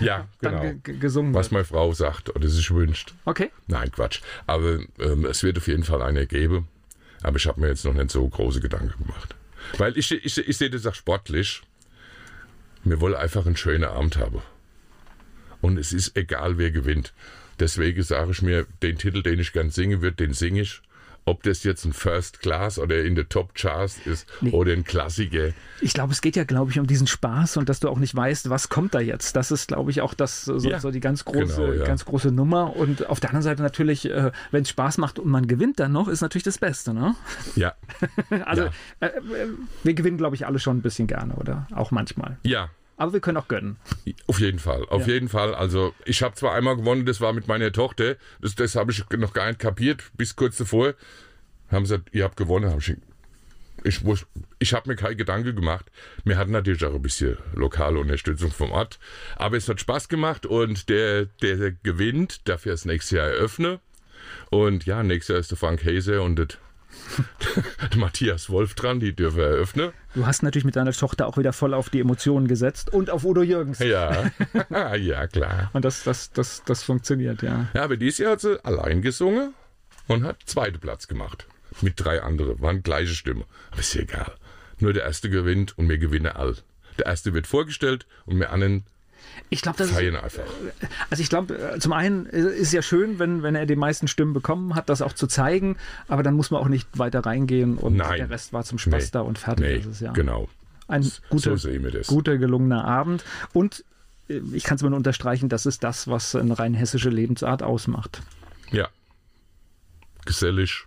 Ja, 0.00 0.28
dann 0.40 0.52
genau. 0.52 0.60
ge- 0.62 0.78
ge- 0.82 0.98
gesungen 0.98 1.34
Was 1.34 1.46
wird? 1.46 1.52
meine 1.52 1.64
Frau 1.64 1.92
sagt 1.92 2.34
oder 2.34 2.48
sich 2.48 2.70
wünscht. 2.72 3.14
Okay. 3.24 3.50
Nein, 3.66 3.90
Quatsch. 3.90 4.20
Aber 4.46 4.80
ähm, 4.98 5.24
es 5.24 5.42
wird 5.42 5.56
auf 5.58 5.66
jeden 5.66 5.84
Fall 5.84 6.02
eine 6.02 6.26
geben. 6.26 6.68
Aber 7.22 7.36
ich 7.38 7.46
habe 7.46 7.60
mir 7.60 7.68
jetzt 7.68 7.84
noch 7.84 7.94
nicht 7.94 8.10
so 8.10 8.28
große 8.28 8.60
Gedanken 8.60 8.92
gemacht. 9.02 9.34
Weil 9.78 9.96
ich, 9.96 10.12
ich, 10.12 10.38
ich 10.48 10.56
sehe 10.58 10.70
das 10.70 10.86
auch 10.86 10.94
sportlich. 10.94 11.62
Wir 12.84 13.00
wollen 13.00 13.14
einfach 13.14 13.46
einen 13.46 13.56
schönen 13.56 13.84
Abend 13.84 14.16
haben. 14.18 14.42
Und 15.60 15.78
es 15.78 15.92
ist 15.92 16.16
egal, 16.16 16.58
wer 16.58 16.70
gewinnt. 16.70 17.12
Deswegen 17.60 18.02
sage 18.02 18.30
ich 18.32 18.42
mir, 18.42 18.66
den 18.82 18.98
Titel, 18.98 19.22
den 19.22 19.38
ich 19.38 19.52
gern 19.52 19.70
singen 19.70 20.02
würde, 20.02 20.16
den 20.16 20.32
singe 20.34 20.60
ich. 20.62 20.82
Ob 21.28 21.42
das 21.42 21.64
jetzt 21.64 21.84
ein 21.84 21.92
First 21.92 22.38
Class 22.38 22.78
oder 22.78 23.02
in 23.02 23.16
der 23.16 23.28
Top 23.28 23.56
Charts 23.56 23.98
ist 24.06 24.28
oder 24.52 24.72
ein 24.72 24.84
Klassiker. 24.84 25.48
Ich 25.80 25.92
glaube, 25.92 26.12
es 26.12 26.20
geht 26.20 26.36
ja, 26.36 26.44
glaube 26.44 26.70
ich, 26.70 26.78
um 26.78 26.86
diesen 26.86 27.08
Spaß 27.08 27.56
und 27.56 27.68
dass 27.68 27.80
du 27.80 27.88
auch 27.88 27.98
nicht 27.98 28.14
weißt, 28.14 28.48
was 28.48 28.68
kommt 28.68 28.94
da 28.94 29.00
jetzt. 29.00 29.34
Das 29.34 29.50
ist, 29.50 29.66
glaube 29.66 29.90
ich, 29.90 30.02
auch 30.02 30.14
das 30.14 30.44
so, 30.44 30.56
Ja, 30.70 30.78
so 30.78 30.92
die 30.92 31.00
ganz 31.00 31.24
große, 31.24 31.56
genau, 31.62 31.72
ja. 31.72 31.84
ganz 31.84 32.04
große 32.04 32.30
Nummer. 32.30 32.76
Und 32.76 33.06
auf 33.08 33.18
der 33.18 33.30
anderen 33.30 33.42
Seite 33.42 33.60
natürlich, 33.64 34.08
äh, 34.08 34.30
wenn 34.52 34.62
es 34.62 34.68
Spaß 34.68 34.98
macht 34.98 35.18
und 35.18 35.28
man 35.28 35.48
gewinnt 35.48 35.80
dann 35.80 35.90
noch, 35.90 36.06
ist 36.06 36.20
natürlich 36.20 36.44
das 36.44 36.58
Beste, 36.58 36.94
ne? 36.94 37.16
Ja, 37.56 37.74
Also 38.44 38.62
Ja. 38.62 38.70
äh, 39.00 39.06
äh, 39.06 39.12
wir 39.82 39.94
gewinnen, 39.94 40.18
glaube 40.18 40.36
ich, 40.36 40.46
alle 40.46 40.60
schon 40.60 40.76
ein 40.78 40.82
bisschen 40.82 41.08
gerne, 41.08 41.34
oder? 41.34 41.66
Auch 41.74 41.90
manchmal. 41.90 42.36
ja, 42.44 42.70
Aber 42.98 43.12
wir 43.12 43.20
können 43.20 43.36
auch 43.36 43.48
gönnen. 43.48 43.76
Auf 44.26 44.40
jeden 44.40 44.58
Fall, 44.58 44.86
auf 44.88 45.06
Ja. 45.06 45.14
jeden 45.14 45.28
Fall. 45.28 45.54
Also 45.54 45.94
ich 46.06 46.22
habe 46.22 46.34
zwar 46.34 46.54
einmal 46.54 46.76
gewonnen, 46.76 47.04
das 47.04 47.20
war 47.20 47.32
mit 47.34 47.46
meiner 47.46 47.70
Tochter, 47.72 48.16
das, 48.40 48.54
das 48.54 48.74
habe 48.74 48.90
ich 48.92 49.04
noch 49.10 49.34
gar 49.34 49.48
nicht 49.48 49.58
kapiert, 49.58 50.02
bis 50.14 50.34
kurz 50.36 50.56
davor 50.56 50.94
haben 51.70 51.84
sie 51.84 51.94
gesagt, 51.98 52.14
ihr 52.14 52.24
habt 52.24 52.36
gewonnen, 52.36 52.70
hab 52.70 52.78
ich, 52.78 52.94
ich, 53.84 53.96
wus- 53.98 54.24
ich 54.58 54.72
habe 54.72 54.88
mir 54.88 54.96
keine 54.96 55.16
Gedanken 55.16 55.54
gemacht. 55.54 55.84
Wir 56.24 56.38
hatten 56.38 56.52
natürlich 56.52 56.84
auch 56.86 56.94
ein 56.94 57.02
bisschen 57.02 57.36
lokale 57.54 57.98
Unterstützung 57.98 58.50
vom 58.50 58.70
Ort, 58.72 58.98
aber 59.36 59.56
es 59.58 59.68
hat 59.68 59.78
Spaß 59.80 60.08
gemacht 60.08 60.46
und 60.46 60.88
der, 60.88 61.26
der 61.42 61.72
gewinnt, 61.72 62.48
darf 62.48 62.62
das 62.62 62.84
nächste 62.86 63.16
Jahr 63.16 63.26
eröffnen. 63.28 63.78
Und 64.50 64.86
ja, 64.86 65.02
nächstes 65.02 65.34
Jahr 65.34 65.40
ist 65.40 65.50
der 65.50 65.58
Frank 65.58 65.84
Hase 65.84 66.22
und 66.22 66.36
der 66.36 66.48
Matthias 67.96 68.50
Wolf 68.50 68.74
dran, 68.74 69.00
die 69.00 69.14
dürfen 69.14 69.40
eröffnen. 69.40 69.92
Du 70.14 70.26
hast 70.26 70.42
natürlich 70.42 70.64
mit 70.64 70.76
deiner 70.76 70.92
Tochter 70.92 71.26
auch 71.26 71.36
wieder 71.36 71.52
voll 71.52 71.74
auf 71.74 71.90
die 71.90 72.00
Emotionen 72.00 72.48
gesetzt 72.48 72.92
und 72.92 73.10
auf 73.10 73.24
Udo 73.24 73.42
Jürgens. 73.42 73.78
Ja, 73.78 74.30
ja 74.96 75.26
klar. 75.26 75.70
Und 75.72 75.84
das, 75.84 76.02
das, 76.04 76.32
das, 76.32 76.62
das 76.64 76.82
funktioniert, 76.82 77.42
ja. 77.42 77.68
Ja, 77.74 77.84
aber 77.84 77.96
dieses 77.96 78.18
Jahr 78.18 78.32
hat 78.32 78.40
sie 78.40 78.64
allein 78.64 79.02
gesungen 79.02 79.54
und 80.06 80.24
hat 80.24 80.38
zweiten 80.44 80.78
Platz 80.78 81.08
gemacht. 81.08 81.46
Mit 81.82 81.94
drei 81.96 82.22
anderen. 82.22 82.60
Waren 82.60 82.82
gleiche 82.82 83.14
Stimme. 83.14 83.44
Aber 83.70 83.80
ist 83.80 83.94
ja 83.94 84.02
egal. 84.02 84.32
Nur 84.78 84.92
der 84.92 85.04
erste 85.04 85.28
gewinnt 85.30 85.76
und 85.76 85.88
wir 85.88 85.98
gewinnen 85.98 86.32
all. 86.32 86.56
Der 86.98 87.06
erste 87.06 87.34
wird 87.34 87.46
vorgestellt 87.46 88.06
und 88.24 88.38
wir 88.38 88.50
anderen 88.50 88.84
Ich 89.50 89.62
glaube, 89.62 89.78
das 89.78 89.88
ist, 89.88 89.94
feiern 89.96 90.16
einfach. 90.16 90.42
also 91.10 91.22
ich 91.22 91.28
glaube, 91.28 91.56
äh, 91.56 91.78
zum 91.78 91.92
einen 91.92 92.26
ist 92.26 92.60
es 92.60 92.72
ja 92.72 92.82
schön, 92.82 93.18
wenn, 93.18 93.42
wenn 93.42 93.54
er 93.54 93.66
die 93.66 93.76
meisten 93.76 94.08
Stimmen 94.08 94.32
bekommen 94.32 94.74
hat, 94.74 94.88
das 94.88 95.02
auch 95.02 95.12
zu 95.12 95.26
zeigen, 95.26 95.76
aber 96.08 96.22
dann 96.22 96.34
muss 96.34 96.50
man 96.50 96.60
auch 96.60 96.68
nicht 96.68 96.88
weiter 96.98 97.20
reingehen 97.20 97.78
und 97.78 97.96
Nein. 97.96 98.18
der 98.18 98.30
Rest 98.30 98.52
war 98.52 98.64
zum 98.64 98.78
Spaß 98.78 99.04
Nee. 99.04 99.10
da 99.12 99.20
und 99.20 99.38
fertig 99.38 99.64
Nee, 99.66 99.76
ist 99.76 99.86
es 99.86 100.00
ja. 100.00 100.12
genau. 100.12 100.48
Ein 100.88 101.02
guter, 101.30 101.56
so 101.56 101.68
sehen 101.68 101.82
wir 101.84 101.90
das. 101.90 102.06
guter, 102.08 102.38
gelungener 102.38 102.84
Abend 102.84 103.24
und 103.52 103.84
äh, 104.28 104.40
ich 104.52 104.64
kann 104.64 104.76
es 104.76 104.82
mal 104.82 104.90
nur 104.90 104.96
unterstreichen, 104.98 105.48
das 105.48 105.66
ist 105.66 105.84
das, 105.84 106.08
was 106.08 106.34
eine 106.34 106.58
rein 106.58 106.74
hessische 106.74 107.10
Lebensart 107.10 107.62
ausmacht. 107.62 108.22
Ja. 108.72 108.88
Gesellig. 110.24 110.84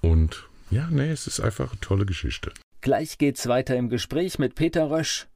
Und 0.00 0.44
ja, 0.70 0.88
nee, 0.90 1.10
es 1.10 1.26
ist 1.26 1.40
einfach 1.40 1.72
eine 1.72 1.80
tolle 1.80 2.06
Geschichte. 2.06 2.52
Gleich 2.80 3.18
geht's 3.18 3.46
weiter 3.46 3.76
im 3.76 3.88
Gespräch 3.88 4.38
mit 4.38 4.54
Peter 4.54 4.90
Rösch. 4.90 5.26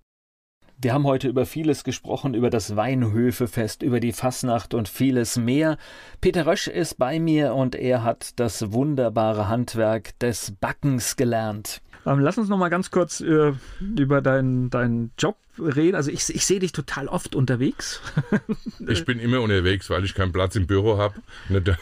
Wir 0.82 0.94
haben 0.94 1.04
heute 1.04 1.28
über 1.28 1.44
vieles 1.44 1.84
gesprochen, 1.84 2.32
über 2.32 2.48
das 2.48 2.74
Weinhöfefest, 2.74 3.82
über 3.82 4.00
die 4.00 4.12
Fasnacht 4.12 4.72
und 4.72 4.88
vieles 4.88 5.36
mehr. 5.36 5.76
Peter 6.22 6.46
Rösch 6.46 6.68
ist 6.68 6.96
bei 6.96 7.20
mir 7.20 7.54
und 7.54 7.74
er 7.74 8.02
hat 8.02 8.40
das 8.40 8.72
wunderbare 8.72 9.46
Handwerk 9.48 10.18
des 10.20 10.52
Backens 10.58 11.16
gelernt. 11.16 11.82
Ähm, 12.06 12.20
lass 12.20 12.38
uns 12.38 12.48
noch 12.48 12.56
mal 12.56 12.70
ganz 12.70 12.90
kurz 12.90 13.20
äh, 13.20 13.52
über 13.80 14.22
deinen 14.22 14.70
deinen 14.70 15.12
Job 15.18 15.36
reden. 15.58 15.94
Also 15.96 16.10
ich, 16.10 16.28
ich 16.34 16.44
sehe 16.46 16.60
dich 16.60 16.72
total 16.72 17.08
oft 17.08 17.34
unterwegs. 17.34 18.00
Ich 18.88 19.04
bin 19.04 19.20
immer 19.20 19.40
unterwegs, 19.40 19.88
weil 19.90 20.04
ich 20.04 20.14
keinen 20.14 20.32
Platz 20.32 20.56
im 20.56 20.66
Büro 20.66 20.98
habe. 20.98 21.14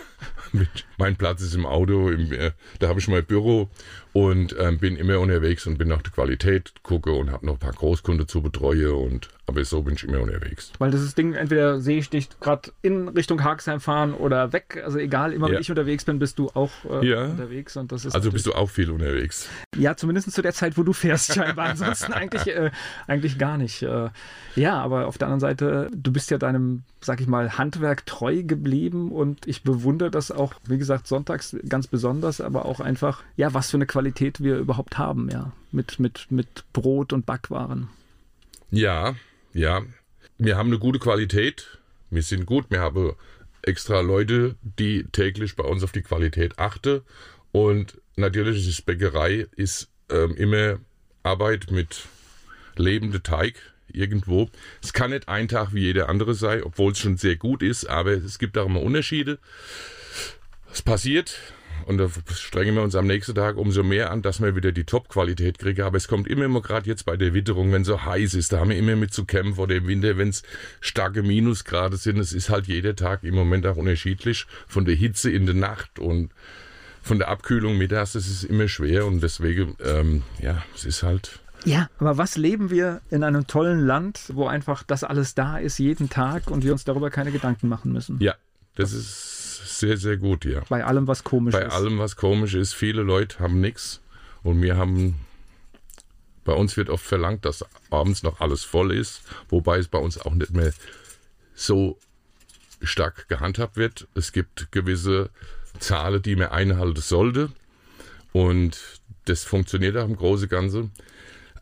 Mein 0.99 1.17
Platz 1.17 1.43
ist 1.43 1.55
im 1.55 1.65
Auto, 1.65 2.11
im, 2.11 2.33
äh, 2.33 2.51
da 2.81 2.89
habe 2.89 2.99
ich 3.01 3.07
mein 3.09 3.25
Büro 3.25 3.69
und 4.13 4.55
ähm, 4.59 4.79
bin 4.79 4.97
immer 4.97 5.21
unterwegs 5.21 5.67
und 5.67 5.79
bin 5.79 5.89
nach 5.89 6.03
der 6.03 6.11
Qualität, 6.13 6.73
gucke 6.83 7.13
und 7.13 7.31
habe 7.31 7.47
noch 7.47 7.55
ein 7.55 7.59
paar 7.59 7.73
Großkunden 7.73 8.27
zu 8.27 8.43
betreuen. 8.43 8.91
Und, 8.91 9.29
aber 9.47 9.65
so 9.65 9.83
bin 9.83 9.95
ich 9.95 10.05
immer 10.05 10.21
unterwegs. 10.21 10.73
Weil 10.79 10.91
das 10.91 11.03
ist 11.03 11.17
Ding, 11.19 11.35
entweder 11.35 11.81
sehe 11.81 11.99
ich 11.99 12.11
dich 12.11 12.29
gerade 12.41 12.73
in 12.83 13.09
Richtung 13.09 13.45
Haxheim 13.45 13.81
fahren 13.81 14.13
oder 14.15 14.53
weg. 14.53 14.83
Also 14.85 14.99
egal, 14.99 15.33
immer 15.33 15.47
wenn 15.47 15.55
Ja. 15.55 15.61
ich 15.61 15.71
unterwegs 15.71 16.05
bin, 16.05 16.19
bist 16.19 16.39
du 16.39 16.49
auch 16.55 16.71
äh, 16.91 17.07
Ja. 17.07 17.27
unterwegs. 17.27 17.77
Und 17.77 17.93
das 17.93 18.05
ist 18.05 18.15
Also 18.15 18.33
bist 18.33 18.47
du 18.47 18.55
auch 18.55 18.71
viel 18.71 18.91
unterwegs. 18.91 19.49
Ja, 19.77 19.97
zumindest 19.97 20.33
zu 20.33 20.43
der 20.43 20.53
Zeit, 20.55 20.77
wo 20.77 20.83
du 20.83 20.93
fährst, 20.93 21.35
scheinbar. 21.35 21.67
Ansonsten 21.71 22.13
eigentlich, 22.13 22.49
äh, 22.49 22.71
eigentlich 23.07 23.39
gar 23.39 23.58
nicht. 23.59 23.83
Äh, 23.83 24.09
ja, 24.57 24.81
aber 24.81 25.07
auf 25.07 25.19
der 25.19 25.29
anderen 25.29 25.41
Seite, 25.41 25.91
du 25.95 26.13
bist 26.13 26.31
ja 26.31 26.39
deinem, 26.39 26.83
sag 27.01 27.21
ich 27.21 27.27
mal, 27.27 27.59
Handwerk 27.59 28.07
treu 28.07 28.43
geblieben 28.43 29.13
und 29.13 29.47
ich 29.47 29.63
bewundere 29.63 30.11
das 30.11 30.31
auch, 30.31 30.55
wie 30.67 30.79
gesagt, 30.79 31.07
sonntags 31.07 31.57
ganz 31.69 31.87
besonders, 31.87 32.41
aber 32.41 32.65
auch 32.65 32.81
einfach, 32.81 33.23
ja, 33.37 33.53
was 33.55 33.71
für 33.71 33.77
eine 33.77 33.87
Qualität 33.87 34.43
wir 34.43 34.57
überhaupt 34.57 34.99
haben, 34.99 35.29
ja. 35.31 35.53
Mit, 35.71 36.01
mit, 36.01 36.29
mit 36.31 36.65
Brot 36.73 37.13
und 37.13 37.27
Backwaren. 37.27 37.89
Ja, 38.71 39.15
ja. 39.53 39.83
Wir 40.39 40.57
haben 40.57 40.69
eine 40.69 40.79
gute 40.79 40.99
Qualität. 40.99 41.79
Wir 42.11 42.23
sind 42.23 42.47
gut. 42.47 42.67
Wir 42.71 42.81
haben 42.81 43.13
extra 43.63 44.01
Leute, 44.01 44.55
die 44.63 45.05
täglich 45.05 45.57
bei 45.57 45.65
uns 45.65 45.83
auf 45.83 45.93
die 45.93 46.03
Qualität 46.03 46.59
achten. 46.59 47.03
Und 47.53 48.01
natürlich 48.17 48.69
ist 48.69 48.87
Bäckerei 48.87 49.47
ist 49.57 49.89
ähm, 50.11 50.35
immer 50.37 50.79
Arbeit 51.23 51.71
mit 51.71 52.07
lebendem 52.79 53.23
Teig 53.23 53.55
irgendwo. 53.93 54.51
Es 54.83 54.93
kann 54.93 55.11
nicht 55.11 55.29
ein 55.29 55.49
Tag 55.49 55.73
wie 55.73 55.81
jeder 55.81 56.09
andere 56.09 56.35
sein, 56.35 56.63
obwohl 56.63 56.93
es 56.93 56.99
schon 56.99 57.17
sehr 57.17 57.37
gut 57.37 57.63
ist, 57.63 57.87
aber 57.87 58.13
es 58.13 58.39
gibt 58.39 58.59
auch 58.59 58.67
immer 58.67 58.83
Unterschiede. 58.83 59.39
Es 60.73 60.83
passiert 60.83 61.39
und 61.87 61.97
da 61.97 62.09
strengen 62.35 62.75
wir 62.75 62.83
uns 62.83 62.95
am 62.95 63.07
nächsten 63.07 63.35
Tag 63.35 63.57
umso 63.57 63.83
mehr 63.83 64.11
an, 64.11 64.21
dass 64.21 64.43
wir 64.43 64.55
wieder 64.55 64.73
die 64.73 64.85
Top-Qualität 64.85 65.59
kriegen. 65.59 65.83
Aber 65.83 65.97
es 65.97 66.07
kommt 66.07 66.29
immer, 66.29 66.45
immer 66.45 66.61
gerade 66.61 66.87
jetzt 66.87 67.05
bei 67.05 67.17
der 67.17 67.33
Witterung, 67.33 67.73
wenn 67.73 67.85
so 67.85 68.05
heiß 68.05 68.35
ist, 68.35 68.53
da 68.53 68.61
haben 68.61 68.71
wir 68.71 68.77
immer 68.77 68.97
mit 68.97 69.15
zu 69.15 69.25
kämpfen 69.25 69.59
oder 69.59 69.77
im 69.77 69.87
Winter, 69.87 70.19
wenn 70.19 70.29
es 70.29 70.43
starke 70.81 71.23
Minusgrade 71.23 71.97
sind. 71.97 72.19
Es 72.19 72.33
ist 72.33 72.51
halt 72.51 72.67
jeder 72.67 72.95
Tag 72.95 73.25
im 73.25 73.35
Moment 73.35 73.67
auch 73.67 73.77
unterschiedlich 73.77 74.47
von 74.67 74.85
der 74.85 74.97
Hitze 74.97 75.31
in 75.31 75.47
der 75.47 75.55
Nacht 75.55 75.99
und 75.99 76.31
von 77.03 77.19
der 77.19 77.29
Abkühlung 77.29 77.79
mittags. 77.79 78.13
Das 78.13 78.29
ist 78.29 78.45
immer 78.45 78.69
schwer 78.69 79.07
und 79.07 79.23
deswegen, 79.23 79.75
ähm, 79.83 80.25
ja, 80.43 80.63
es 80.75 80.85
ist 80.85 81.03
halt 81.03 81.41
Ja, 81.65 81.89
aber 81.99 82.19
was 82.19 82.37
leben 82.37 82.71
wir 82.71 83.01
in 83.11 83.25
einem 83.25 83.47
tollen 83.47 83.81
Land, 83.87 84.21
wo 84.33 84.47
einfach 84.47 84.83
das 84.83 85.05
alles 85.05 85.35
da 85.35 85.59
ist, 85.59 85.79
jeden 85.79 86.09
Tag 86.09 86.51
und 86.51 86.65
wir 86.65 86.73
uns 86.73 86.85
darüber 86.85 87.11
keine 87.11 87.33
Gedanken 87.33 87.69
machen 87.69 87.93
müssen? 87.93 88.19
Ja, 88.21 88.35
das 88.77 88.93
ist 88.93 89.79
sehr, 89.79 89.97
sehr 89.97 90.17
gut, 90.17 90.45
ja. 90.45 90.63
Bei 90.69 90.85
allem, 90.85 91.07
was 91.07 91.25
komisch 91.25 91.53
Bei 91.53 91.63
ist. 91.63 91.73
allem, 91.73 91.99
was 91.99 92.17
komisch 92.17 92.55
ist, 92.55 92.75
viele 92.75 93.03
Leute 93.03 93.39
haben 93.41 93.61
nichts 93.61 94.01
und 94.43 94.63
wir 94.63 94.77
haben, 94.77 95.17
bei 96.45 96.53
uns 96.53 96.77
wird 96.77 96.91
oft 96.91 97.05
verlangt, 97.05 97.45
dass 97.45 97.65
abends 97.91 98.23
noch 98.23 98.41
alles 98.41 98.65
voll 98.65 98.93
ist, 98.93 99.23
wobei 99.49 99.79
es 99.79 99.89
bei 99.89 99.99
uns 99.99 100.19
auch 100.19 100.35
nicht 100.35 100.55
mehr 100.55 100.73
so 101.55 101.99
stark 102.83 103.29
gehandhabt 103.29 103.77
wird. 103.77 104.07
Es 104.15 104.33
gibt 104.33 104.71
gewisse 104.71 105.31
Zahlen, 105.81 106.23
die 106.23 106.37
man 106.37 106.49
einhalten 106.49 107.01
sollte 107.01 107.51
und 108.33 108.79
das 109.25 109.45
funktioniert 109.45 109.97
auch 109.97 110.07
im 110.07 110.17
Großen 110.17 110.45
und 110.45 110.51
Ganzen. 110.51 110.93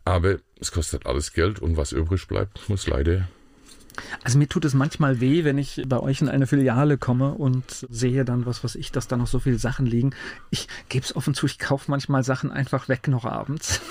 Aber 0.07 0.37
es 0.57 0.71
kostet 0.71 1.05
alles 1.05 1.33
Geld 1.33 1.59
und 1.59 1.75
was 1.75 1.91
übrig 1.91 2.29
bleibt, 2.29 2.69
muss 2.69 2.87
leider 2.87 3.27
Also 4.23 4.37
mir 4.37 4.47
tut 4.47 4.65
es 4.65 4.73
manchmal 4.73 5.19
weh, 5.19 5.43
wenn 5.43 5.57
ich 5.57 5.83
bei 5.87 5.99
euch 5.99 6.21
in 6.21 6.29
eine 6.29 6.47
Filiale 6.47 6.97
komme 6.97 7.33
und 7.33 7.63
sehe 7.89 8.25
dann, 8.25 8.45
was 8.45 8.63
weiß 8.63 8.75
ich, 8.75 8.91
dass 8.91 9.07
da 9.07 9.17
noch 9.17 9.27
so 9.27 9.39
viele 9.39 9.57
Sachen 9.57 9.85
liegen. 9.85 10.11
Ich 10.49 10.67
gebe 10.89 11.03
es 11.03 11.15
offen 11.15 11.33
zu, 11.33 11.45
ich 11.45 11.59
kaufe 11.59 11.89
manchmal 11.89 12.23
Sachen 12.23 12.51
einfach 12.51 12.89
weg 12.89 13.07
noch 13.07 13.25
abends. 13.25 13.81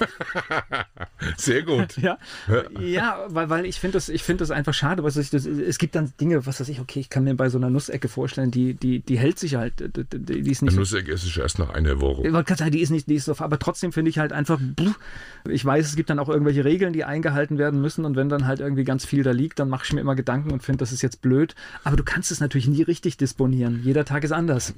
Sehr 1.36 1.62
gut. 1.62 1.96
ja, 1.98 2.18
ja 2.80 3.24
weil, 3.28 3.50
weil 3.50 3.66
ich 3.66 3.80
finde 3.80 3.98
es 3.98 4.10
find 4.22 4.50
einfach 4.50 4.74
schade. 4.74 5.02
Was 5.02 5.16
ich, 5.16 5.30
das, 5.30 5.46
es 5.46 5.78
gibt 5.78 5.94
dann 5.94 6.12
Dinge, 6.20 6.46
was 6.46 6.60
weiß 6.60 6.68
ich, 6.68 6.80
okay, 6.80 7.00
ich 7.00 7.10
kann 7.10 7.24
mir 7.24 7.34
bei 7.34 7.48
so 7.48 7.58
einer 7.58 7.70
Nussecke 7.70 8.08
vorstellen, 8.08 8.50
die, 8.50 8.74
die, 8.74 9.00
die 9.00 9.18
hält 9.18 9.38
sich 9.38 9.56
halt. 9.56 9.74
Die, 9.80 10.42
die 10.42 10.50
ist 10.50 10.62
nicht 10.62 10.72
eine 10.72 10.80
Nussecke 10.80 11.12
ist 11.12 11.36
erst 11.36 11.58
nach 11.58 11.70
einer 11.70 12.00
Woche. 12.00 12.22
Die 12.70 12.80
ist 12.80 12.90
nicht, 12.90 13.08
die 13.08 13.14
ist 13.14 13.24
so, 13.24 13.34
aber 13.38 13.58
trotzdem 13.58 13.92
finde 13.92 14.10
ich 14.10 14.18
halt 14.18 14.32
einfach, 14.32 14.60
ich 15.48 15.64
weiß, 15.64 15.86
es 15.86 15.96
gibt 15.96 16.10
dann 16.10 16.18
auch 16.18 16.28
irgendwelche 16.28 16.64
Regeln, 16.64 16.92
die 16.92 17.04
eingehalten 17.04 17.58
werden 17.58 17.80
müssen 17.80 18.04
und 18.04 18.16
wenn 18.16 18.28
dann 18.28 18.46
halt 18.46 18.60
irgendwie 18.60 18.84
ganz 18.84 19.04
viel 19.04 19.22
da 19.22 19.30
liegt, 19.30 19.58
dann 19.58 19.68
mache 19.68 19.84
ich 19.84 19.95
mir 19.96 20.00
immer 20.00 20.14
Gedanken 20.14 20.52
und 20.52 20.62
finde, 20.62 20.78
das 20.78 20.92
ist 20.92 21.02
jetzt 21.02 21.22
blöd. 21.22 21.54
Aber 21.84 21.96
du 21.96 22.04
kannst 22.04 22.30
es 22.30 22.40
natürlich 22.40 22.68
nie 22.68 22.82
richtig 22.82 23.16
disponieren. 23.16 23.80
Jeder 23.82 24.04
Tag 24.04 24.24
ist 24.24 24.32
anders. 24.32 24.74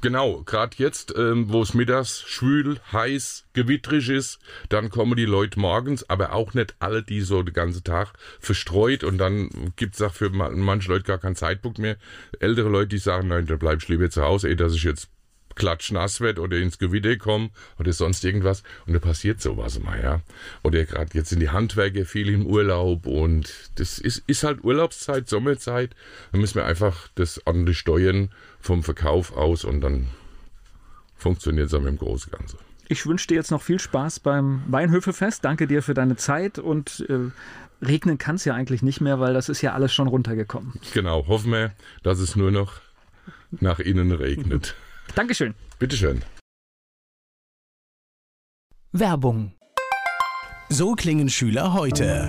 Genau, 0.00 0.42
gerade 0.44 0.76
jetzt, 0.78 1.14
ähm, 1.16 1.52
wo 1.52 1.62
es 1.62 1.74
mittags 1.74 2.22
schwül, 2.22 2.78
heiß, 2.92 3.44
gewittrig 3.52 4.08
ist, 4.08 4.38
dann 4.68 4.90
kommen 4.90 5.16
die 5.16 5.24
Leute 5.24 5.58
morgens, 5.58 6.08
aber 6.08 6.32
auch 6.32 6.54
nicht 6.54 6.74
alle, 6.78 7.02
die 7.02 7.20
so 7.20 7.42
den 7.42 7.54
ganzen 7.54 7.84
Tag 7.84 8.12
verstreut 8.40 9.04
und 9.04 9.18
dann 9.18 9.72
gibt 9.76 9.94
es 9.94 10.02
auch 10.02 10.12
für 10.12 10.30
manche 10.30 10.90
Leute 10.90 11.04
gar 11.04 11.18
keinen 11.18 11.36
Zeitpunkt 11.36 11.78
mehr. 11.78 11.96
Ältere 12.40 12.68
Leute, 12.68 12.88
die 12.88 12.98
sagen, 12.98 13.28
nein, 13.28 13.46
da 13.46 13.56
bleib 13.56 13.82
ich 13.82 13.88
lieber 13.88 14.10
zu 14.10 14.22
Hause, 14.22 14.48
eh, 14.48 14.56
dass 14.56 14.74
ich 14.74 14.84
jetzt 14.84 15.08
klatschnass 15.54 16.20
wird 16.20 16.38
oder 16.38 16.56
ins 16.58 16.78
Gewitter 16.78 17.16
kommen 17.16 17.50
oder 17.78 17.92
sonst 17.92 18.24
irgendwas. 18.24 18.62
Und 18.86 18.94
da 18.94 18.98
passiert 18.98 19.40
sowas 19.40 19.78
mal, 19.80 20.02
ja. 20.02 20.20
Oder 20.62 20.84
gerade 20.84 21.10
jetzt 21.14 21.30
sind 21.30 21.40
die 21.40 21.50
Handwerker 21.50 22.04
viel 22.04 22.28
im 22.28 22.46
Urlaub 22.46 23.06
und 23.06 23.52
das 23.76 23.98
ist, 23.98 24.22
ist 24.26 24.44
halt 24.44 24.64
Urlaubszeit, 24.64 25.28
Sommerzeit. 25.28 25.94
Da 26.32 26.38
müssen 26.38 26.56
wir 26.56 26.66
einfach 26.66 27.08
das 27.14 27.44
ordentlich 27.46 27.78
steuern 27.78 28.30
vom 28.60 28.82
Verkauf 28.82 29.36
aus 29.36 29.64
und 29.64 29.80
dann 29.80 30.08
funktioniert 31.16 31.68
es 31.68 31.74
auch 31.74 31.80
mit 31.80 31.88
dem 31.88 31.98
Großen 31.98 32.30
Ganze. 32.30 32.58
Ich 32.88 33.06
wünsche 33.06 33.28
dir 33.28 33.36
jetzt 33.36 33.50
noch 33.50 33.62
viel 33.62 33.80
Spaß 33.80 34.20
beim 34.20 34.62
Weinhöfefest. 34.68 35.44
Danke 35.44 35.66
dir 35.66 35.82
für 35.82 35.94
deine 35.94 36.16
Zeit 36.16 36.58
und 36.58 37.06
äh, 37.08 37.30
regnen 37.84 38.18
kann 38.18 38.36
es 38.36 38.44
ja 38.44 38.54
eigentlich 38.54 38.82
nicht 38.82 39.00
mehr, 39.00 39.20
weil 39.20 39.32
das 39.34 39.48
ist 39.48 39.62
ja 39.62 39.72
alles 39.72 39.92
schon 39.92 40.08
runtergekommen. 40.08 40.74
Genau, 40.92 41.26
hoffen 41.26 41.52
wir, 41.52 41.72
dass 42.02 42.18
es 42.18 42.36
nur 42.36 42.50
noch 42.50 42.74
nach 43.50 43.78
innen 43.78 44.12
regnet. 44.12 44.74
Dankeschön. 45.14 45.54
Bitteschön. 45.78 46.22
Werbung. 48.92 49.52
So 50.68 50.94
klingen 50.94 51.28
Schüler 51.28 51.72
heute. 51.72 52.28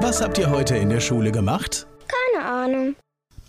Was 0.00 0.20
habt 0.20 0.38
ihr 0.38 0.50
heute 0.50 0.76
in 0.76 0.88
der 0.88 1.00
Schule 1.00 1.32
gemacht? 1.32 1.86
Keine 2.08 2.44
Ahnung. 2.46 2.96